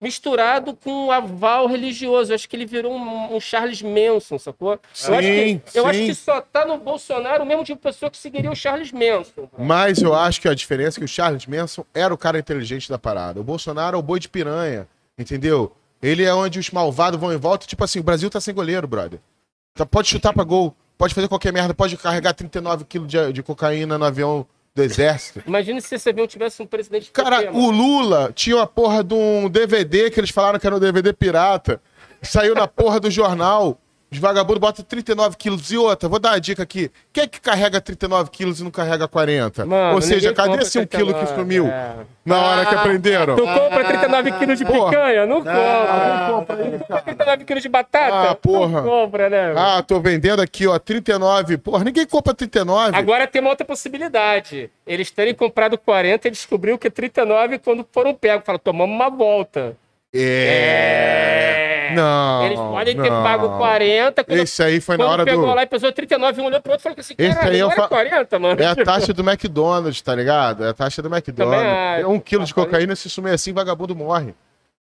[0.01, 2.31] misturado com o aval religioso.
[2.31, 4.73] Eu acho que ele virou um, um Charles Manson, sacou?
[4.73, 6.07] eu acho que, Sim, eu acho sim.
[6.07, 9.49] que só tá no Bolsonaro o mesmo tipo de pessoa que seguiria o Charles Manson.
[9.59, 12.89] Mas eu acho que a diferença é que o Charles Manson era o cara inteligente
[12.89, 13.41] da parada.
[13.41, 14.87] O Bolsonaro é o boi de piranha,
[15.19, 15.73] entendeu?
[16.01, 17.67] Ele é onde os malvados vão em volta.
[17.67, 19.19] Tipo assim, o Brasil tá sem goleiro, brother.
[19.75, 23.43] Tá, pode chutar pra gol, pode fazer qualquer merda, pode carregar 39 quilos de, de
[23.43, 24.47] cocaína no avião
[24.79, 25.43] do exército.
[25.47, 29.03] Imagina se esse avião tivesse um presidente de Cara, PT, o Lula tinha uma porra
[29.03, 31.81] de um DVD que eles falaram que era um DVD pirata.
[32.23, 33.79] Saiu na porra do jornal.
[34.11, 35.71] Os vagabundos botam 39 quilos.
[35.71, 36.91] E outra, vou dar uma dica aqui.
[37.13, 39.67] Quem é que carrega 39 quilos e não carrega 40?
[39.67, 41.67] Mano, Ou seja, cadê esse 1 quilo que 39, sumiu?
[41.67, 41.95] é.
[42.25, 43.37] Na hora que aprenderam.
[43.37, 44.91] Tu compra 39 quilos de Porra.
[44.91, 45.27] picanha?
[45.27, 45.53] Não compra.
[45.93, 47.01] Alguém compra aí, cara.
[47.03, 48.31] 39 quilos de batata?
[48.31, 48.81] Ah, porra.
[48.83, 49.55] Não compra, né?
[49.57, 51.59] Ah, tô vendendo aqui, ó, 39.
[51.59, 52.97] Porra, ninguém compra 39.
[52.97, 54.71] Agora tem uma outra possibilidade.
[54.87, 58.45] Eles terem comprado 40 e descobriu que é 39 quando foram pegos.
[58.47, 59.77] Falaram, tomamos uma volta.
[60.15, 61.58] É.
[61.95, 62.45] Não.
[62.47, 63.23] Eles podem ter não.
[63.23, 64.25] pago 40.
[64.25, 65.55] Quando, Esse aí foi na hora pegou do.
[65.55, 67.67] lá e pesou 39, um olhou pro outro e falou assim, Esse caralho, aí eu
[67.67, 68.61] não era fa- 40, mano.
[68.63, 70.65] É a taxa do McDonald's, tá ligado?
[70.65, 71.63] É a taxa do McDonald's.
[71.67, 72.03] acho.
[72.03, 74.35] É um quilo de cocaína, se sumir assim, vagabundo morre.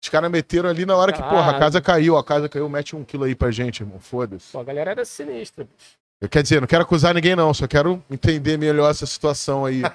[0.02, 1.24] Os caras meteram ali na hora que, Ah.
[1.28, 4.01] porra, a casa caiu, a casa caiu, mete um quilo aí pra gente, irmão.
[4.01, 4.51] Foda-se.
[4.52, 5.64] Pô, a galera era sinistra.
[5.64, 5.97] bicho.
[6.23, 9.82] Eu quero dizer, não quero acusar ninguém, não, só quero entender melhor essa situação aí.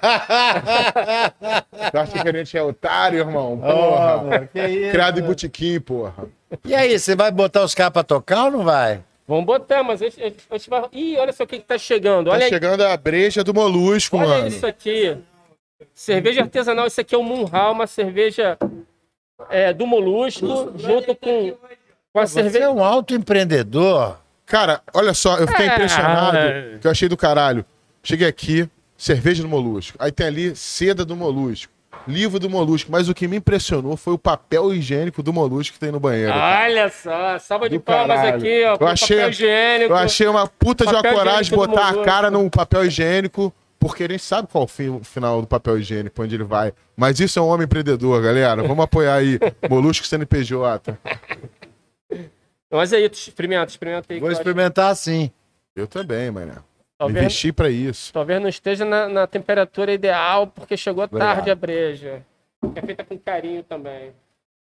[1.71, 3.57] Você acha que a gente é otário, irmão?
[3.57, 4.17] Porra.
[4.23, 5.33] mano, que isso, Criado em mano.
[5.33, 6.25] botequim, porra.
[6.65, 9.01] E aí, você vai botar os caras pra tocar ou não vai?
[9.25, 10.83] Vamos botar, mas a gente, a gente vai...
[10.91, 12.27] Ih, olha só o que, que tá chegando.
[12.27, 12.49] Tá Olha aí.
[12.49, 14.47] chegando a breja do molusco, Olha mano.
[14.47, 15.17] isso aqui.
[15.93, 18.57] Cerveja artesanal, isso aqui é o Munhal, uma cerveja
[19.49, 21.51] é, do Molusco, junto com,
[22.13, 22.69] com a Você é cerveja.
[22.71, 24.17] um autoempreendedor.
[24.47, 25.73] Cara, olha só, eu fiquei É.
[25.73, 26.37] impressionado,
[26.79, 27.63] que eu achei do caralho.
[28.01, 28.67] Cheguei aqui,
[28.97, 29.95] cerveja do molusco.
[29.99, 31.71] Aí tem ali seda do molusco,
[32.07, 32.89] livro do molusco.
[32.91, 36.31] Mas o que me impressionou foi o papel higiênico do molusco que tem no banheiro.
[36.33, 36.63] cara.
[36.65, 38.37] Olha só, salva de Do palmas caralho.
[38.37, 38.77] aqui, ó.
[38.79, 39.91] Eu achei- papel higiênico.
[39.91, 44.23] Eu achei uma puta de uma coragem botar a cara no papel higiênico, porque gente
[44.23, 46.71] sabe qual o final do papel higiênico, pra onde ele vai.
[46.95, 48.63] Mas isso é um homem empreendedor, galera.
[48.63, 49.37] Vamos apoiar aí.
[49.69, 50.97] Molusco CNPJ.
[52.71, 54.19] Mas aí, experimenta, experimenta aí.
[54.19, 55.31] Vou experimentar sim.
[55.75, 56.55] Eu também, mané.
[56.97, 58.11] Talvez, Investi pra isso.
[58.11, 61.35] talvez não esteja na, na temperatura ideal, porque chegou Obrigado.
[61.35, 62.23] tarde a breja.
[62.75, 64.11] É feita com carinho também.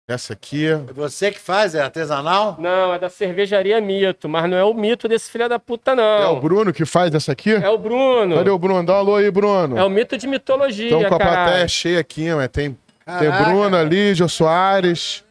[0.09, 1.75] Essa aqui, É você que faz?
[1.75, 2.55] É artesanal?
[2.61, 5.95] Não, é da cervejaria Mito, mas não é o mito desse filho da puta, é
[5.97, 6.37] não.
[6.37, 7.51] o Bruno que faz essa aqui?
[7.55, 8.37] É o Bruno.
[8.37, 8.87] Cadê o Bruno?
[8.87, 9.77] Dá um alô aí, Bruno.
[9.77, 11.45] É o mito de mitologia, Estão com a caralho.
[11.47, 12.79] plateia cheia aqui, mas tem,
[13.19, 13.31] tem.
[13.45, 15.25] Bruno ali, Jô Soares.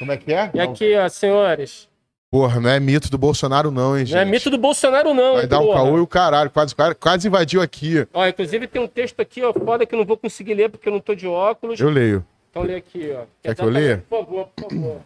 [0.00, 0.50] Como é que é?
[0.54, 0.72] E não.
[0.72, 1.86] aqui, ó, senhores.
[2.30, 4.14] Porra, não é mito do Bolsonaro, não, hein, gente?
[4.14, 5.34] Não é mito do Bolsonaro, não.
[5.34, 5.84] Vai hein, dar um porra.
[5.84, 6.48] caô e o caralho.
[6.48, 8.08] Quase, quase invadiu aqui.
[8.14, 10.88] Ó, inclusive tem um texto aqui, ó, foda que eu não vou conseguir ler porque
[10.88, 11.78] eu não tô de óculos.
[11.78, 12.24] Eu leio.
[12.50, 13.24] Então lê aqui, ó.
[13.42, 14.04] Quer, Quer que eu leia?
[14.08, 15.00] Por favor, por favor.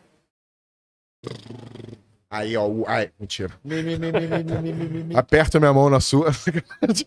[2.31, 2.65] Aí, ó.
[2.65, 2.85] O...
[2.87, 3.51] Ai, mentira.
[5.17, 6.31] Aperta minha mão na sua.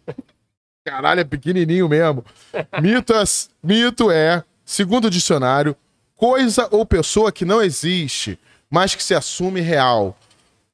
[0.84, 2.26] Caralho, é pequenininho mesmo.
[3.64, 5.74] Mito é, segundo o dicionário,
[6.18, 8.38] coisa ou pessoa que não existe,
[8.70, 10.18] mas que se assume real.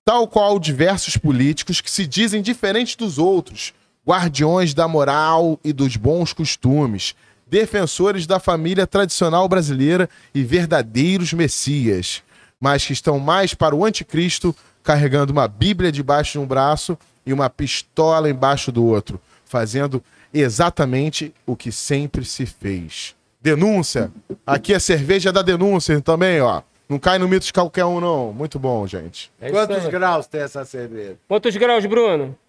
[0.05, 3.73] Tal qual diversos políticos que se dizem diferentes dos outros,
[4.07, 7.13] guardiões da moral e dos bons costumes,
[7.45, 12.23] defensores da família tradicional brasileira e verdadeiros messias,
[12.59, 17.31] mas que estão mais para o anticristo, carregando uma Bíblia debaixo de um braço e
[17.31, 20.03] uma pistola embaixo do outro, fazendo
[20.33, 23.15] exatamente o que sempre se fez.
[23.43, 24.09] Denúncia.
[24.47, 26.61] Aqui é cerveja da denúncia também, ó.
[26.87, 28.31] Não cai no mito de qualquer um, não.
[28.31, 29.29] Muito bom, gente.
[29.37, 31.19] É Quantos graus tem essa cerveja?
[31.27, 32.39] Quantos graus, Bruno?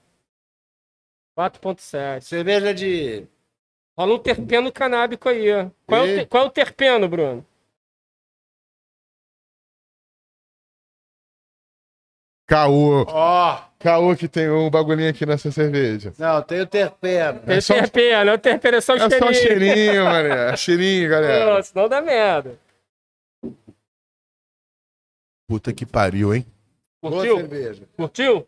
[1.37, 2.21] 4.7.
[2.21, 3.27] Cerveja de.
[3.99, 5.69] Rola um terpeno canábico aí, ó.
[5.85, 7.45] Qual, é o, qual é o terpeno, Bruno?
[12.47, 13.05] Caô.
[13.09, 13.63] Ó!
[13.85, 16.15] Caô que tem um bagulhinho aqui nessa cerveja.
[16.19, 17.41] Não, tem o terpeno.
[17.41, 19.75] Tem só- terpeno, é o terpeno, é só o É só um cheirinho.
[19.75, 20.57] cheirinho, mané.
[20.57, 21.55] Cheirinho, galera.
[21.55, 22.59] Não, senão dá merda.
[25.47, 26.47] Puta que pariu, hein?
[27.03, 27.37] Boa Curtiu?
[27.37, 27.83] cerveja.
[27.97, 28.47] Curtiu?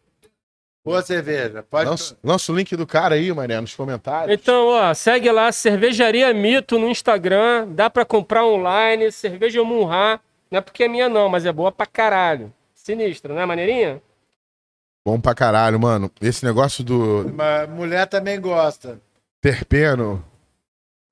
[0.82, 1.62] Boa cerveja.
[1.68, 1.90] Pode.
[1.90, 4.32] Lança, lança o link do cara aí, mané, nos comentários.
[4.40, 7.68] Então, ó, segue lá, Cervejaria Mito no Instagram.
[7.72, 9.12] Dá pra comprar online.
[9.12, 10.18] Cerveja Munhá.
[10.50, 12.50] Não é porque é minha, não, mas é boa pra caralho.
[12.74, 14.00] Sinistra, né, maneirinha?
[15.06, 16.10] Bom pra caralho, mano.
[16.20, 19.00] Esse negócio do Mas mulher também gosta.
[19.40, 20.24] terpeno.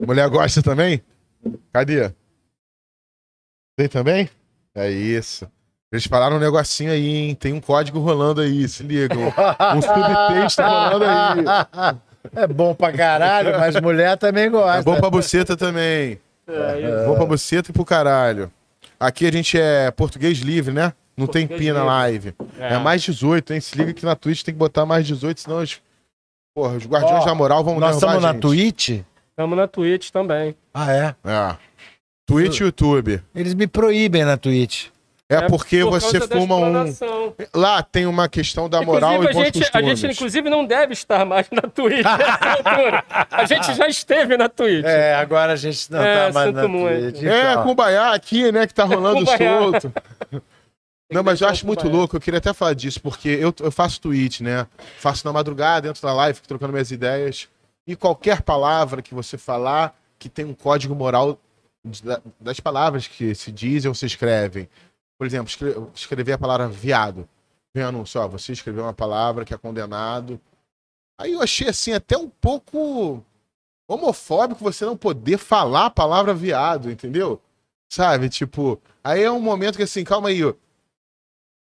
[0.05, 1.01] Mulher gosta também?
[1.73, 2.11] Cadê?
[3.79, 4.29] Tem também?
[4.75, 5.49] É isso.
[5.93, 7.35] Eles falaram um negocinho aí, hein?
[7.37, 9.15] Tem um código rolando aí, se liga.
[9.17, 11.97] Um subtexto rolando aí.
[12.35, 14.81] É bom pra caralho, mas mulher também gosta.
[14.81, 16.19] É bom pra buceta também.
[16.49, 16.81] É.
[16.83, 18.51] É bom pra buceta e pro caralho.
[18.99, 20.93] Aqui a gente é português livre, né?
[21.17, 22.35] Não tem Português pi na live.
[22.59, 22.75] É.
[22.75, 22.79] É.
[22.79, 23.61] mais 18, hein?
[23.61, 25.81] Se liga que na Twitch tem que botar mais 18, senão os,
[26.55, 28.41] porra, os guardiões Ó, da moral vão Nós derrubar estamos na.
[28.41, 28.89] Twitch?
[29.31, 30.57] Estamos na Twitch também.
[30.73, 31.15] Ah, é?
[31.25, 31.57] É.
[32.27, 33.23] Twitch e YouTube.
[33.35, 34.87] Eles me proíbem na Twitch.
[35.27, 36.95] É, porque por você fuma um.
[37.55, 40.67] Lá tem uma questão da moral Inclusive, e bons a gente, a gente, inclusive, não
[40.67, 43.05] deve estar mais na Twitch nessa altura.
[43.31, 44.85] A gente já esteve na Twitch.
[44.85, 47.13] É, agora a gente não É, tá mais na muito.
[47.13, 47.25] Twitch.
[47.25, 47.63] É, então.
[47.63, 49.93] com o Baiá aqui, né, que tá rolando solto.
[51.11, 54.01] Não, mas eu acho muito louco, eu queria até falar disso, porque eu, eu faço
[54.01, 54.67] tweet, né?
[54.99, 57.49] Faço na madrugada, dentro da live, fico trocando minhas ideias.
[57.87, 61.39] E qualquer palavra que você falar que tem um código moral
[62.41, 64.69] das palavras que se dizem ou se escrevem.
[65.19, 67.29] Por exemplo, escre- escrever a palavra viado.
[67.75, 70.41] Vem anúncio, ó, você escreveu uma palavra que é condenado.
[71.21, 73.23] Aí eu achei assim até um pouco
[73.89, 77.41] homofóbico você não poder falar a palavra viado, entendeu?
[77.93, 78.29] Sabe?
[78.31, 80.55] Tipo, aí é um momento que assim, calma aí, ó.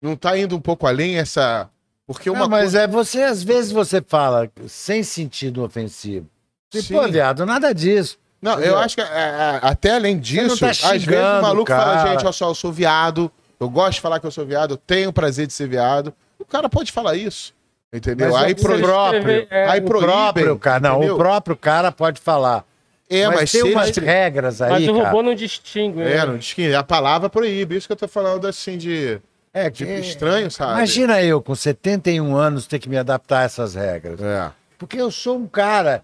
[0.05, 1.69] Não tá indo um pouco além essa.
[2.05, 2.81] Porque uma Não, mas coisa.
[2.81, 6.27] é você, às vezes você fala sem sentido ofensivo.
[6.73, 6.93] E, Sim.
[6.93, 8.17] pô, viado, nada disso.
[8.41, 11.41] Não, eu acho que é, é, até além não disso, tá às vezes o xingando
[11.41, 11.83] maluco cara.
[11.83, 14.75] fala, gente, olha só, eu sou viado, eu gosto de falar que eu sou viado,
[14.75, 16.13] eu tenho o prazer de ser viado.
[16.37, 17.55] O cara pode falar isso.
[17.91, 18.31] Entendeu?
[18.33, 18.79] Mas aí o pro...
[18.79, 21.15] próprio, é, aí o proíbem, próprio cara, não, entendeu?
[21.15, 22.63] o próprio cara pode falar.
[23.09, 25.05] É, mas, mas, tem se umas eles- regras aí, Mas o cara.
[25.09, 25.99] robô não distingue.
[25.99, 26.17] né?
[26.17, 27.75] É, não diz que a palavra proíbe.
[27.77, 29.19] Isso que eu tô falando assim de,
[29.57, 30.73] É, de que- estranho, sabe?
[30.73, 34.21] Imagina eu, com 71 anos, ter que me adaptar a essas regras.
[34.21, 34.51] É.
[34.77, 36.03] Porque eu sou um cara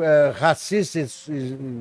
[0.00, 1.28] é, racista es-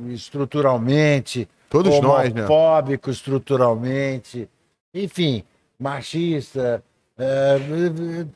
[0.09, 2.41] estruturalmente, Todos nós, né?
[2.41, 4.47] homofóbico estruturalmente,
[4.93, 5.43] enfim,
[5.79, 6.83] machista,
[7.17, 7.57] é,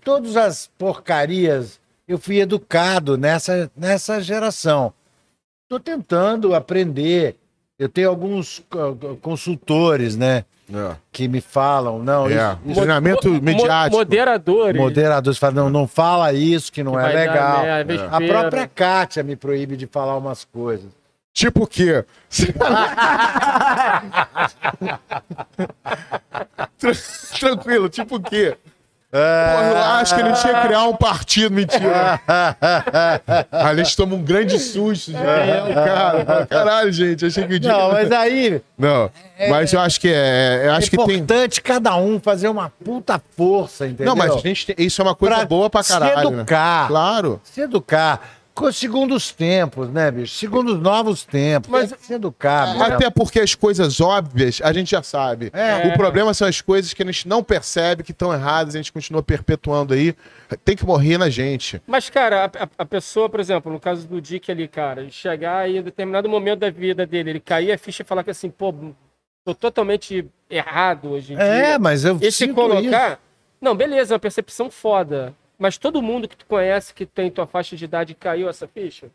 [0.03, 1.79] todas as porcarias.
[2.07, 4.93] Eu fui educado nessa, nessa geração.
[5.63, 7.37] Estou tentando aprender.
[7.81, 10.95] Eu tenho alguns co- consultores, né, É.
[11.11, 12.55] que me falam, não, É.
[12.63, 13.97] isso, Treinamento Mo- mediático.
[13.97, 14.79] Moderadores.
[14.79, 17.61] moderadores falam, não, não fala isso que não que é dar legal.
[17.63, 18.39] merda, A besteira.
[18.39, 20.91] própria Kátia me proíbe de falar umas coisas.
[21.33, 22.05] Tipo o quê?
[26.77, 26.93] Tran-
[27.39, 28.55] Tranquilo, tipo o quê?
[29.11, 32.19] Porra, eu acho que ele tinha que criar um partido, mentira.
[33.51, 35.21] A gente toma um grande susto, gente.
[35.21, 37.71] Cara, fala, caralho, gente, achei que o dia...
[37.71, 39.11] Não, mas aí Não,
[39.49, 40.61] mas eu acho que é...
[40.63, 41.17] Eu é acho que tem...
[41.17, 44.05] importante cada um fazer uma puta força, entendeu?
[44.05, 46.37] Não, mas a gente tem- isso é uma coisa Pra boa pra caralho, Se né?
[46.37, 46.87] educar.
[46.87, 47.41] Claro.
[47.43, 48.21] Se educar.
[48.53, 50.35] Co- Segundo os tempos, né, bicho?
[50.35, 51.69] Segundo os novos tempos.
[51.69, 52.83] Mas- Tem que se educar, bicho.
[52.83, 55.49] Até porque as coisas óbvias a gente já sabe.
[55.53, 55.87] É.
[55.87, 58.91] O problema são as coisas que a gente não percebe que estão erradas, a gente
[58.91, 60.13] continua perpetuando aí.
[60.65, 61.81] Tem que morrer na gente.
[61.87, 65.69] Mas, cara, a, a- a pessoa, por exemplo, no caso do Dick ali, cara, chegar
[65.69, 68.49] e em determinado momento da vida dele, ele cair a ficha e falar que assim,
[68.49, 68.73] pô,
[69.45, 71.79] tô totalmente errado hoje em É, dia.
[71.79, 73.17] mas eu E se colocar.
[73.61, 75.33] Não, beleza, é uma percepção foda.
[75.61, 79.11] Mas todo mundo que tu conhece que tem tua faixa de idade caiu essa ficha?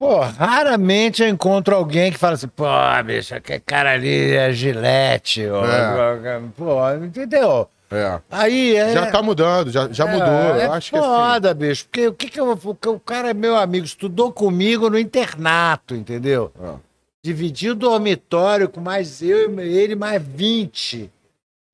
[0.00, 2.64] Pô, raramente eu encontro alguém que fala assim, pô,
[3.04, 5.46] bicho, aquele cara ali é gilete.
[5.46, 5.62] ó.
[5.66, 6.40] É.
[6.56, 7.68] Pô, entendeu?
[7.90, 8.18] É.
[8.30, 8.94] Aí é.
[8.94, 10.56] Já tá mudando, já, já mudou.
[10.56, 11.06] É, acho que assim.
[11.06, 11.84] foda, bicho.
[11.84, 12.74] Porque o que que eu vou.
[12.86, 16.50] O cara é meu amigo, estudou comigo no internato, entendeu?
[16.58, 16.76] É.
[17.22, 21.12] Dividiu o dormitório com mais eu e ele, mais 20.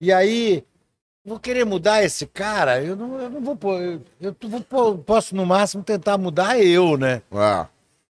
[0.01, 0.65] E aí,
[1.29, 2.83] vou querer mudar esse cara?
[2.83, 3.81] Eu não, eu não vou pôr.
[4.21, 7.23] Eu, eu vou pôr- posso, no máximo, tentar mudar eu, né?
[7.33, 7.67] É.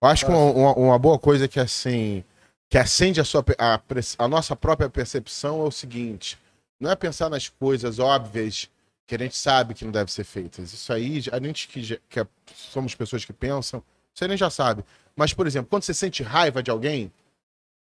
[0.03, 2.25] Eu acho que uma, uma- uma boa coisa que assim
[2.69, 3.79] que acende a, sua, a,
[4.19, 6.39] a nossa própria percepção é o seguinte:
[6.81, 8.69] não é pensar nas coisas óbvias
[9.07, 10.73] que a gente sabe que não devem ser feitas.
[10.73, 13.83] Isso aí, a gente que, que é- somos pessoas que pensam,
[14.15, 14.85] isso aí a gente já sabe.
[15.15, 17.13] Mas, por exemplo, quando você sente raiva de alguém,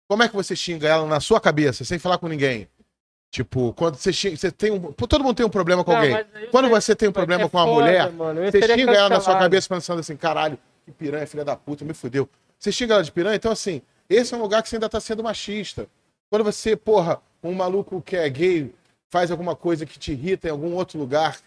[0.08, 2.68] como é que você xinga ela na sua cabeça, sem falar com ninguém?
[3.32, 4.92] Tipo, quando você xinga, você tem um.
[4.92, 6.26] Todo mundo tem um problema com Não, alguém.
[6.50, 8.42] Quando é- você tem um problema é com uma foda, mulher, mano.
[8.52, 9.40] Você xinga ela na sua cancelado.
[9.44, 12.28] cabeça pensando assim, caralho, que piranha, filha da puta, me fudeu.
[12.58, 15.00] Você xinga ela de piranha, então assim, esse é um lugar que você ainda tá
[15.00, 15.88] sendo machista.
[16.30, 18.74] Quando você, porra, um maluco que é gay
[19.10, 21.38] faz alguma coisa que te irrita em algum outro lugar,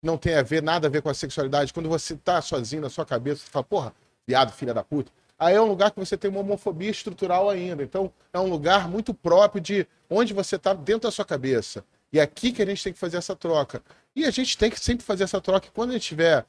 [0.00, 2.88] não tem a ver, nada a ver com a sexualidade, quando você tá sozinho na
[2.90, 3.94] sua cabeça, você fala, porra,
[4.26, 5.10] viado, filha da puta.
[5.42, 7.82] Aí é um lugar que você tem uma homofobia estrutural ainda.
[7.82, 11.84] Então, é um lugar muito próprio de onde você tá dentro da sua cabeça.
[12.12, 13.82] E é aqui que a gente tem que fazer essa troca.
[14.14, 15.66] E a gente tem que sempre fazer essa troca.
[15.66, 16.44] E Quando a gente tiver,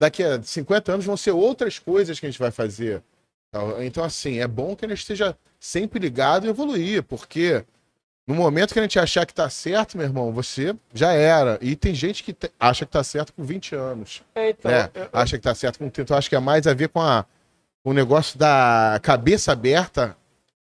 [0.00, 3.02] daqui a 50 anos, vão ser outras coisas que a gente vai fazer.
[3.80, 7.64] Então, assim, é bom que a gente esteja sempre ligado e evoluir, porque
[8.26, 11.58] no momento que a gente achar que tá certo, meu irmão, você já era.
[11.60, 14.22] E tem gente que acha que tá certo com 20 anos.
[14.34, 14.88] É, então, né?
[14.94, 16.14] eu- Acha que tá certo com 30.
[16.14, 17.26] Eu acho que é mais a ver com a,
[17.84, 20.16] o negócio da cabeça aberta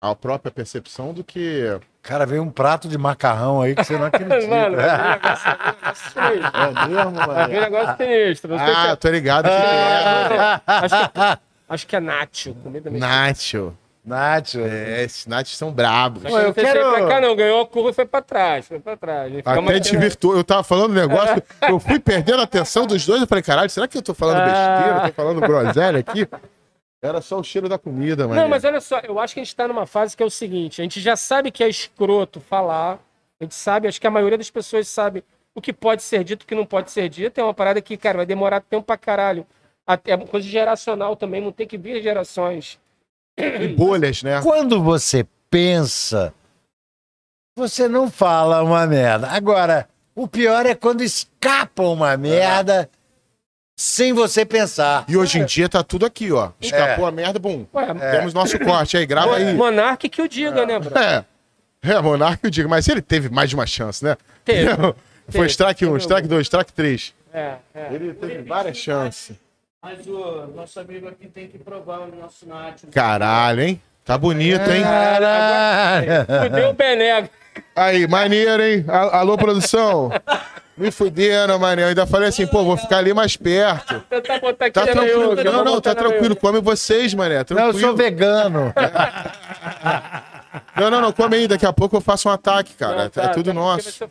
[0.01, 1.65] à própria percepção do que.
[2.03, 4.41] Cara, veio um prato de macarrão aí que você não acredita.
[4.49, 6.51] Mano, é um negócio, é um negócio sinistro.
[6.55, 7.49] É mesmo, É um mano?
[7.61, 8.51] negócio sinistro.
[8.51, 10.61] Não sei se Ah, é- tô ligado que é.
[10.67, 11.39] acho, que,
[11.69, 13.17] acho que é nacho, comida mexicana.
[13.27, 13.77] Nacho.
[14.03, 16.25] Nath, É, esses nachos são brabos.
[16.25, 18.67] Eu não sei se quero- pra cá não, ganhou a curva e foi pra trás,
[18.67, 19.31] foi pra trás.
[19.45, 20.35] Até desvirtuou.
[20.39, 23.21] Eu tava falando um negócio, eu fui perdendo a atenção dos dois.
[23.21, 25.01] Eu falei, caralho, será que eu tô falando besteira?
[25.07, 26.27] Tô falando groselha aqui?
[27.03, 28.41] Era só o cheiro da comida, mano.
[28.41, 30.31] Não, mas olha só, eu acho que a gente tá numa fase que é o
[30.31, 32.99] seguinte, a gente já sabe que é escroto falar,
[33.41, 35.25] a gente sabe, acho que a maioria das pessoas sabe
[35.55, 37.97] o que pode ser dito, o que não pode ser dito, é uma parada que,
[37.97, 39.47] cara, vai demorar tempo pra caralho.
[39.87, 42.79] Até é uma coisa geracional também, não tem que vir gerações.
[43.37, 44.41] E bolhas, né?
[44.43, 46.35] Quando você pensa,
[47.57, 49.29] você não fala uma merda.
[49.29, 52.89] Agora, o pior é quando escapa uma merda
[53.81, 55.07] sem você pensar.
[55.09, 56.51] E hoje em dia tá tudo aqui, ó.
[56.61, 57.65] Escapou a merda, bum.
[57.73, 59.55] Ué, Temos nosso corte aí, grava aí.
[59.55, 60.99] Monark que o diga, né, bro?
[60.99, 61.25] É.
[61.83, 64.19] É, Monarca eu digo, mas ele teve mais de uma chance, né?
[64.45, 64.69] Teve.
[65.31, 65.47] Foi Teve.
[65.47, 67.15] strike 1, Teve strike 2, strike 3.
[67.33, 67.89] É, é.
[67.91, 69.37] Ele teve várias chances.
[69.83, 72.83] Mas o nosso amigo aqui tem que provar o nosso Nath.
[72.93, 73.81] Caralho, hein?
[74.05, 74.83] Tá bonito, hein?
[74.83, 76.07] Caralho!
[76.45, 77.31] Fudeu o Benego.
[77.75, 78.85] Aí, maneiro, hein?
[78.89, 80.11] Alô, produção?
[80.81, 81.83] Me fuderam, mané.
[81.83, 84.03] Eu ainda falei assim, pô, vou ficar ali mais perto.
[84.41, 85.35] Botar aqui Tá na tranquilo.
[85.45, 86.35] Não, não, tá na tranquilo.
[86.35, 87.35] Come vocês, mané.
[87.35, 87.81] Não, eu Tranquilo.
[87.81, 88.73] sou vegano.
[90.77, 91.47] Não, não, não, come aí.
[91.47, 92.97] Daqui a pouco eu faço um ataque, cara.
[92.97, 94.05] Não, É tá, tudo tá, nosso.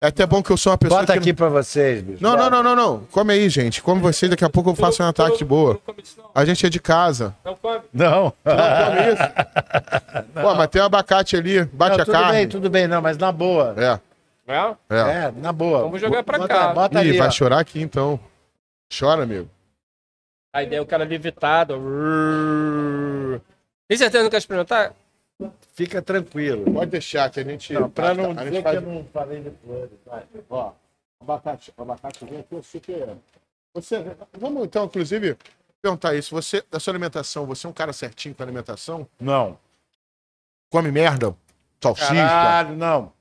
[0.00, 1.18] É até bom que eu sou uma pessoa Bota que...
[1.18, 2.22] aqui pra vocês, bicho.
[2.22, 3.00] Não, não, não, não, não.
[3.10, 3.82] Come aí, gente.
[3.82, 4.30] Come vocês.
[4.30, 5.80] Daqui a pouco eu faço um ataque de boa.
[5.86, 6.30] Não não.
[6.32, 7.34] A gente é de casa.
[7.44, 7.80] Não come.
[7.92, 8.32] Não.
[8.44, 9.22] Não come isso.
[10.40, 11.64] Pô, mas tem um abacate ali.
[11.64, 12.32] Bate Não, a tudo carne.
[12.32, 13.74] bem, tudo bem, não, mas na boa.
[13.76, 13.98] É,
[14.48, 14.76] É?
[14.94, 15.26] é.
[15.26, 15.80] É, na boa.
[15.82, 16.72] Vamos jogar pra bota, cá.
[16.72, 17.30] Bota Ih, ali, vai ó.
[17.30, 18.18] chorar aqui então.
[18.98, 19.48] Chora, amigo.
[20.54, 21.74] Aí daí o cara levitado.
[23.88, 24.94] Tem certeza que não quer experimentar?
[25.74, 26.72] Fica tranquilo.
[26.72, 27.72] Pode deixar que a gente.
[27.72, 29.90] Não, pra não a gente dizer faz- que eu não falei de flores.
[30.04, 30.24] vai.
[30.50, 30.72] Ó,
[31.20, 33.16] abacate, abacate aqui é super.
[33.74, 35.36] Você, vamos então, inclusive,
[35.80, 36.34] perguntar isso.
[36.34, 39.06] Você, da sua alimentação, você é um cara certinho com a alimentação?
[39.20, 39.58] Não.
[40.72, 41.36] Come merda?
[41.80, 42.14] Salsicha?
[42.14, 43.12] Caralho, não.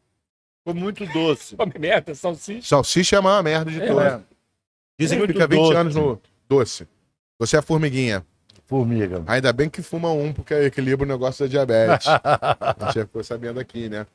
[0.67, 1.55] Ficou muito doce.
[1.55, 2.67] Come merda, salsicha.
[2.67, 4.13] Salsicha é a maior merda de É, todas.
[4.13, 4.21] É,
[4.99, 5.75] Dizem que fica 20 doce.
[5.77, 6.87] anos no doce.
[7.39, 8.25] Você é formiguinha.
[8.65, 9.23] formiga.
[9.27, 12.05] Ainda bem que fuma um, porque equilibra o negócio da diabetes.
[12.81, 14.05] A gente ficou sabendo aqui, né?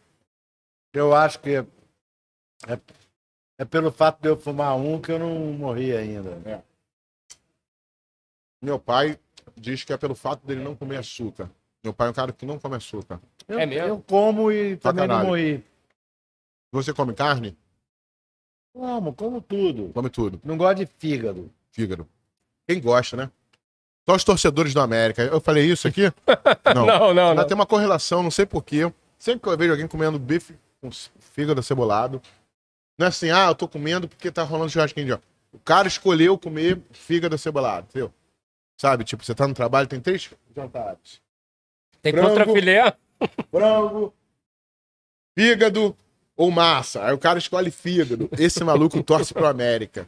[0.93, 1.65] Eu acho que é,
[2.69, 2.79] é,
[3.61, 6.63] é pelo fato de eu fumar um que eu não morri ainda.
[8.61, 9.19] Meu pai
[9.57, 11.49] diz que é pelo fato dele não comer açúcar.
[11.83, 13.19] Meu pai é um cara que não come açúcar.
[13.49, 13.89] Eu, É mesmo?
[13.89, 15.65] eu como e também não morri.
[16.73, 17.57] Você come carne?
[18.75, 19.91] Como, como tudo.
[19.93, 20.41] Come tudo.
[20.43, 21.51] Não gosto de fígado.
[21.71, 22.09] Fígado.
[22.67, 23.31] Quem gosta, né?
[24.09, 25.23] Só os torcedores do América.
[25.23, 26.03] Eu falei isso aqui?
[26.75, 26.87] Não.
[26.87, 27.47] Não, não, não.
[27.47, 28.91] tem uma correlação, não sei porquê.
[29.19, 30.91] Sempre que eu vejo alguém comendo bife com
[31.21, 32.21] fígado acebolado,
[32.99, 35.19] não é assim, ah, eu tô comendo porque tá rolando churrasquinho de ó.
[35.53, 38.13] O cara escolheu comer fígado acebolado, entendeu?
[38.77, 41.21] Sabe, tipo, você tá no trabalho, tem três jantares.
[42.01, 42.53] Tem frango.
[42.53, 42.97] filé.
[43.51, 44.13] Frango,
[45.39, 45.97] fígado
[46.37, 47.05] ou massa.
[47.05, 48.29] Aí o cara escolhe fígado.
[48.39, 50.07] Esse maluco torce pro América.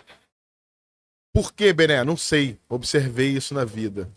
[1.33, 2.03] Por quê, Bené?
[2.05, 2.59] Não sei.
[2.69, 4.09] Observei isso na vida.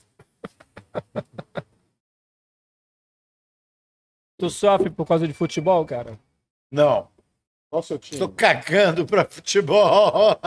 [4.38, 6.19] Tu sofre por causa de futebol, cara?
[6.71, 7.07] Não.
[7.69, 8.19] Qual o seu time?
[8.19, 10.39] Tô cagando pra futebol.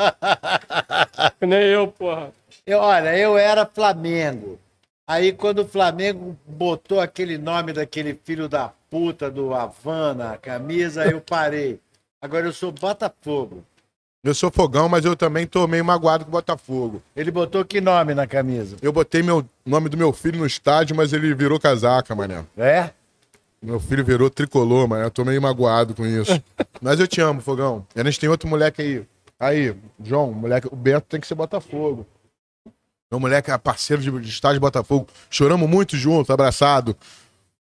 [1.41, 2.33] Nem eu, porra.
[2.65, 4.59] Eu, olha, eu era Flamengo.
[5.11, 11.05] Aí quando o Flamengo botou aquele nome daquele filho da puta do Havan na camisa,
[11.05, 11.81] eu parei.
[12.23, 13.65] Agora eu sou Botafogo.
[14.23, 17.03] Eu sou fogão, mas eu também tô meio magoado com o Botafogo.
[17.17, 18.77] Ele botou que nome na camisa?
[18.81, 22.45] Eu botei meu nome do meu filho no estádio, mas ele virou casaca, mané.
[22.57, 22.91] É?
[23.61, 25.07] Meu filho virou tricolor, mané.
[25.07, 26.41] Eu tô meio magoado com isso.
[26.81, 27.85] mas eu te amo, fogão.
[27.97, 29.07] E a gente tem outro moleque aí.
[29.41, 29.75] Aí,
[30.05, 32.07] João, moleque, o Beto tem que ser Botafogo.
[33.11, 35.09] Meu moleque é parceiro de, de estádio Botafogo.
[35.29, 36.97] Choramos muito junto, abraçado.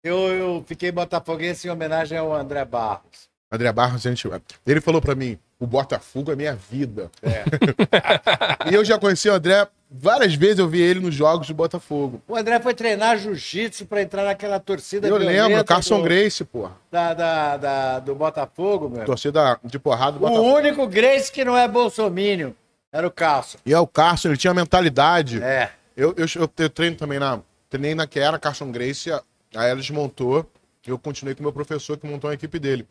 [0.02, 3.28] Eu, eu fiquei botafoguense em homenagem ao André Barros.
[3.52, 4.26] André Barros, a gente.
[4.66, 7.12] Ele falou pra mim: o Botafogo é minha vida.
[8.72, 12.22] e eu já conheci o André várias vezes eu vi ele nos jogos do Botafogo.
[12.26, 16.72] O André foi treinar jiu-jitsu pra entrar naquela torcida Eu lembro, Carson do, Grace, porra.
[16.90, 19.04] Da, da, da- do Botafogo, meu.
[19.06, 20.56] Torcida de porrada do O Botafogo.
[20.56, 22.56] único Grace que não é bolsomínio
[22.94, 23.58] era o Carson.
[23.66, 25.42] E é o Carson, ele tinha mentalidade.
[25.42, 25.74] É.
[25.98, 27.42] Eu, eu, eu, eu treino também na.
[27.68, 29.22] Treinei na que era Carson Grace, aí
[29.52, 30.48] ela desmontou.
[30.86, 32.88] e Eu continuei com o meu professor que montou a equipe dele.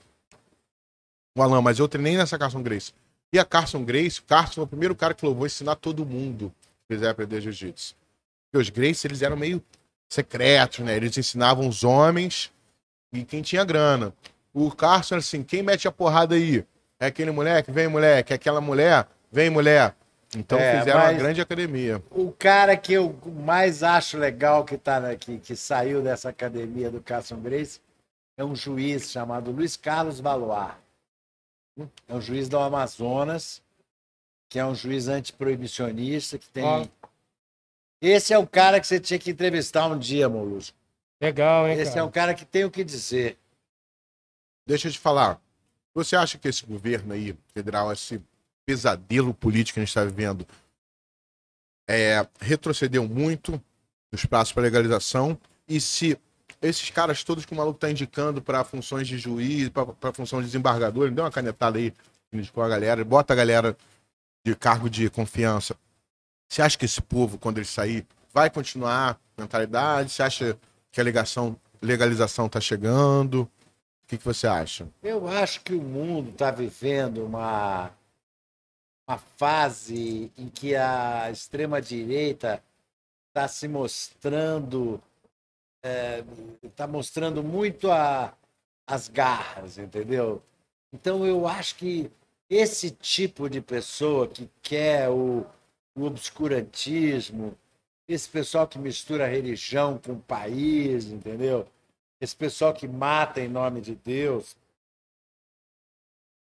[1.39, 2.93] O Alan, mas eu treinei nessa Carson Grace.
[3.33, 6.05] E a Carson Grace, o Carson foi o primeiro cara que falou: vou ensinar todo
[6.05, 6.53] mundo
[6.89, 7.95] que quiser aprender jiu-jitsu.
[8.51, 9.63] Porque os Grace, eles eram meio
[10.11, 10.97] secretos, né?
[10.97, 12.51] Eles ensinavam os homens
[13.13, 14.13] e quem tinha grana.
[14.53, 16.65] O Carson era assim: quem mete a porrada aí?
[16.99, 17.71] É aquele moleque?
[17.71, 18.33] Vem, moleque.
[18.33, 19.07] É aquela mulher?
[19.33, 19.97] Vem, mulher.
[20.37, 22.03] Então É, fizeram uma grande academia.
[22.11, 23.13] O cara que eu
[23.45, 27.81] mais acho legal que, tá na- que, que saiu dessa academia do Carson Grace
[28.37, 30.73] é um juiz chamado Luiz Carlos Valois.
[32.09, 33.63] É um juiz do Amazonas,
[34.51, 36.91] que é um juiz antiproibicionista, que tem.
[38.01, 40.77] Esse é o cara que você tinha que entrevistar um dia, Molusco.
[41.21, 42.01] Legal, hein, Esse cara?
[42.01, 43.39] é um cara que tem o que dizer.
[44.67, 45.41] Deixa eu te falar.
[45.95, 48.21] Você acha que esse governo aí, federal, esse
[48.65, 50.47] pesadelo político que a gente está vivendo,
[51.89, 53.61] é, retrocedeu muito
[54.11, 55.39] nos prazos para legalização?
[55.69, 56.19] E se
[56.61, 60.47] esses caras todos que o maluco tá indicando para funções de juiz, para função de
[60.47, 61.93] desembargador, ele deu uma canetada aí,
[62.33, 63.77] indicou a galera, bota a galera
[64.45, 65.77] de cargo de confiança.
[66.49, 70.11] Você acha que esse povo, quando ele sair, vai continuar mentalidade?
[70.11, 70.59] Você acha
[70.91, 73.43] que a legação, legalização tá chegando?
[73.43, 74.87] O que, que você acha?
[75.03, 77.91] Eu acho que o mundo está vivendo uma,
[79.07, 82.63] uma fase em que a extrema-direita
[83.29, 85.03] está se mostrando,
[86.63, 88.35] está mostrando muito a,
[88.87, 90.43] as garras, entendeu?
[90.93, 92.11] Então eu acho que
[92.49, 95.47] esse tipo de pessoa que quer o,
[95.95, 97.57] o obscurantismo,
[98.07, 101.67] esse pessoal que mistura religião com país, entendeu?
[102.21, 104.57] Esse pessoal que mata em nome de Deus.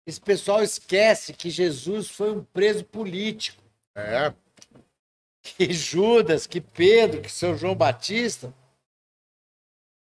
[0.08, 3.62] Esse pessoal esquece que Jesus foi um preso político,
[3.94, 4.34] É,
[5.42, 8.54] que Judas, que Pedro, que São João Batista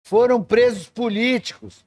[0.06, 1.84] foram presos políticos,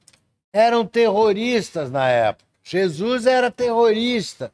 [0.51, 2.45] eram terroristas na época.
[2.61, 4.53] Jesus era terrorista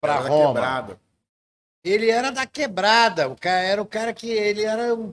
[0.00, 0.54] para Roma.
[0.54, 1.00] quebrada.
[1.82, 5.12] Ele era da quebrada, o cara era o cara que ele era um,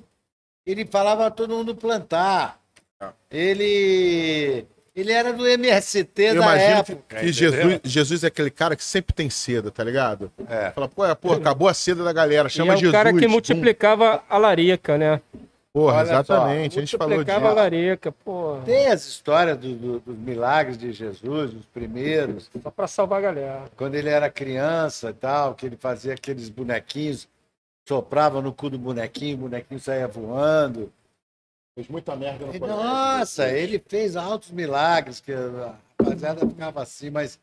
[0.66, 2.62] ele falava a todo mundo plantar.
[3.00, 3.14] Ah.
[3.30, 7.16] Ele ele era do MST Eu da que, época.
[7.18, 7.32] que entendeu?
[7.34, 10.32] Jesus, Jesus é aquele cara que sempre tem seda, tá ligado?
[10.50, 10.72] É.
[10.72, 12.92] Fala, pô, é, pô, acabou a seda da galera, E chama é o Jesus.
[12.94, 15.22] cara que multiplicava a larica, né?
[15.74, 17.60] Porra, Olha só, exatamente, a gente falou Multiplicava a disso.
[17.62, 18.60] larica, pô.
[18.66, 23.22] Tem as histórias do- do- dos milagres de Jesus, os primeiros, Só pra salvar a
[23.24, 23.64] galera.
[23.76, 27.28] quando ele era criança e tal, que ele fazia aqueles bonequinhos,
[27.86, 30.90] soprava no cu do bonequinho, o bonequinho saía voando.
[31.76, 32.84] Fez muita merda no colégio.
[32.84, 37.36] Nossa, ele fez altos milagres, que a rapaziada ficava assim, mas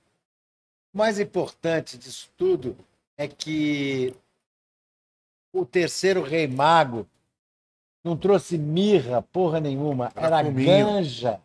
[0.94, 2.74] o mais importante disso tudo
[3.18, 4.14] é que
[5.54, 7.06] o terceiro rei mago
[8.02, 11.40] não trouxe mirra, porra nenhuma, Era era ganja.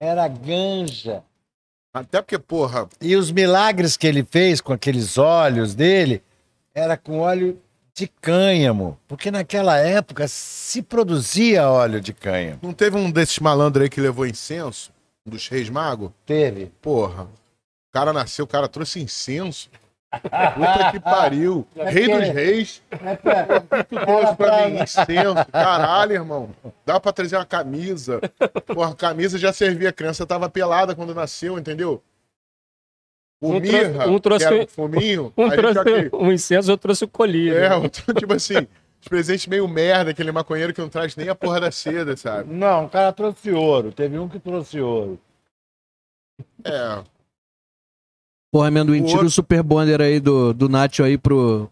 [0.00, 1.22] Era ganja.
[1.92, 6.22] Até porque, porra, E os milagres que ele fez com aqueles olhos dele
[6.74, 7.62] era com óleo
[7.94, 12.58] de cânhamo, porque naquela época se produzia óleo de cânhamo.
[12.62, 14.90] não teve um desses malandros aí que levou incenso?
[15.26, 16.10] Um dos reis magos?
[16.26, 16.72] Teve.
[16.82, 17.22] Porra.
[17.24, 19.70] O cara nasceu, o cara trouxe incenso.
[20.12, 21.66] Puta que pariu.
[21.74, 22.82] Rei dos reis.
[22.90, 25.44] É pra- Tu trouxe pra mim incenso.
[25.50, 26.50] Caralho, irmão.
[26.84, 28.20] Dá pra trazer uma camisa.
[28.66, 29.88] Porra, a camisa já servia.
[29.88, 32.02] A criança tava pelada quando nasceu, entendeu?
[33.44, 35.32] O Um trouxe- mirra, um trouxe- que era o fuminho.
[35.36, 37.58] Um a gente trouxe aqui- um incenso, outro trouxe o colírio.
[37.58, 38.66] É, outro, tipo assim,
[39.02, 42.52] os presentes meio merda, aquele maconheiro que não traz nem a porra da seda, sabe?
[42.52, 43.92] Não, o cara trouxe ouro.
[43.92, 45.18] Teve um que trouxe ouro.
[46.64, 47.02] É.
[48.52, 51.68] Porra, amendoim, O tira outro- o super bonder aí do, do Nacho aí pro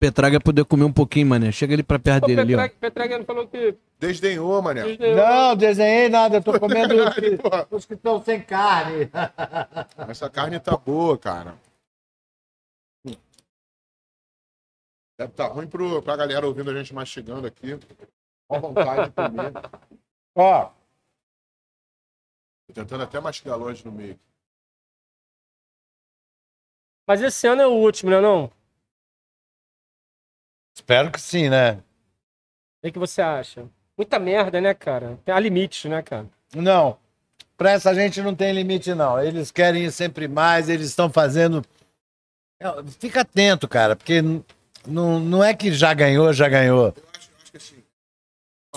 [0.00, 1.52] Petraga poder comer um pouquinho, mané.
[1.52, 2.58] Chega ali pra perto dele ali, ó.
[2.58, 3.76] Petrag- Petragano falou que.
[3.98, 4.82] Desdenhou, mané.
[4.96, 6.38] Não, desenhei nada.
[6.38, 9.10] Eu tô comendo os que- Porra, os que estão sem carne.
[10.08, 11.54] Essa carne tá boa, cara.
[15.18, 17.78] Deve tá ruim pro, pra galera ouvindo a gente mastigando aqui.
[18.48, 19.52] Com vontade de comer.
[20.34, 20.70] Ó,
[22.68, 24.18] Tô tentando até mastigar longe no meio.
[27.06, 28.18] Mas esse ano é o último, né?
[28.20, 28.50] Não?
[30.80, 31.78] O espero que sim, né?
[32.82, 33.64] que, que você acha?
[33.96, 35.18] Muita merda, né, cara?
[35.24, 36.26] Tem há limites, né, cara?
[36.54, 36.96] Não.
[37.56, 39.22] Pra essa gente não tem limite, não.
[39.22, 41.62] Eles querem ir sempre mais, eles estão fazendo
[42.58, 42.66] É,
[42.98, 44.22] Fica atento, cara, porque
[44.86, 46.86] não, não é que já ganhou, já ganhou.
[46.86, 47.84] Eu acho, acho que assim.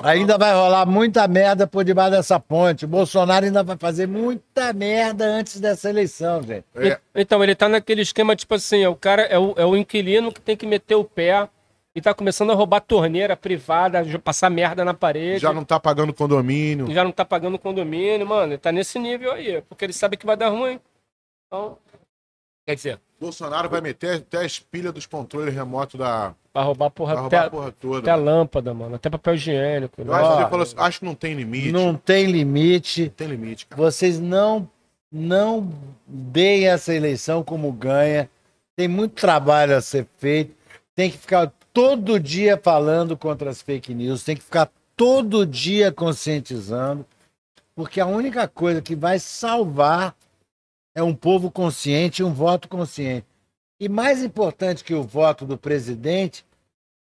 [0.03, 2.83] Ainda vai rolar muita merda por debaixo dessa ponte.
[2.83, 6.65] O Bolsonaro ainda vai fazer muita merda antes dessa eleição, gente.
[6.75, 9.77] É, Então, ele tá naquele esquema, tipo assim, é o cara, é o, é o
[9.77, 11.47] inquilino que tem que meter o pé
[11.95, 15.39] e tá começando a roubar torneira privada, passar merda na parede.
[15.39, 16.91] já não tá pagando condomínio.
[16.91, 18.53] já não tá pagando condomínio, mano.
[18.53, 20.79] Ele tá nesse nível aí, porque ele sabe que vai dar ruim.
[21.47, 21.77] Então,
[22.65, 26.33] quer dizer, Bolsonaro vai meter até as pilhas dos controles remotos da.
[26.53, 27.99] vai roubar porra, Vai até, roubar a porra toda.
[27.99, 28.95] até a lâmpada, mano.
[28.95, 30.01] Até papel higiênico.
[30.01, 31.71] Eu acho que falou assim, acho que não tem limite.
[31.71, 33.09] Não tem limite.
[33.09, 33.81] tem limite, cara.
[33.81, 34.67] Vocês não,
[35.11, 35.71] não
[36.07, 38.27] deem essa eleição como ganha.
[38.75, 40.55] Tem muito trabalho a ser feito.
[40.95, 44.23] Tem que ficar todo dia falando contra as fake news.
[44.23, 47.05] Tem que ficar todo dia conscientizando.
[47.75, 50.15] Porque a única coisa que vai salvar
[50.95, 53.25] é um povo consciente e um voto consciente.
[53.79, 56.45] E mais importante que o voto do presidente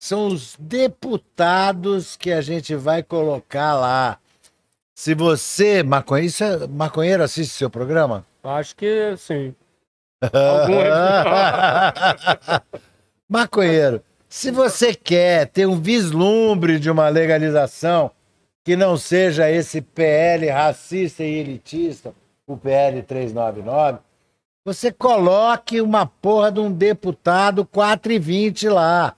[0.00, 4.18] são os deputados que a gente vai colocar lá.
[4.94, 8.26] Se você, maconheiro, é, maconheiro assiste seu programa?
[8.42, 9.54] Acho que sim.
[13.28, 18.10] maconheiro, se você quer ter um vislumbre de uma legalização
[18.64, 22.14] que não seja esse PL racista e elitista,
[22.46, 23.98] o PL 399,
[24.64, 29.16] você coloque uma porra de um deputado 420 lá,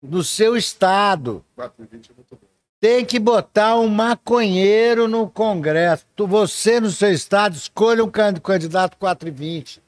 [0.00, 1.44] no seu estado.
[1.56, 2.46] 420 é muito bom.
[2.80, 6.04] Tem que botar um maconheiro no Congresso.
[6.16, 9.82] Você, no seu estado, escolha um can- candidato 420.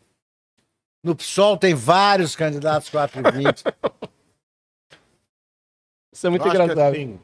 [1.05, 3.63] No PSOL tem vários candidatos 420.
[6.17, 6.81] Isso é muito Eu engraçado.
[6.81, 7.19] assim,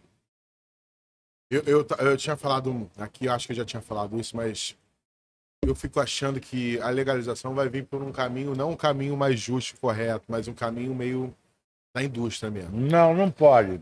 [1.51, 4.77] eu, eu, eu tinha falado aqui, eu acho que eu já tinha falado isso, mas
[5.65, 9.39] eu fico achando que a legalização vai vir por um caminho, não um caminho mais
[9.41, 11.33] justo e correto, mas um caminho meio
[11.95, 12.79] da indústria mesmo.
[12.79, 13.81] não, não pode.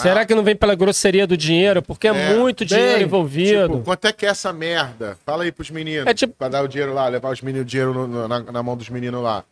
[0.00, 1.82] Será que não vem pela grosseria do dinheiro?
[1.82, 3.68] Porque é, É, muito dinheiro bem, envolvido.
[3.72, 5.18] Tipo, quanto é que é essa merda?
[5.26, 6.06] Fala aí pros meninos.
[6.06, 8.38] É tipo- Pra dar o dinheiro lá, levar os meninos, o dinheiro no- no- na,
[8.40, 9.44] na mão dos meninos lá.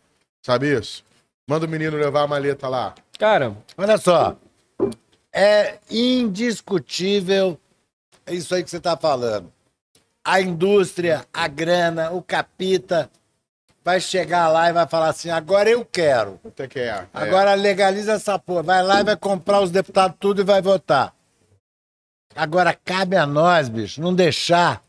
[0.45, 1.05] Sabe isso?
[1.49, 2.95] Manda o menino levar a maleta lá.
[3.19, 4.37] Cara, Olha só.
[5.39, 7.61] É indiscutível
[8.27, 9.53] isso aí que você está falando.
[10.25, 13.11] A indústria, a grana, o capita
[13.85, 16.41] vai chegar lá e vai falar assim: agora eu quero.
[16.57, 17.07] É que é?
[17.13, 18.63] Agora legaliza essa porra.
[18.63, 21.15] Vai lá e vai comprar os deputados tudo e vai votar.
[22.35, 24.83] Agora cabe a nós, bicho, não deixar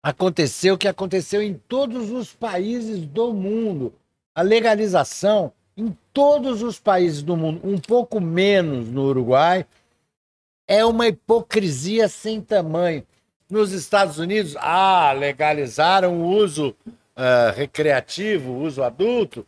[0.00, 3.92] acontecer o que aconteceu em todos os países do mundo.
[4.32, 5.52] A legalização
[6.16, 9.66] todos os países do mundo, um pouco menos no Uruguai,
[10.66, 13.06] é uma hipocrisia sem tamanho.
[13.50, 16.74] Nos Estados Unidos, ah, legalizaram o uso
[17.14, 19.44] ah, recreativo, o uso adulto.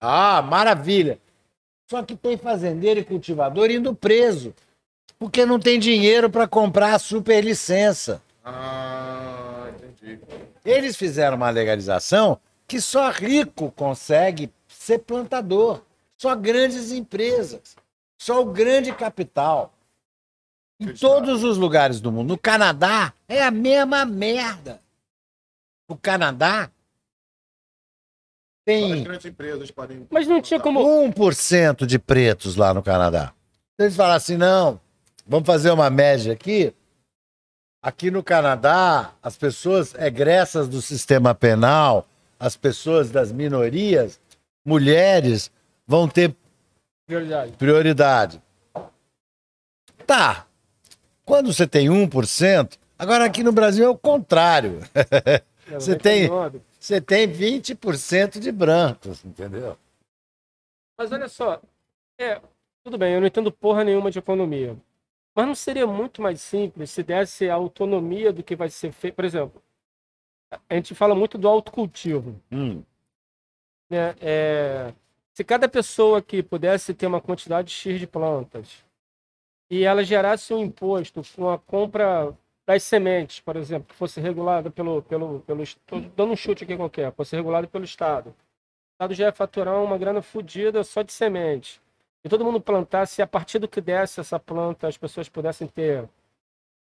[0.00, 1.18] Ah, maravilha.
[1.90, 4.54] Só que tem fazendeiro e cultivador indo preso,
[5.18, 8.22] porque não tem dinheiro para comprar a superlicença.
[8.42, 10.20] Ah, entendi.
[10.64, 14.50] Eles fizeram uma legalização que só rico consegue
[14.86, 15.82] ser plantador,
[16.16, 17.76] só grandes empresas,
[18.16, 19.72] só o grande capital.
[20.78, 22.28] Em todos os lugares do mundo.
[22.28, 24.80] No Canadá é a mesma merda.
[25.88, 26.70] O Canadá Só as
[28.64, 30.06] tem grandes empresas podem.
[30.10, 30.80] mas não tinha como.
[30.80, 33.32] 1% de pretos lá no Canadá.
[33.78, 34.78] Eles falam assim: não,
[35.26, 36.74] vamos fazer uma média aqui.
[37.82, 42.06] Aqui no Canadá, as pessoas egressas do sistema penal,
[42.38, 44.20] as pessoas das minorias,
[44.66, 45.50] mulheres,
[45.86, 46.34] vão ter
[47.06, 47.52] Prioridade.
[47.52, 48.42] prioridade.
[50.06, 50.46] Tá.
[51.24, 54.80] Quando você tem 1%, agora aqui no Brasil é o contrário.
[55.68, 56.28] Você tem-
[56.78, 59.76] Você tem 20% de brancos, entendeu?
[60.96, 61.60] Mas olha só,
[62.20, 62.40] é,
[62.84, 64.76] tudo bem, eu não entendo porra nenhuma de economia.
[65.34, 69.16] Mas não seria muito mais simples se desse a autonomia do que vai ser feito?
[69.16, 69.60] Por exemplo,
[70.70, 72.40] a gente fala muito do autocultivo.
[72.52, 72.84] Hum.
[73.90, 74.14] Né?
[74.20, 74.92] É,
[75.32, 78.84] se cada pessoa aqui pudesse ter uma quantidade X de plantas
[79.70, 82.36] e ela gerasse um imposto com a compra
[82.66, 85.02] das sementes, por exemplo, que fosse regulada pelo.
[85.02, 88.30] pelo, pelo estou dando um chute aqui qualquer, fosse regulado pelo Estado.
[88.30, 88.34] O
[88.94, 91.80] Estado já ia faturar uma grana fodida só de semente.
[92.24, 95.68] E todo mundo plantasse, e a partir do que desse essa planta, as pessoas pudessem
[95.68, 96.08] ter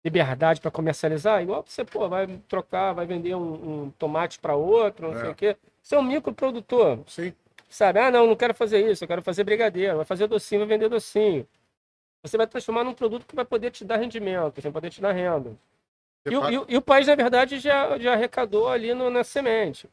[0.04, 5.08] liberdade para comercializar, igual você pô, vai trocar, vai vender um, um tomate para outro,
[5.08, 5.20] não É.
[5.20, 5.56] sei o quê.
[5.90, 7.32] Você é um microprodutor, Sim.
[7.68, 7.98] sabe?
[7.98, 10.88] Ah, não, não quero fazer isso, eu quero fazer brigadeiro, vai fazer docinho, vai vender
[10.88, 11.44] docinho.
[12.22, 15.10] Você vai transformar num produto que vai poder te dar rendimento, vai poder te dar
[15.10, 15.56] renda.
[16.24, 19.90] E, faz- e e o país, na verdade, já, já arrecadou ali no- na semente.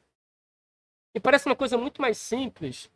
[1.15, 2.91] E parece uma coisa muito mais simples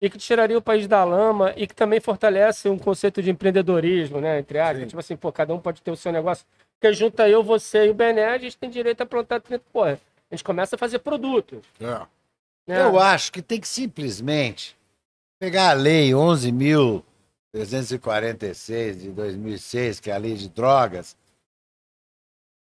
[0.00, 4.20] e que tiraria o país da lama e que também fortalece um conceito de empreendedorismo,
[4.20, 4.38] né?
[4.38, 4.86] Entre aspas.
[4.86, 6.46] Tipo assim, pô, cada um pode ter o seu negócio.
[6.78, 9.64] Porque junta eu, você e o Bené, a gente tem direito a plantar 30.
[9.72, 9.98] Porra,
[10.30, 11.60] a gente começa a fazer produto.
[11.80, 12.06] É.
[12.68, 12.80] Né?
[12.82, 14.76] Eu acho que tem que simplesmente
[15.40, 21.16] pegar a lei 11.346 de 2006, que é a lei de drogas,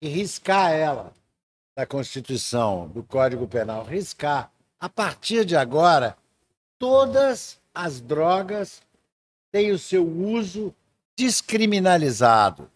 [0.01, 1.11] e riscar ela
[1.77, 3.83] da Constituição, do Código Penal.
[3.83, 4.49] Riscar.
[4.79, 6.15] A partir de agora,
[6.77, 8.81] todas as drogas
[9.51, 10.73] têm o seu uso
[11.17, 12.71] descriminalizado.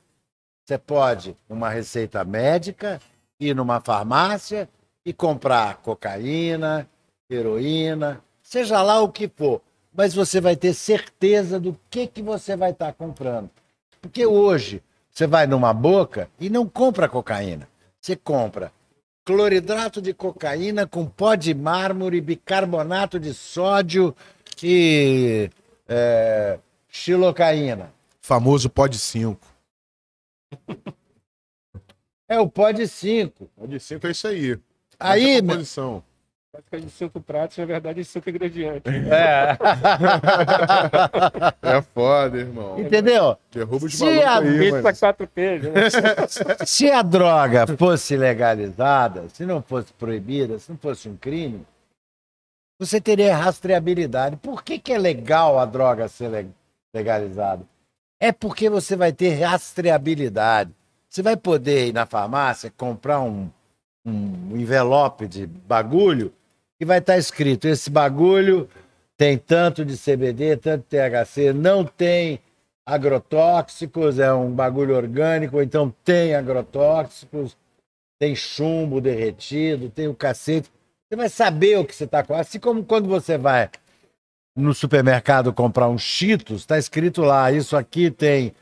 [0.66, 3.02] Você pode, numa receita médica,
[3.40, 4.68] ir numa farmácia
[5.06, 6.90] e comprar cocaína,
[7.36, 9.62] heroína, seja lá o que for,
[9.94, 13.50] mas você vai ter certeza do que, que você vai estar comprando.
[14.02, 14.82] Porque hoje
[15.12, 17.68] você vai numa boca e não compra cocaína.
[18.02, 18.72] Você compra
[19.26, 24.14] cloridrato de cocaína com pó de mármore, bicarbonato de sódio
[24.62, 25.50] e
[25.88, 27.94] é, xilocaína.
[28.22, 29.40] Famoso pó de 5.
[32.28, 33.50] É o pó de 5.
[33.56, 34.60] Pó de 5 é isso aí.
[35.00, 36.04] Aí, Essa meu- composição.
[36.54, 38.84] Prática de cinco pratos, na verdade, de cinco ingredientes.
[39.12, 39.58] é.
[41.64, 42.80] É foda, irmão.
[42.80, 43.36] entendeu?
[43.52, 44.84] Derruba os Se malucos a aí, mano.
[45.00, 45.90] quatro né?
[46.68, 51.66] Se a droga fosse legalizada, se não fosse proibida, se não fosse um crime,
[52.80, 54.36] você teria rastreabilidade.
[54.38, 56.52] Por que, que é legal a droga ser le-
[56.94, 57.64] legalizada?
[58.22, 60.70] É porque você vai ter rastreabilidade.
[61.10, 63.50] Você vai poder ir na farmácia comprar um,
[64.06, 66.32] um envelope de bagulho
[66.84, 68.70] e vai estar escrito: esse bagulho
[69.18, 72.40] tem tanto de CBD, tanto de THC, não tem
[72.86, 77.58] agrotóxicos, é um bagulho orgânico, então tem agrotóxicos,
[78.20, 80.70] tem chumbo derretido, tem o cacete.
[81.10, 82.34] Você vai saber o que você está com.
[82.34, 83.70] Assim como quando você vai
[84.56, 88.54] no supermercado comprar um Cheetos, está escrito lá, isso aqui tem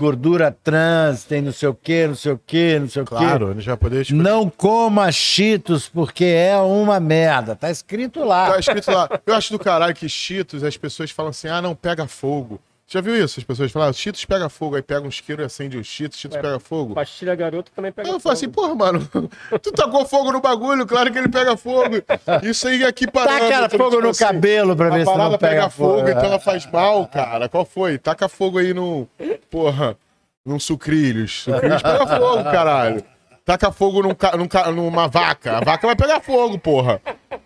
[0.00, 3.14] gordura trans, tem não sei o que, não sei o que, não sei o quê.
[3.14, 4.22] Claro, vai poder escolher.
[4.22, 7.54] Não coma Cheetos porque é uma merda.
[7.54, 8.52] Tá escrito lá.
[8.52, 9.08] Tá escrito lá.
[9.26, 12.58] Eu acho do caralho que Cheetos, as pessoas falam assim, ah, não, pega fogo.
[12.92, 13.38] Já viu isso?
[13.38, 16.18] As pessoas falam, ah, Cheetos pega fogo, aí pega um isqueiro e acende o Cheetos,
[16.18, 16.92] Cheetos Ué, pega fogo.
[16.92, 18.56] Pastilha garoto também pega Aí eu falo assim, fogo.
[18.56, 19.08] porra, mano,
[19.62, 22.02] tu tacou fogo no bagulho, claro que ele pega fogo.
[22.42, 23.48] Isso aí é aqui parando.
[23.48, 26.08] Taca fogo no cabelo pra ver tipo A se parada não pega pega fogo, fogo.
[26.10, 27.48] então ela faz mal, cara.
[27.48, 27.96] Qual foi?
[27.96, 29.06] Taca fogo aí no.
[29.48, 29.96] Porra,
[30.44, 31.44] num sucrilhos.
[31.44, 33.04] Sucrilhos pega fogo, caralho.
[33.50, 35.56] Taca fogo num, ca- num ca- numa vaca.
[35.58, 37.00] A vaca vai pegar fogo, porra.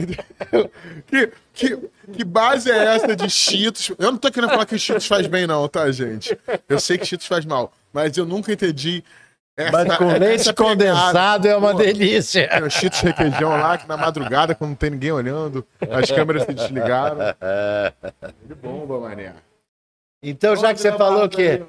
[1.07, 3.91] Que, que, que base é essa de Cheetos?
[3.97, 6.37] Eu não tô querendo falar que Cheetos faz bem, não, tá, gente?
[6.69, 9.03] Eu sei que Cheetos faz mal, mas eu nunca entendi.
[9.57, 10.63] Essa, Mas com essa leite pegada.
[10.63, 12.47] condensado é uma Pô, delícia.
[12.47, 16.43] Tem o Cheetos requeijão lá, que na madrugada, quando não tem ninguém olhando, as câmeras
[16.43, 17.17] se desligaram.
[18.45, 19.33] De bomba, mané.
[20.23, 21.61] Então, já que você falou que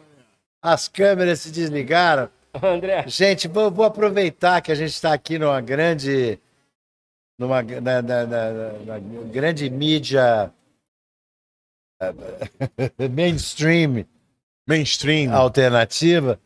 [0.63, 2.29] as câmeras se desligaram,
[2.63, 6.39] André, gente, vou, vou aproveitar que a gente está aqui numa grande,
[7.39, 8.99] numa na, na- na- na
[9.31, 10.53] grande mídia
[13.11, 14.05] mainstream
[14.67, 15.33] Mainstream.
[15.35, 16.39] alternativa.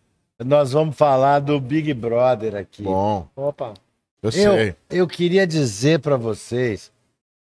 [0.45, 2.83] Nós vamos falar do Big Brother aqui.
[2.83, 3.75] Bom, opa.
[4.23, 4.71] eu sei.
[4.91, 6.91] Eu, eu queria dizer para vocês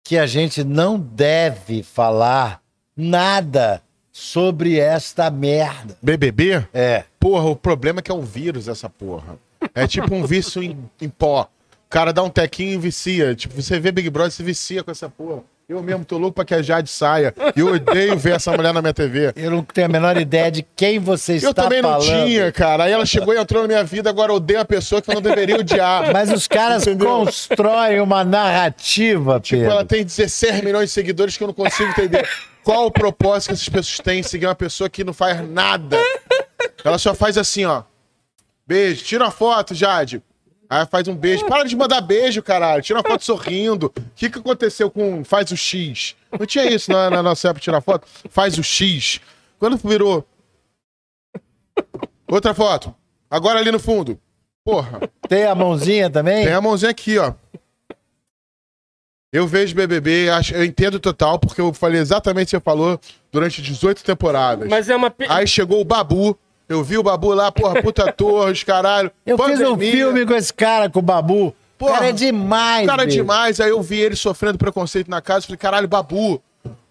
[0.03, 2.61] que a gente não deve falar
[2.97, 5.95] nada sobre esta merda.
[6.01, 6.65] BBB?
[6.73, 7.05] É.
[7.21, 9.37] Porra, o problema é que é um vírus essa porra.
[9.75, 11.43] É tipo um vício em, em pó.
[11.43, 13.35] O cara dá um tequinho e vicia.
[13.35, 15.43] Tipo, você vê Big Brother, você vicia com essa porra.
[15.69, 17.33] Eu mesmo tô louco pra que a Jade saia.
[17.55, 19.31] E eu odeio ver essa mulher na minha TV.
[19.37, 22.25] Eu não tenho a menor ideia de quem você está Eu também não falando.
[22.25, 22.85] tinha, cara.
[22.85, 25.15] Aí ela chegou e entrou na minha vida, agora eu odeio a pessoa que eu
[25.15, 26.11] não deveria odiar.
[26.11, 27.07] Mas os caras Entendeu?
[27.07, 29.71] constroem uma narrativa, Tipo, Pedro.
[29.75, 32.27] ela tem 16 milhões de seguidores que eu não consigo entender.
[32.63, 35.97] Qual o propósito que essas pessoas têm em seguir uma pessoa que não faz nada?
[36.83, 37.83] Ela só faz assim, ó.
[38.65, 40.21] Beijo, tira uma foto, Jade.
[40.69, 41.45] Aí faz um beijo.
[41.47, 42.81] Para de mandar beijo, caralho.
[42.81, 43.87] Tira uma foto sorrindo.
[43.87, 46.15] O que, que aconteceu com faz o X?
[46.31, 48.07] Não tinha isso na, na nossa época de tirar foto?
[48.29, 49.19] Faz o X.
[49.59, 50.25] Quando virou.
[52.25, 52.95] Outra foto.
[53.29, 54.17] Agora ali no fundo.
[54.63, 55.01] Porra.
[55.27, 56.45] Tem a mãozinha também?
[56.45, 57.33] Tem a mãozinha aqui, ó.
[59.33, 62.99] Eu vejo BBB, acho, eu entendo total, porque eu falei exatamente o que você falou
[63.31, 64.69] durante 18 temporadas.
[64.69, 65.13] Mas é uma.
[65.29, 66.37] Aí chegou o Babu,
[66.71, 69.11] eu vi o Babu lá, porra, puta ator, os caralho.
[69.25, 71.47] Eu fiz um pandemia, filme com esse cara, com o Babu.
[71.47, 75.09] O Porra, cara é demais, O cara é demais, aí eu vi ele sofrendo preconceito
[75.09, 76.41] na casa, falei, caralho, Babu,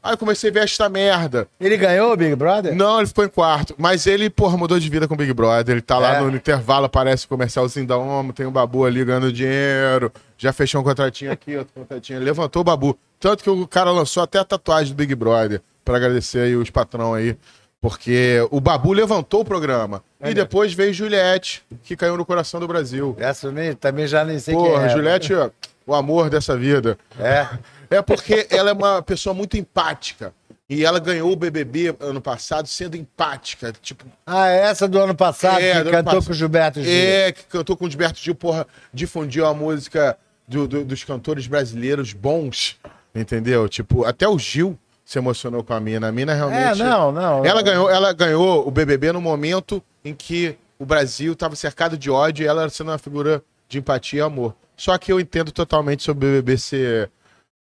[0.02, 1.46] Aí eu comecei a ver esta merda.
[1.60, 2.74] Ele ganhou o Big Brother?
[2.74, 3.74] Não, ele ficou em quarto.
[3.76, 5.74] Mas ele, porra, mudou de vida com o Big Brother.
[5.74, 6.20] Ele tá lá É.
[6.22, 10.10] no intervalo, aparece o comercialzinho da OMO, tem o Babu ali ganhando dinheiro.
[10.38, 12.16] Já fechou um contratinho aqui, outro contratinho.
[12.16, 12.98] Ele levantou o Babu.
[13.20, 15.60] Tanto que o cara lançou até a tatuagem do Big Brother.
[15.84, 17.36] Pra agradecer aí os patrão aí.
[17.80, 20.02] Porque o Babu levantou o programa.
[20.22, 23.16] E depois veio Juliette, que caiu no coração do Brasil.
[23.18, 24.88] Essa nem- também já nem sei quem Porra, é.
[24.90, 25.50] Juliette, ó,
[25.86, 26.98] o amor dessa vida.
[27.18, 27.46] É.
[27.88, 30.32] É porque ela é uma pessoa muito empática.
[30.68, 33.72] E ela ganhou o BBB ano passado sendo empática.
[33.82, 36.26] Tipo, Ah, é essa do ano passado É, que ano cantou passado.
[36.26, 36.92] com o Gilberto Gil.
[36.92, 40.16] é, que cantou com o Gilberto Gil, porra, difundiu a música
[40.46, 42.76] do- do- dos cantores brasileiros bons,
[43.12, 43.68] entendeu?
[43.68, 44.78] Tipo, até o Gil
[45.10, 46.06] se emocionou com a mina.
[46.06, 46.78] A mina É, realmente.
[46.84, 47.44] não, não.
[47.44, 52.08] Ela ganhou, ela ganhou o BBB no momento em que o Brasil estava cercado de
[52.08, 54.54] ódio e ela era sendo uma figura de empatia e amor.
[54.76, 57.10] Só que eu entendo totalmente sobre o BBB ser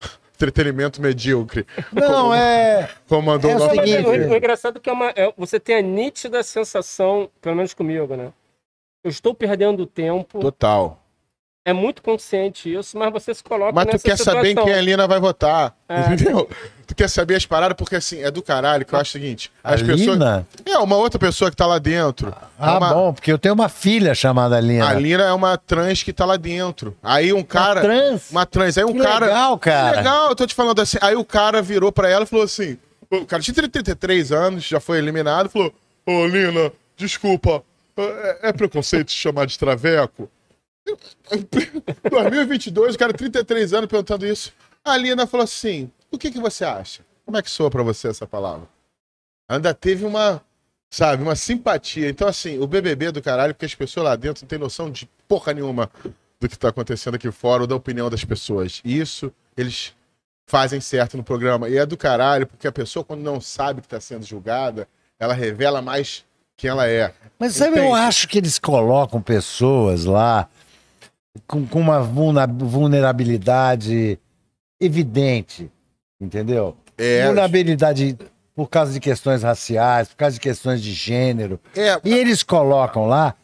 [0.36, 1.66] entretenimento medíocre.
[1.92, 2.88] Não, é.
[3.08, 5.74] Como mandou É o seguinte, o, o engraçado é que é uma, é- você tem
[5.74, 8.32] a nítida sensação, pelo menos comigo, né?
[9.02, 10.38] Eu estou perdendo tempo.
[10.38, 11.03] Total.
[11.66, 14.64] É muito consciente isso, mas você se coloca Mas tu nessa quer saber em situação.
[14.66, 15.74] quem a Lina vai votar.
[15.88, 16.00] É.
[16.00, 16.46] Entendeu?
[16.86, 19.50] Tu quer saber as paradas, porque assim, é do caralho, que eu acho o seguinte.
[19.62, 20.18] A As pessoas.
[20.18, 20.46] Lina?
[20.66, 22.34] É, uma outra pessoa que tá lá dentro.
[22.58, 22.92] Ah, é uma...
[22.92, 24.86] bom, porque eu tenho uma filha chamada Lina.
[24.86, 26.94] A Lina é uma trans que tá lá dentro.
[27.02, 27.80] Aí um cara.
[27.80, 28.30] trans?
[28.30, 28.76] Uma trans.
[28.76, 29.26] Aí um Que cara.
[29.26, 29.90] legal, cara.
[29.90, 30.98] Que legal, eu tô te falando assim.
[31.00, 32.76] Aí o cara virou pra ela e falou assim:
[33.10, 35.72] o cara tinha 33 anos, já foi eliminado, falou:
[36.04, 37.62] Ô, Lina, desculpa,
[37.96, 40.28] é, é preconceito te chamar de traveco?
[42.10, 44.52] 2022, o cara 33 anos perguntando isso.
[44.84, 47.02] A Lina falou assim: o que, que você acha?
[47.24, 48.68] Como é que soa pra você essa palavra?
[49.48, 50.42] Ainda teve uma,
[50.90, 52.08] sabe, uma simpatia.
[52.08, 54.90] Então, assim, o BBB é do caralho, porque as pessoas lá dentro não têm noção
[54.90, 55.90] de porra nenhuma
[56.38, 58.80] do que tá acontecendo aqui fora ou da opinião das pessoas.
[58.84, 59.94] E isso eles
[60.46, 61.68] fazem certo no programa.
[61.68, 64.86] E é do caralho, porque a pessoa, quando não sabe que tá sendo julgada,
[65.18, 66.24] ela revela mais
[66.56, 67.14] quem ela é.
[67.38, 68.00] Mas sabe, eu Entende?
[68.00, 70.48] acho que eles colocam pessoas lá
[71.46, 74.18] com, com uma vulnerabilidade
[74.80, 75.70] evidente,
[76.20, 76.76] entendeu?
[76.96, 78.16] É, Vulnerabilidade
[78.54, 81.58] por causa de questões raciais, por causa de questões de gênero.
[81.74, 83.34] é, E eles colocam lá,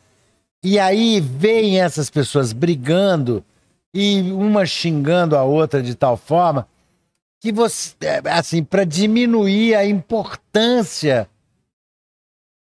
[0.62, 3.44] e aí vem essas pessoas brigando
[3.92, 6.68] e uma xingando a outra de tal forma
[7.42, 11.28] que você, é, assim, para diminuir a importância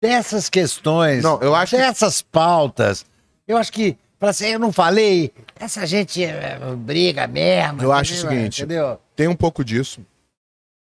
[0.02, 3.06] dessas questões, Não, eu acho que- dessas pautas.
[3.48, 7.82] Eu acho que, para assim, eu não falei, essa gente é, briga mesmo.
[7.82, 9.02] Eu acho o seguinte, Entendeu?
[9.16, 10.06] tem um pouco disso.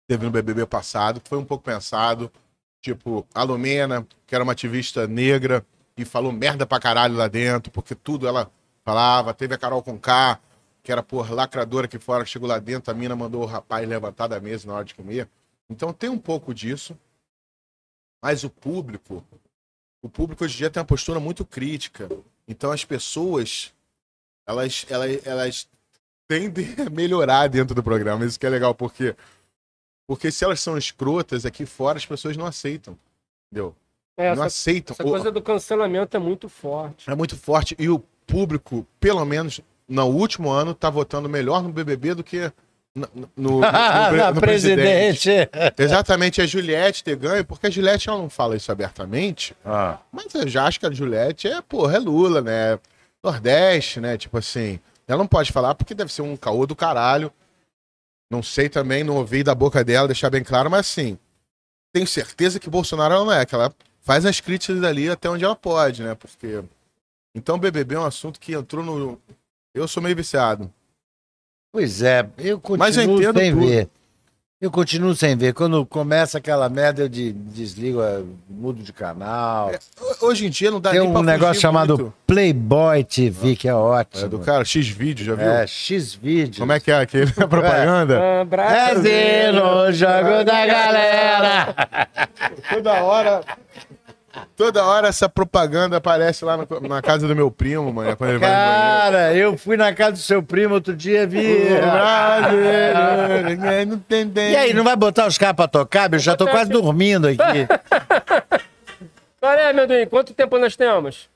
[0.10, 2.32] Teve no BBB passado, que foi um pouco pensado.
[2.82, 5.64] Tipo, a Lumena, que era uma ativista negra
[5.96, 8.52] e falou merda pra caralho lá dentro, porque tudo ela
[8.84, 9.36] falava.
[9.36, 10.40] Teve a Carol Conká,
[10.82, 13.88] que era, por lacradora aqui fora, que chegou lá dentro, a mina mandou o rapaz
[13.88, 15.30] levantar da mesa na hora de comer.
[15.70, 16.98] Então tem um pouco disso.
[18.20, 19.24] Mas o público,
[20.02, 22.10] o público hoje em dia tem uma postura muito crítica.
[22.52, 23.74] Então as pessoas,
[24.46, 25.70] elas, elas, elas
[26.28, 28.26] tendem a melhorar dentro do programa.
[28.26, 29.16] Isso que é legal, porque
[30.06, 32.98] porque se elas são escrotas aqui fora, as pessoas não aceitam.
[33.48, 33.74] Entendeu?
[34.18, 34.94] É, não essa, aceitam.
[34.94, 37.10] essa coisa do cancelamento é muito forte.
[37.10, 37.78] É muito forte.
[37.80, 42.52] E o público, pelo menos no último ano, tá votando melhor no BBB do que
[42.96, 45.22] no, no, no- no no presidente.
[45.30, 45.50] presidente.
[45.78, 49.98] Exatamente, a Juliette ter ganho, porque a Juliette ela não fala isso abertamente, Ah.
[50.12, 52.80] mas eu já acho que a Juliette é, porra, é Lula, né?
[53.24, 54.18] Nordeste, né?
[54.18, 57.32] Tipo assim, ela não pode falar porque deve ser um caô do caralho.
[58.30, 61.18] Não sei também, não ouvi da boca dela, deixar bem claro, mas assim,
[61.94, 65.44] tenho certeza que Bolsonaro ela não é, que ela faz as críticas dali até onde
[65.44, 66.16] ela pode, né?
[66.16, 66.64] Porque.
[67.36, 69.22] Então, BBB é um assunto que entrou no.
[69.74, 70.72] Eu sou meio viciado.
[71.72, 73.66] Pois é, eu continuo Mas eu entendo sem tudo.
[73.68, 73.88] ver.
[74.60, 75.54] Eu continuo sem ver.
[75.56, 79.72] Quando começa aquela merda, eu de- desligo, a- mudo de canal.
[80.22, 82.14] Hoje em dia não dá Tem nem um pra negócio fugir chamado muito.
[82.28, 84.24] Playboy TV, que é ótimo.
[84.24, 85.48] É do cara, X-Vídeo, já viu?
[85.50, 86.60] É, X-Vídeos.
[86.60, 88.20] Como é que é aquele propaganda?
[88.20, 89.54] Ah, É Brasil.
[89.54, 91.76] no jogo da galera.
[92.70, 93.42] Toda hora.
[94.56, 98.16] Toda hora essa propaganda aparece lá no- na casa do meu primo, mano.
[98.16, 98.40] Quando ele.
[98.40, 101.42] Cara, eu fui na casa do seu primo outro dia, vi.
[103.88, 106.08] Não tem E aí, não vai botar os caras pra tocar?
[106.10, 106.22] bicho?
[106.22, 107.38] Eu já tô quase dormindo aqui.
[109.40, 110.06] Qual é, amendoim?
[110.08, 111.28] Quanto tempo nós temos?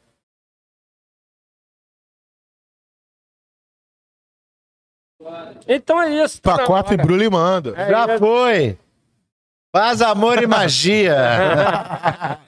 [5.68, 6.42] Então é isso.
[6.42, 7.06] tá na Pacote e hora.
[7.06, 7.74] Brulho e manda.
[7.76, 8.20] É Já isso.
[8.20, 8.78] foi.
[9.72, 11.16] Paz, amor e magia.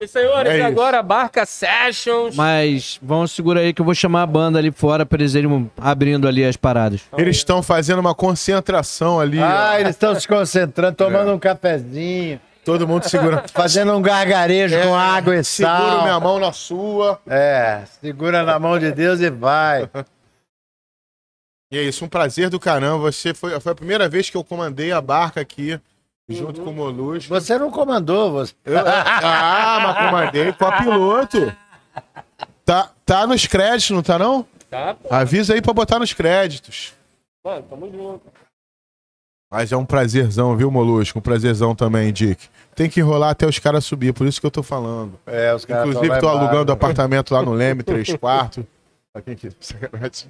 [0.00, 2.34] E, senhores, É agora Barca Sessions.
[2.34, 5.70] Mas vamos segurar aí que eu vou chamar a banda ali fora pra eles irem
[5.78, 7.02] abrindo ali as paradas.
[7.16, 9.38] Eles estão fazendo uma concentração ali.
[9.38, 9.44] ó.
[9.46, 13.44] Ah, eles estão se concentrando, tomando um cafezinho, Todo mundo segura.
[13.54, 16.02] fazendo um gargarejo com água e Segura sal.
[16.02, 17.20] minha mão na sua.
[17.28, 19.88] É, segura na mão de Deus e vai.
[21.72, 23.10] E é isso, um prazer do caramba.
[23.10, 25.80] Você foi, foi a primeira vez que eu comandei a barca aqui,
[26.34, 27.28] junto com o Molusco.
[27.28, 28.54] Você não comandou, você.
[28.64, 31.52] Eu- ah, mas comandei com a piloto.
[32.64, 34.46] Tá, tá nos créditos, não tá não?
[34.70, 35.12] Tá, pô.
[35.12, 36.94] Avisa aí pra botar nos créditos.
[37.44, 38.22] Mano, tamo junto.
[39.50, 41.18] Mas é um prazerzão, viu, Molusco?
[41.18, 42.48] Um prazerzão também, Dick.
[42.74, 45.18] Tem que enrolar até os caras subir, por isso que eu tô falando.
[45.26, 48.64] É, os caras Inclusive, tô alugando apartamento lá no Leme, três quartos.
[49.12, 49.50] Pra quem que...
[49.60, 50.28] Sacanagem.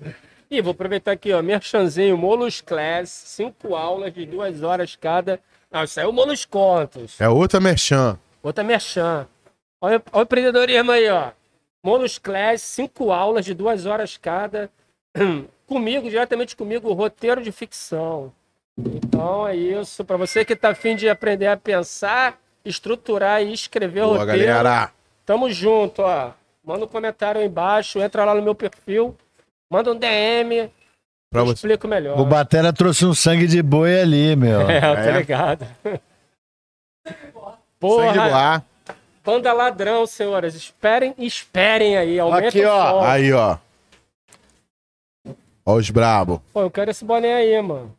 [0.51, 1.41] Ih, vou aproveitar aqui, ó.
[1.41, 5.39] Merchanzinho, Molus Class, cinco aulas de duas horas cada.
[5.73, 7.21] Não, isso aí é o Molus Contos.
[7.21, 8.19] É outra merchan.
[8.43, 9.27] Outra merchan.
[9.81, 11.31] Olha, olha o empreendedorismo aí, ó.
[11.85, 14.71] Molus Class, cinco aulas de duas horas cada.
[15.67, 18.33] comigo, diretamente comigo, roteiro de ficção.
[18.79, 20.05] Então é isso.
[20.05, 24.47] Para você que tá afim de aprender a pensar, estruturar e escrever Boa, roteiro.
[24.47, 24.93] galera.
[25.25, 26.33] Tamo junto, ó.
[26.63, 29.17] Manda um comentário aí embaixo, entra lá no meu perfil,
[29.71, 30.71] manda um DM,
[31.33, 31.55] Pra eu você.
[31.55, 32.21] explico melhor.
[32.21, 34.61] O Batera trouxe um sangue de boi ali, meu.
[34.71, 35.19] É, eu tô É?
[35.19, 35.67] ligado.
[37.05, 37.33] Sangue de
[37.81, 38.65] Porra, boa.
[39.25, 40.55] banda ladrão, senhoras.
[40.55, 42.21] Esperem, esperem aí.
[42.21, 42.91] Aumenta Aqui, o ó.
[43.01, 43.05] som.
[43.09, 43.59] Aí, ó.
[45.67, 46.41] Ó os brabo.
[46.53, 47.97] Pô, eu quero esse boné aí, mano.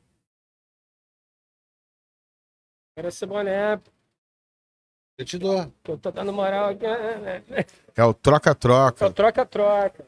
[2.95, 3.79] Quero esse boné,
[5.17, 5.69] Eu te dou.
[5.87, 6.85] eu tô dando moral aqui.
[7.95, 8.99] É o troca-troca.
[8.99, 10.05] Só troca-troca.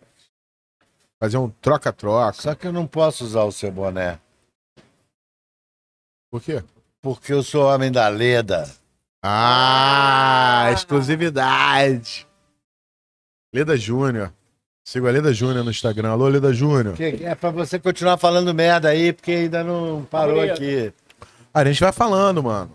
[1.25, 2.39] Fazer um troca-troca.
[2.39, 4.19] Só que eu não posso usar o seu boné.
[6.29, 6.63] Por quê?
[7.01, 8.69] Porque eu sou homem da leda.
[9.23, 12.27] Ah, exclusividade.
[13.51, 14.31] Leda Júnior.
[14.87, 16.11] Sigo a Leda Júnior no Instagram.
[16.11, 16.95] Alô, Leda Júnior.
[17.01, 20.93] É pra você continuar falando merda aí, porque ainda não parou aqui.
[21.51, 22.71] Ah, a gente vai falando, mano.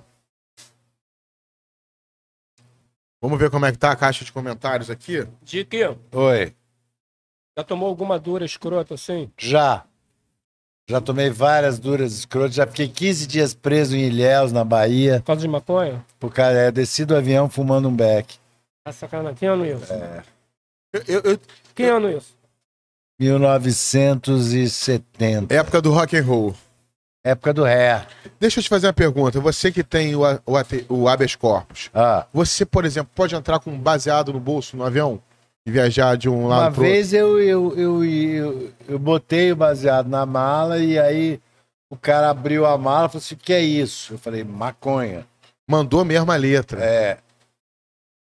[3.22, 5.24] Vamos ver como é que tá a caixa de comentários aqui?
[5.40, 6.52] Dique, Oi.
[7.56, 9.30] Já tomou alguma dura escrota assim?
[9.38, 9.84] Já.
[10.88, 12.54] Já tomei várias duras escrotas.
[12.54, 15.20] Já fiquei 15 dias preso em Ilhéus, na Bahia.
[15.20, 16.04] Por causa de maconha?
[16.18, 18.36] Por causa, é, desci do avião fumando um beck.
[18.84, 19.36] Tá sacanagem.
[19.36, 19.92] Que ano isso?
[20.92, 21.40] Eu- eu- eu-
[21.74, 22.34] Que ano isso?
[23.20, 25.54] 1970.
[25.54, 26.54] época do rock and roll.
[27.22, 28.06] Época do ré.
[28.40, 29.38] Deixa eu te fazer uma pergunta.
[29.40, 30.54] Você que tem o, o,
[30.88, 34.84] o habeas corpus, Ah, você, por exemplo, pode entrar com um baseado no bolso no
[34.84, 35.20] avião
[35.66, 36.82] e viajar de um lado uma pro outro?
[36.82, 41.40] vez eu, eu, eu, eu, eu botei o baseado na mala e aí
[41.90, 44.14] o cara abriu a mala e falou assim: o que é isso?
[44.14, 45.26] Eu falei: maconha.
[45.68, 46.82] Mandou mesmo a letra.
[46.84, 47.18] É.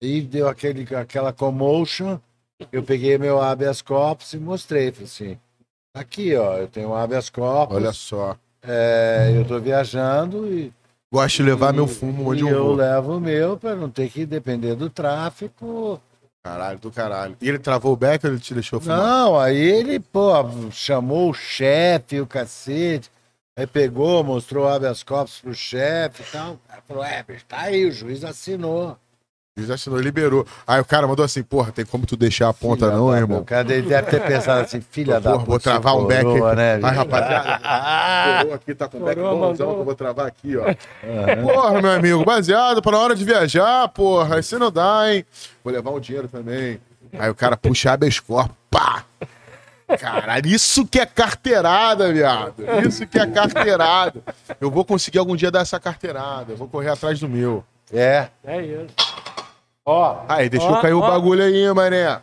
[0.02, 2.20] E deu aquele, aquela commotion.
[2.72, 4.92] Eu peguei meu habeas corpus e mostrei.
[4.92, 5.38] Falei assim:
[5.96, 7.76] aqui, ó, eu tenho um habeas corpus.
[7.76, 8.38] Olha só.
[8.62, 10.72] é, eu tô viajando e.
[11.12, 12.76] Gosto de levar e- meu fumo onde e eu eu vou.
[12.76, 16.00] levo o meu para não ter que depender do tráfico.
[16.46, 17.36] Caralho, do caralho.
[17.42, 19.00] E ele travou o beck ou ele te deixou fumar?
[19.00, 20.32] Não, aí ele, pô,
[20.70, 23.10] chamou o chefe, o cacete.
[23.58, 26.54] Aí pegou, mostrou o habeas corpus pro chefe e tal.
[26.54, 28.96] O cara falou: é, tá aí, o juiz assinou.
[29.58, 30.46] O juiz assinou, liberou.
[30.68, 33.18] Aí o cara mandou assim, porra, tem como tu deixar a ponta Filha não, da-
[33.18, 33.40] irmão?
[33.40, 36.58] O cara deve ter pensado assim, filha da Porra, vou travar um beck coroa, aqui.
[36.58, 36.78] né?
[36.78, 37.02] Vai, bicho?
[37.04, 37.60] rapaziada.
[38.42, 39.74] Coroa aqui, tá com beck Coroa bonzão mandou.
[39.76, 40.66] que eu vou travar aqui, ó.
[41.42, 44.36] Porra, meu amigo, baseado pra hora de viajar, porra.
[44.36, 45.26] Aí você não dá, hein?
[45.64, 46.78] Vou levar um dinheiro também.
[47.18, 49.06] Aí o cara puxa habeas corpus, pá!
[49.98, 52.56] Caralho, isso que é carteirada, viado.
[52.86, 54.22] Isso que é carteirada.
[54.60, 56.52] Eu vou conseguir algum dia dar essa carteirada.
[56.52, 57.64] Eu vou correr atrás do meu.
[57.94, 58.28] É.
[58.44, 59.15] É isso.
[59.86, 62.22] Ó, Aí, deixou Ó, cair o bagulho aí, mané.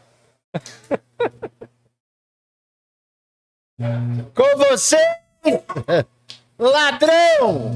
[4.35, 4.99] com você,
[6.59, 7.71] ladrão!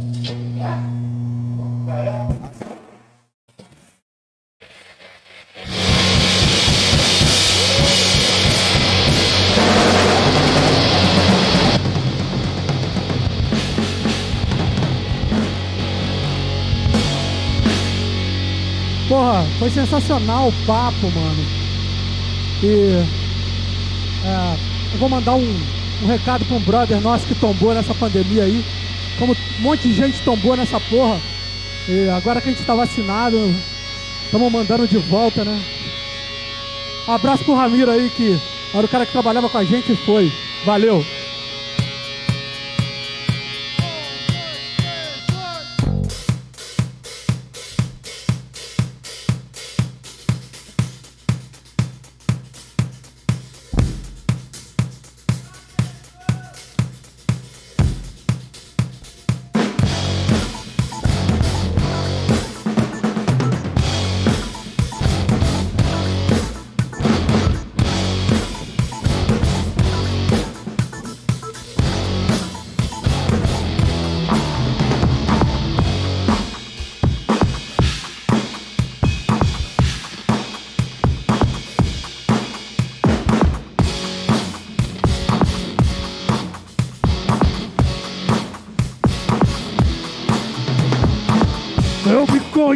[19.08, 21.46] Porra, foi sensacional o papo, mano.
[22.62, 23.04] E.
[24.24, 24.56] é,
[24.94, 25.60] eu vou mandar um,
[26.02, 28.64] um recado pra um brother nosso que tombou nessa pandemia aí.
[29.18, 31.20] Como um monte de gente tombou nessa porra.
[31.88, 33.54] E agora que a gente tá vacinado,
[34.24, 35.62] estamos mandando de volta, né?
[37.06, 38.36] Um abraço pro Ramiro aí, que
[38.74, 40.32] era o cara que trabalhava com a gente e foi.
[40.64, 41.04] Valeu!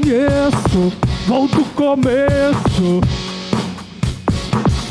[0.00, 0.92] Conheço,
[1.26, 3.00] vou do começo.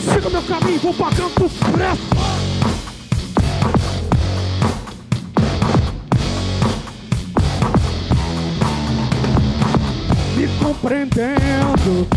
[0.03, 2.09] Siga meu caminho, vou pagando os preços.
[10.35, 12.07] Me compreendendo,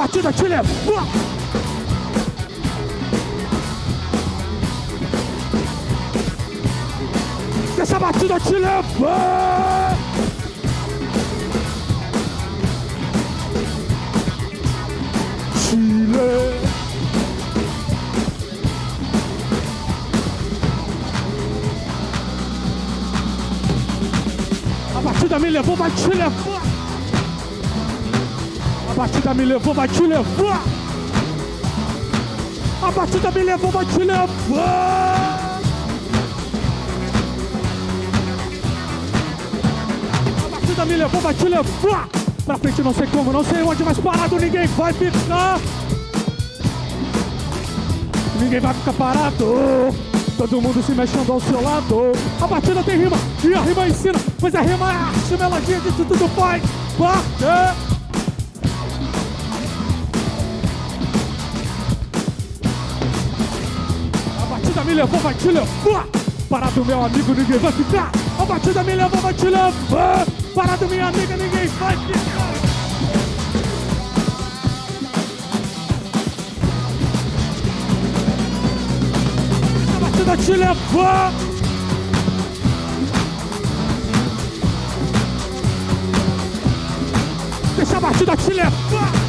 [0.00, 1.04] batida te levar.
[7.76, 9.96] Deixa a batida te levar.
[15.54, 16.30] Chile.
[24.96, 26.49] A batida me levou, vai te levar.
[29.00, 30.62] Batida me levou, vai te levar.
[32.82, 34.28] A batida me levou, vai te levar.
[40.44, 42.08] A batida me levou, vai te levar.
[42.44, 45.58] Pra frente não sei como, não sei onde, mas parado ninguém vai ficar.
[48.38, 49.94] Ninguém vai ficar parado.
[50.36, 52.12] Todo mundo se mexendo ao seu lado.
[52.38, 54.18] A batida tem rima e a rima ensina.
[54.38, 56.62] Pois a rima é arte, melodia disso tudo faz
[56.98, 57.89] parte.
[65.00, 66.06] Levou, vai te levar.
[66.48, 68.12] Parado, meu amigo, ninguém vai ficar.
[68.38, 70.26] A batida me levou, vai te levar.
[70.54, 72.52] Parado, minha amiga, ninguém vai ficar.
[79.96, 81.32] A batida te levar.
[87.76, 89.19] Deixa a batida te levar.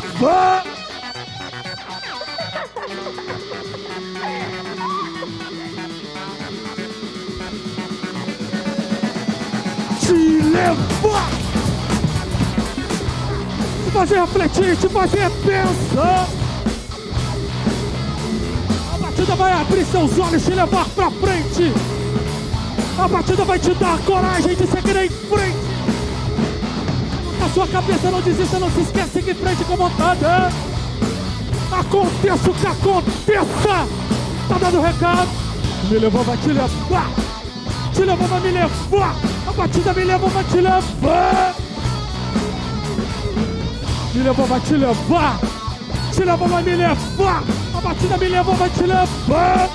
[0.00, 0.06] Te
[10.12, 11.30] levar.
[13.84, 16.28] Te fazer refletir, te fazer pensar.
[18.92, 21.72] A batida vai abrir seus olhos, te levar pra frente.
[22.98, 25.55] A batida vai te dar coragem de seguir em frente.
[27.56, 30.20] Sua cabeça não desista, não se esquece, seguir em frente com vontade.
[31.72, 33.88] Aconteça o que aconteça.
[34.46, 35.30] Tá dando recado.
[35.88, 37.10] Me levou, vai te levar.
[37.94, 39.16] Te levou, vai me levar.
[39.48, 41.54] A batida me levou, vai te levar.
[44.12, 45.40] Me levou, vai te levar.
[46.12, 47.42] Te levou, vai me levar.
[47.74, 49.70] A batida me levou, vai te levar.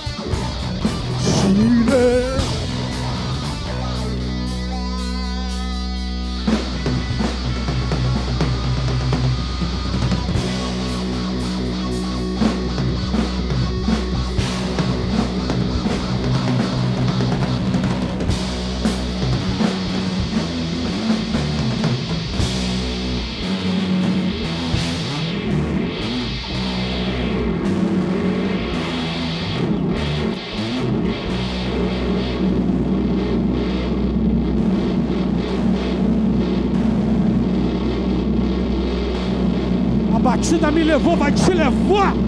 [40.62, 42.21] A batida me levou, vai te levar.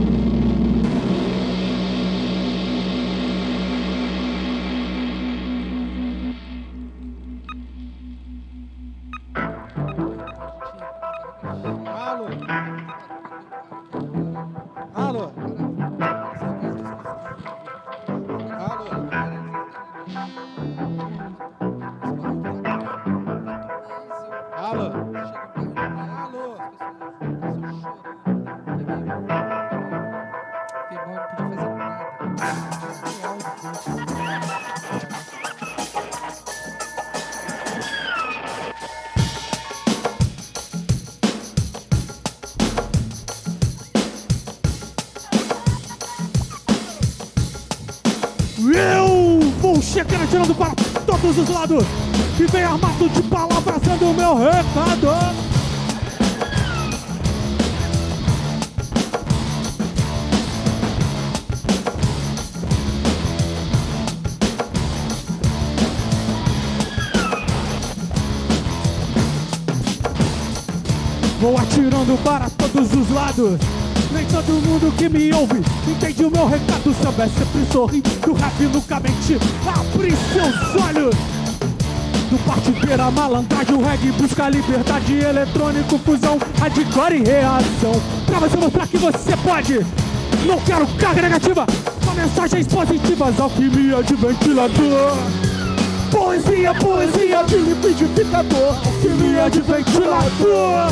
[51.67, 51.85] Todos os lados
[52.39, 55.53] e vem armado de palavras dando o meu recado.
[71.39, 73.59] Vou atirando para todos os lados.
[74.11, 76.93] Nem todo mundo que me ouve entende o meu recado.
[77.01, 79.39] Samba é sempre sorrir, do rap nunca mentir.
[79.65, 81.42] Abre seus olhos.
[82.33, 88.01] Do partideira, malandragem, o reggae busca liberdade eletrônico, fusão, hardcore e reação.
[88.25, 89.85] Pra você mostrar que você pode.
[90.43, 91.67] Não quero carga negativa,
[92.03, 95.15] só mensagens positivas, alquimia de ventilador.
[96.09, 100.91] Poesia, poesia de liquidificador, alquimia de ventilador.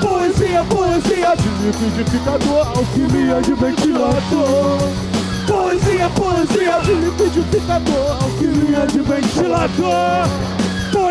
[0.00, 4.78] Poesia, poesia de liquidificador, alquimia de ventilador.
[5.44, 10.67] Poesia, poesia de liquidificador, alquimia de ventilador.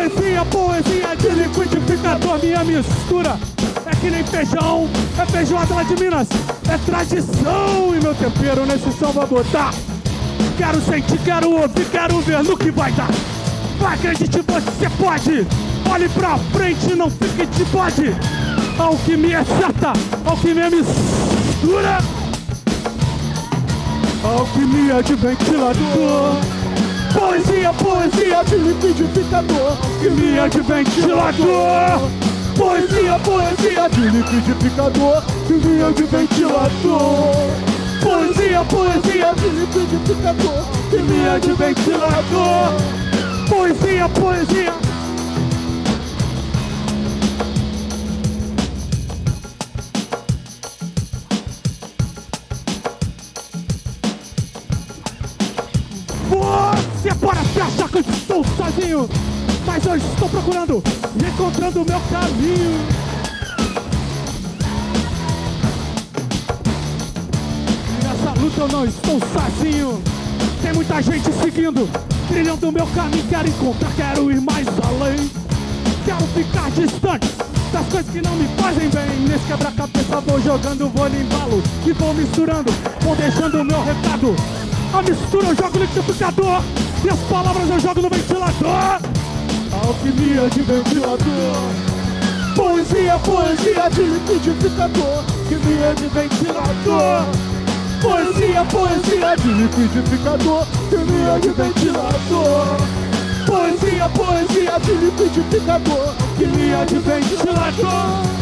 [0.08, 3.38] Poesia, poesia de liquidificador, minha mistura
[3.84, 6.28] é que nem feijão, é feijoada lá de Minas,
[6.66, 9.74] é tradição e meu tempero nesse som vai botar.
[10.56, 13.10] Quero sentir, quero ouvir, quero ver no que vai dar.
[13.78, 15.46] Vai, acredite, você pode.
[15.90, 18.16] Olhe pra frente, não fique de bode.
[18.78, 19.92] Alquimia é certa,
[20.24, 21.98] alquimia é mistura.
[24.24, 26.47] Alquimia de ventilador.
[27.12, 29.78] Poesia, poesia de liquidificador.
[29.82, 32.10] Alquimia de ventilador.
[32.56, 35.16] Poesia, poesia de liquidificador.
[35.16, 37.34] Alquimia de ventilador.
[38.02, 40.64] Poesia, poesia de liquidificador.
[40.84, 42.72] Alquimia de ventilador.
[43.48, 44.87] Poesia, poesia.
[58.78, 59.08] Sozinho,
[59.66, 60.82] mas eu estou procurando
[61.16, 62.86] encontrando o meu caminho.
[67.90, 70.02] E nessa luta eu não estou sozinho.
[70.62, 71.88] Tem muita gente seguindo,
[72.28, 73.24] trilhando o meu caminho.
[73.28, 75.30] Quero encontrar, quero ir mais além.
[76.04, 77.28] Quero ficar distante
[77.72, 79.28] das coisas que não me fazem bem.
[79.28, 84.57] Nesse quebra-cabeça vou jogando, vou embalo e vou misturando, vou deixando o meu recado.
[84.92, 86.62] A mistura eu jogo no liquidificador
[87.04, 89.00] e as palavras eu jogo no ventilador.
[89.70, 91.88] Alquimia de ventilador.
[92.56, 95.24] Poesia, poesia de liquidificador.
[95.28, 97.24] Alquimia de ventilador.
[98.00, 100.66] Poesia, poesia de liquidificador.
[100.82, 102.76] Alquimia de ventilador.
[103.46, 106.14] Poesia, poesia de liquidificador.
[106.18, 108.37] Alquimia de ventilador.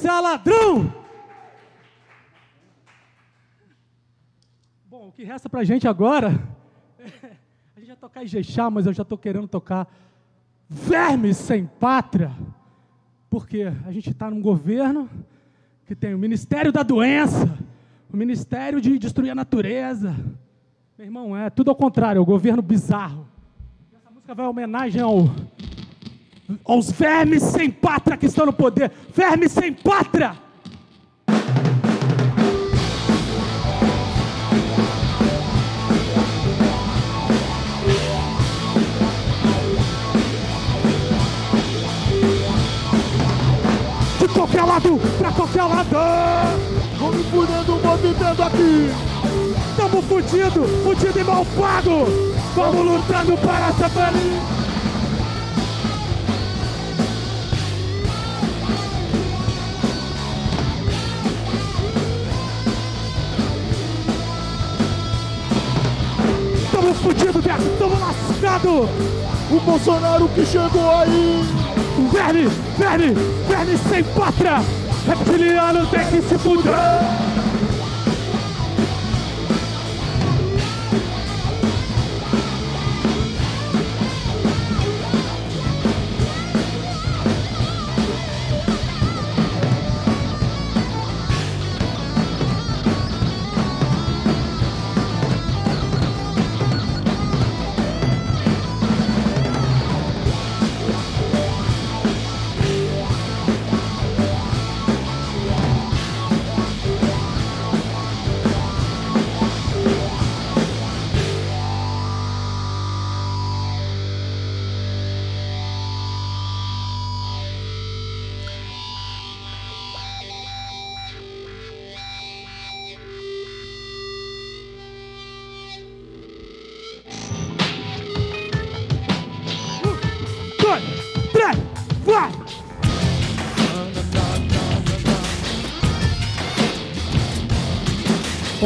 [0.00, 0.94] Essa é a ladrão!
[4.86, 6.42] Bom, o que resta pra gente agora.
[7.76, 9.86] A gente vai tocar Ijexá, mas eu já tô querendo tocar
[10.66, 12.32] Vermes sem Pátria.
[13.28, 15.08] Porque a gente está num governo
[15.84, 17.58] que tem o Ministério da Doença,
[18.10, 20.16] o Ministério de Destruir a Natureza.
[20.96, 23.28] Meu irmão, é tudo ao contrário, é o governo bizarro.
[23.94, 25.24] Essa música vai em homenagem ao,
[26.64, 28.90] aos vermes sem pátria que estão no poder.
[29.14, 30.32] Vermes sem pátria!
[44.18, 45.96] De qualquer lado, pra qualquer lado!
[46.98, 48.90] Vou me fudendo, vou aqui.
[49.76, 52.06] Tamo fudido, fudido e mal pago!
[52.54, 54.59] Vamos lutando para ser feliz!
[67.32, 68.88] Fudido, Beto, tamo lascado!
[69.50, 71.44] O Bolsonaro que chegou aí.
[72.12, 73.14] Verme, verme,
[73.48, 74.62] verme sem pátria!
[75.06, 77.69] Reptiliano tem que se fuder!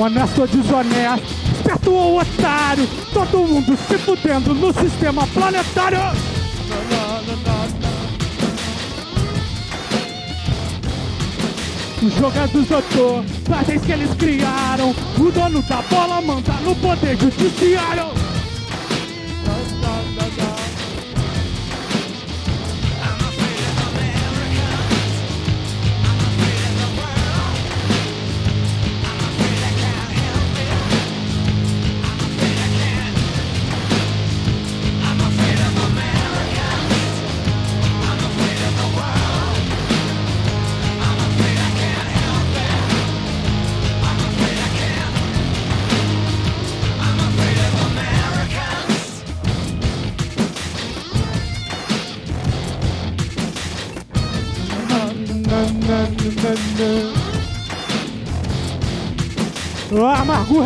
[0.04, 5.98] Honesto ou desonesto, esperto ou otário, todo mundo se fudendo no sistema planetário.
[12.02, 18.23] Os jogadores doutor, ordens que eles criaram, o dono da bola manda no poder judiciário.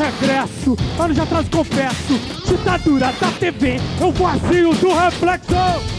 [0.08, 0.76] Regresso,
[1.12, 5.97] de atrás confesso Ditadura da TV, é o vazio do reflexo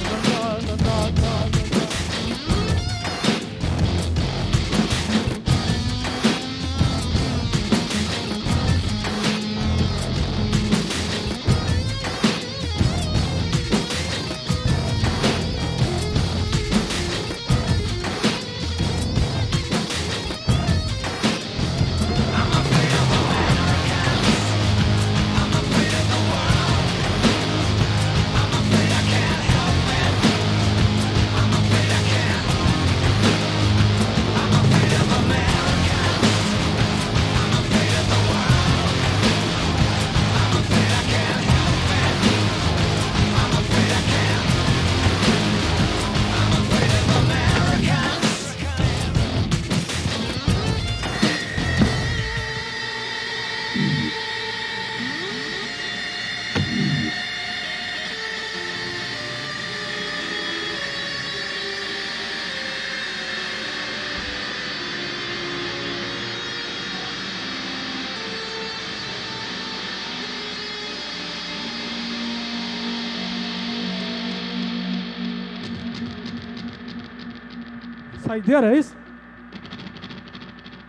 [78.29, 78.95] Saideira, é isso?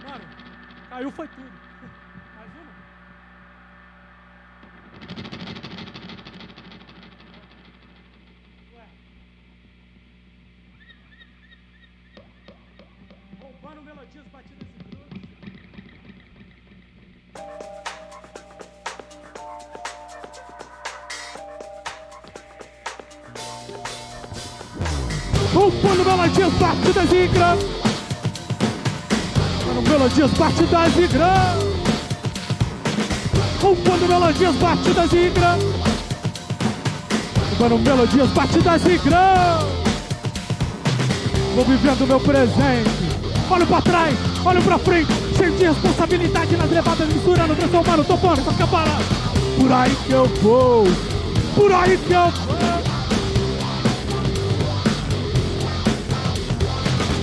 [0.06, 0.24] Mano,
[0.90, 1.26] caiu foi
[30.60, 31.64] batidas e grãos.
[33.60, 35.64] Compondo melodias, batidas e grãos.
[37.50, 39.64] Compondo melodias, batidas e grãos.
[41.54, 42.90] Vou vivendo meu presente.
[43.50, 45.12] Olho pra trás, olho pra frente.
[45.40, 49.04] De responsabilidade nas levadas, misturando, transformando, topando, só fica parado.
[49.58, 50.84] Por aí que eu vou.
[51.54, 52.60] Por aí que eu vou.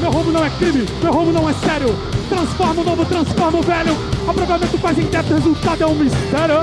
[0.01, 2.16] Meu roubo não é crime, meu roubo não é sério.
[2.29, 3.97] Transforma o novo, transforma o velho.
[4.27, 6.59] Aprovamento quase indeto, resultado é um mistério.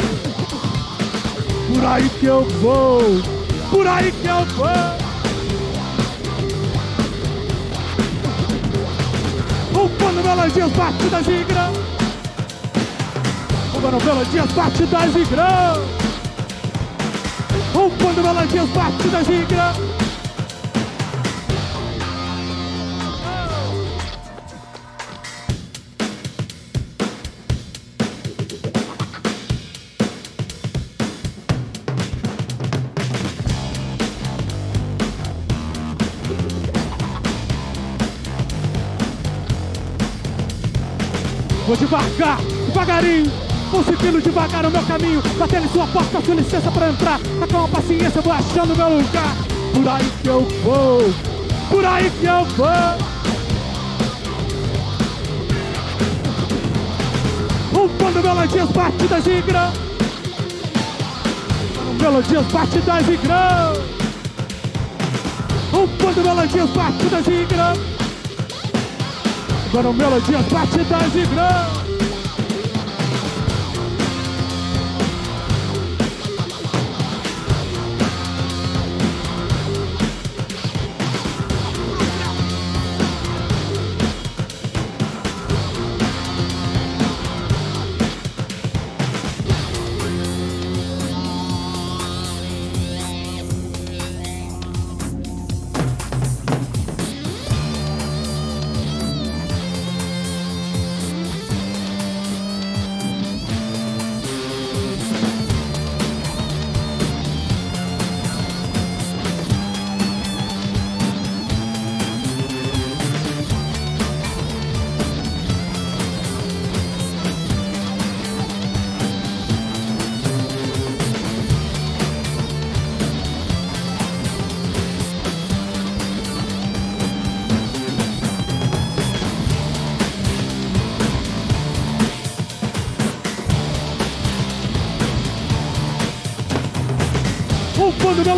[1.73, 3.01] Por aí que eu vou,
[3.70, 4.67] por aí que eu vou.
[9.73, 11.78] Roubando melodias, batidas e grãos.
[13.73, 15.89] Roubando melodias, batidas e grãos.
[17.73, 19.94] Roubando melodias, batidas e grãos.
[42.67, 43.31] Devagarinho,
[43.71, 47.21] vou seguindo devagar o meu caminho, batendo sua porta, sua licença pra entrar.
[47.21, 49.37] Tá com a paciência, vou achando meu lugar.
[49.73, 51.15] Por aí que eu vou,
[51.71, 52.67] por aí que eu vou.
[57.73, 59.75] Roubando melodias, batidas e grãos.
[62.01, 63.79] Melodias, batidas e grãos.
[65.71, 67.79] Roubando melodias, batidas e grãos.
[69.69, 71.74] Agora melodias, batidas e grãos.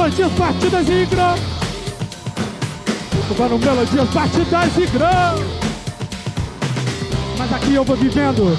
[0.06, 1.40] Melodias, batidas e grãos.
[3.28, 5.40] Roubando melodias, batidas e grãos.
[7.36, 8.56] Mas aqui eu vou vivendo.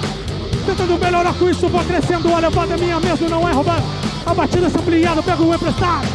[0.66, 2.34] Tentando melhorar com isso, vou crescendo.
[2.34, 3.84] A levada é minha mesmo, não é roubada.
[4.26, 6.06] A batida é ampliada, pego o emprestado.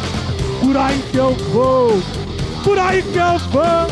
[0.61, 1.99] Por aí que eu vou.
[2.63, 3.87] Por aí que eu vou.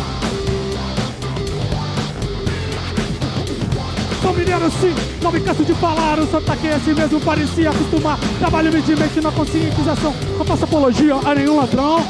[4.21, 8.17] Sou mineiro sim, não me canso de falar O sotaque é assim mesmo, parecia acostumar.
[8.39, 12.03] Trabalho humildemente na conscientização Não faço apologia a nenhum ladrão.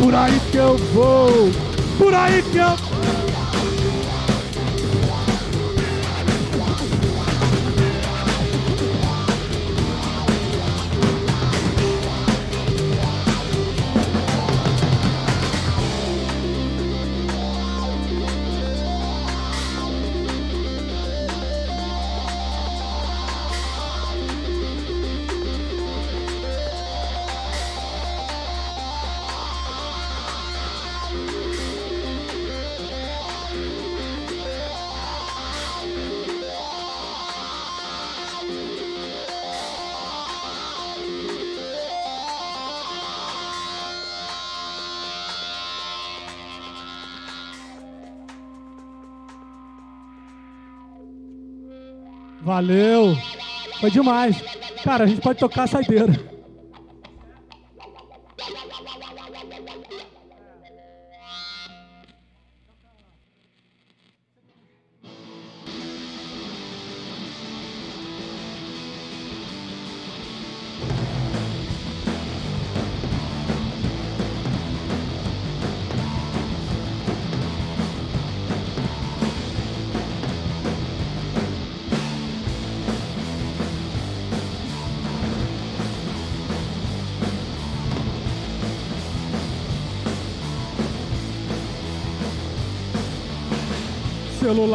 [0.00, 1.50] Por aí que eu vou
[1.98, 2.91] Por aí que eu
[52.52, 53.16] Valeu!
[53.80, 54.36] Foi demais.
[54.84, 56.12] Cara, a gente pode tocar a saideira.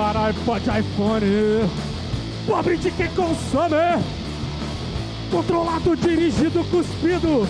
[0.08, 1.70] Celular, iPod, iPhone.
[2.46, 3.76] Pobre de quem consome.
[5.30, 7.48] Controlado, dirigido, cuspido.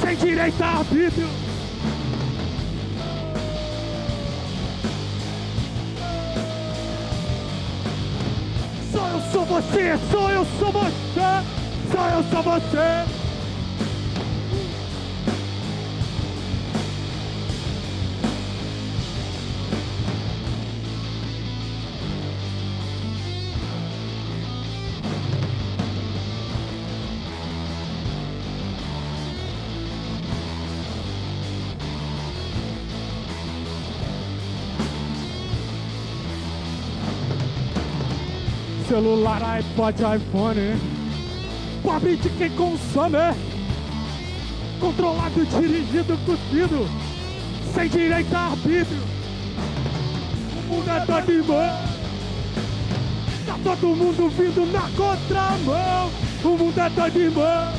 [0.00, 1.26] Sem direito a arbítrio.
[8.92, 11.46] Só eu sou você, só eu sou você.
[11.92, 13.25] Só eu sou você.
[39.06, 40.80] Celular, iPod, iPhone.
[41.80, 43.18] Pobre de quem consome.
[44.80, 46.88] Controlado, dirigido, cuspido.
[47.72, 48.98] Sem direito a arbítrio.
[50.56, 51.70] O mundo é todo irmão.
[53.46, 56.10] Tá todo mundo vindo na contramão.
[56.42, 57.72] O mundo é todo irmão.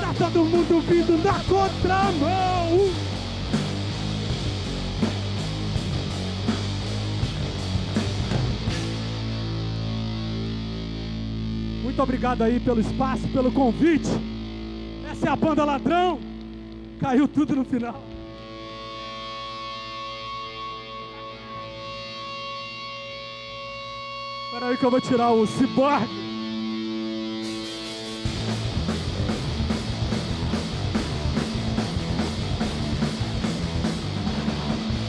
[0.00, 2.55] Tá todo mundo vindo na contramão.
[11.96, 14.10] Muito obrigado aí pelo espaço, pelo convite.
[15.10, 16.20] Essa é a banda Ladrão.
[17.00, 18.02] Caiu tudo no final.
[24.44, 26.06] Espera aí que eu vou tirar o ciborgue.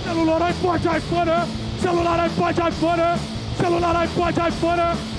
[0.06, 1.32] Celular, iPod, iPhone.
[1.82, 3.02] Celular, iPod, iPhone.
[3.58, 5.17] Celular, iPod, iPhone.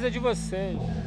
[0.00, 0.99] Casa é de vocês.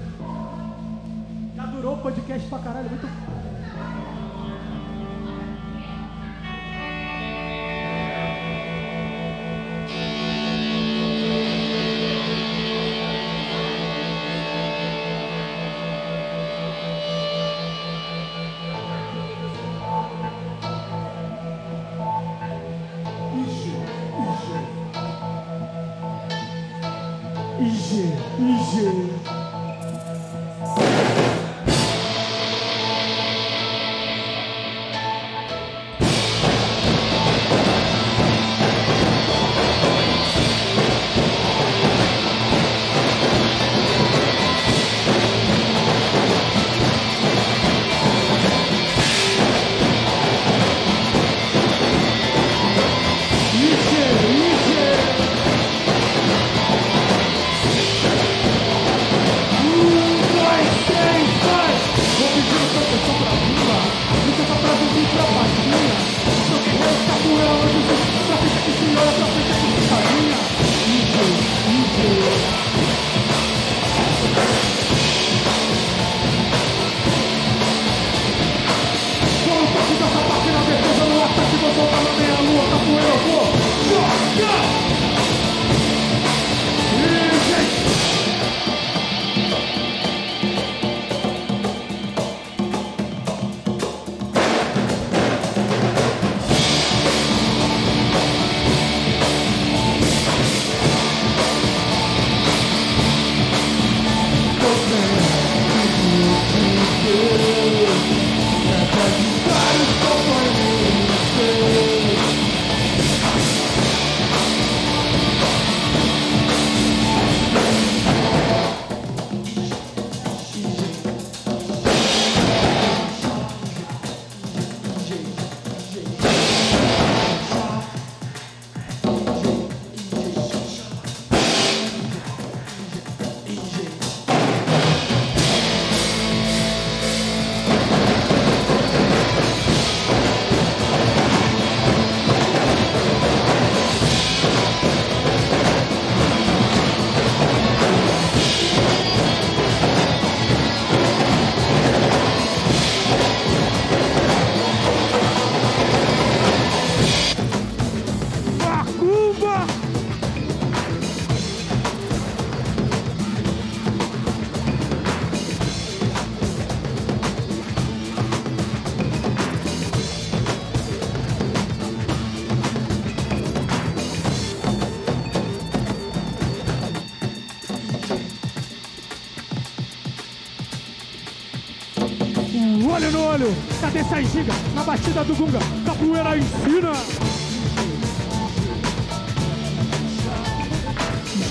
[184.21, 186.93] Em giga, na batida do gunga, capoeira ensina.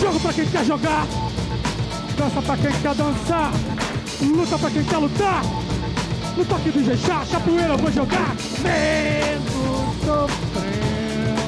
[0.01, 1.07] Jogo pra quem quer jogar,
[2.17, 3.53] dança pra quem quer dançar,
[4.21, 5.43] luta pra quem quer lutar.
[6.37, 11.43] No toque do Ijexá, capoeira eu vou jogar, mesmo sofrendo,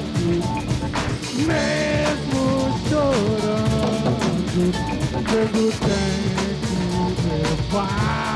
[1.46, 4.72] mesmo chorando,
[5.32, 6.24] nego tem
[7.06, 7.24] que
[7.72, 8.33] levar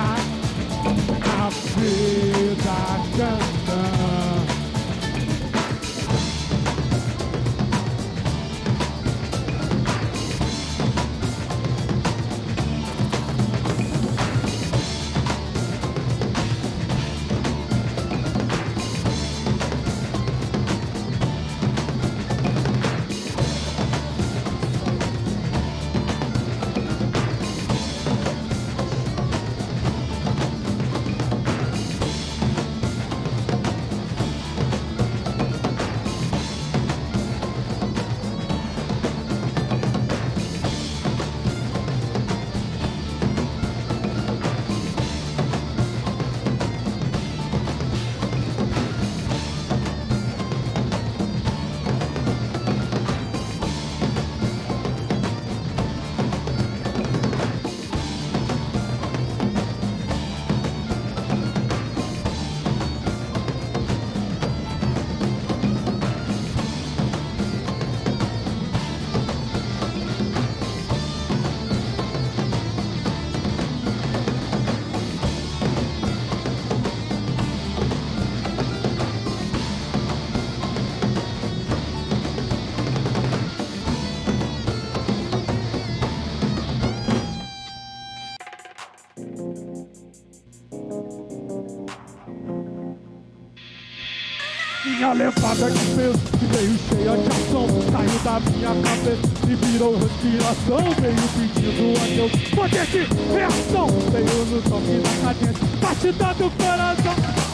[98.09, 100.79] saiu da minha cabeça e virou respiração.
[101.01, 102.99] Veio pedindo é a Deus poder de
[103.35, 103.87] reação.
[104.13, 107.49] Veio no toque da cadência, batida do coração.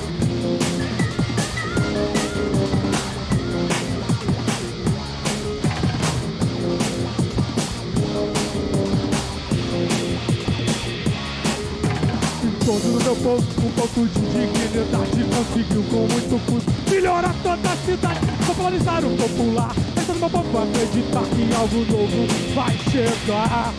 [12.64, 17.76] todo o meu povo Um pouco de dignidade conseguiu com muito custo Melhorar toda a
[17.76, 23.74] cidade, popularizar o popular Acreditar que algo novo vai chegar.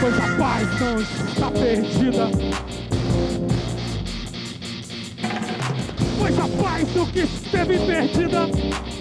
[0.00, 2.30] Pois a paz não está perdida.
[6.18, 8.95] Pois a paz nunca esteve perdida.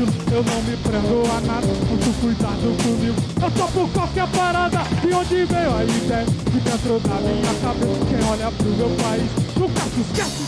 [0.00, 1.66] Eu não me prendo a nada.
[1.66, 3.16] Muito cuidado comigo.
[3.42, 4.80] Eu topo qualquer parada.
[5.00, 6.24] De onde veio a ideia?
[6.24, 8.06] De dentro da minha cabeça.
[8.08, 10.45] Quem olha pro meu país nunca se esquece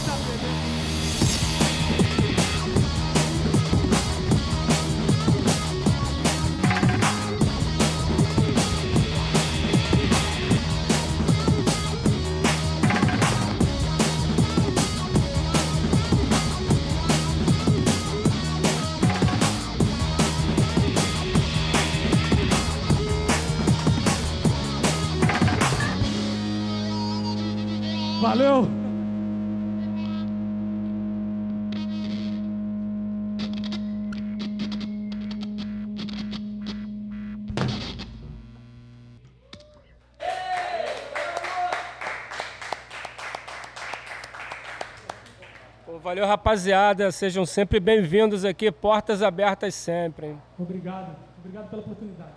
[46.28, 47.10] rapaziada.
[47.10, 48.70] Sejam sempre bem-vindos aqui.
[48.70, 50.26] Portas abertas sempre.
[50.28, 50.42] hein?
[50.58, 52.32] Obrigado, obrigado pela oportunidade.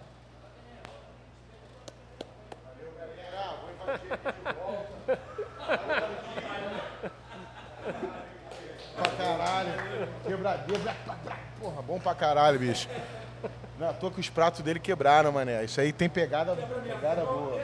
[8.95, 9.71] Pra caralho.
[10.25, 10.81] Quebradeira.
[11.05, 11.15] blá.
[11.59, 12.89] Porra, bom pra caralho, bicho.
[13.79, 15.63] Não, à toa que os pratos dele quebraram, mané.
[15.63, 17.61] Isso aí tem pegada, pegada boa.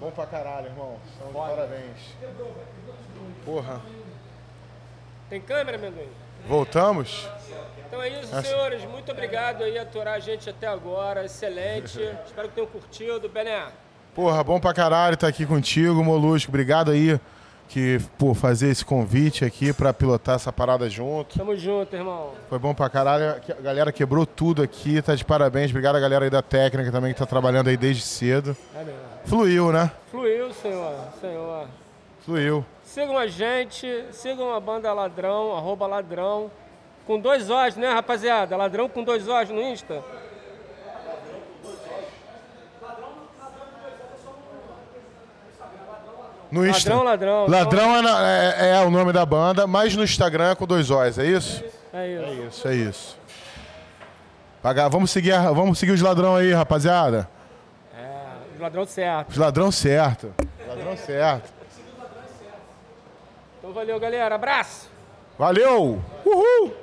[0.00, 0.96] Bom pra caralho, irmão.
[1.16, 2.16] Então, de parabéns.
[3.44, 3.80] Porra.
[5.30, 6.08] Tem câmera, amendoim?
[6.48, 7.28] Voltamos?
[7.86, 8.84] Então é isso, senhores.
[8.84, 11.24] Muito obrigado aí aturar a gente até agora.
[11.24, 12.00] Excelente.
[12.26, 13.28] Espero que tenham curtido.
[13.28, 13.68] Bené,
[14.12, 16.50] Porra, bom pra caralho estar aqui contigo, Molusco.
[16.50, 17.20] Obrigado aí
[17.68, 21.38] que, por fazer esse convite aqui pra pilotar essa parada junto.
[21.38, 22.32] tamo junto, irmão.
[22.48, 23.40] Foi bom pra caralho.
[23.56, 25.70] A galera quebrou tudo aqui, tá de parabéns.
[25.70, 28.56] Obrigado a galera aí da técnica também que tá trabalhando aí desde cedo.
[28.74, 29.00] É mesmo.
[29.24, 29.92] Fluiu, né?
[30.10, 30.94] Fluiu, senhor.
[31.20, 31.68] Senhor.
[32.24, 32.64] Fluiu.
[32.92, 36.50] Sigam a gente, sigam a banda Ladrão, arroba Ladrão.
[37.06, 38.56] Com dois Os, né, rapaziada?
[38.56, 40.02] Ladrão com dois Os no Insta.
[46.50, 46.90] No Insta.
[46.92, 47.46] Ladrão, ladrão.
[47.48, 50.90] Ladrão é, na- é- é o nome da banda, mas no Instagram é com dois
[50.90, 51.64] Os, é isso?
[51.92, 52.46] É isso.
[52.48, 53.18] Isso, é isso.
[54.60, 57.28] Pagar, vamos seguir, vamos seguir os ladrão aí, rapaziada.
[57.96, 59.30] É, ladrão certo.
[59.30, 60.34] Os ladrão certo.
[60.68, 61.59] Ladrão certo.
[63.70, 64.34] Então valeu, galera.
[64.34, 64.90] Abraço!
[65.38, 66.02] Valeu!
[66.26, 66.74] Uhul!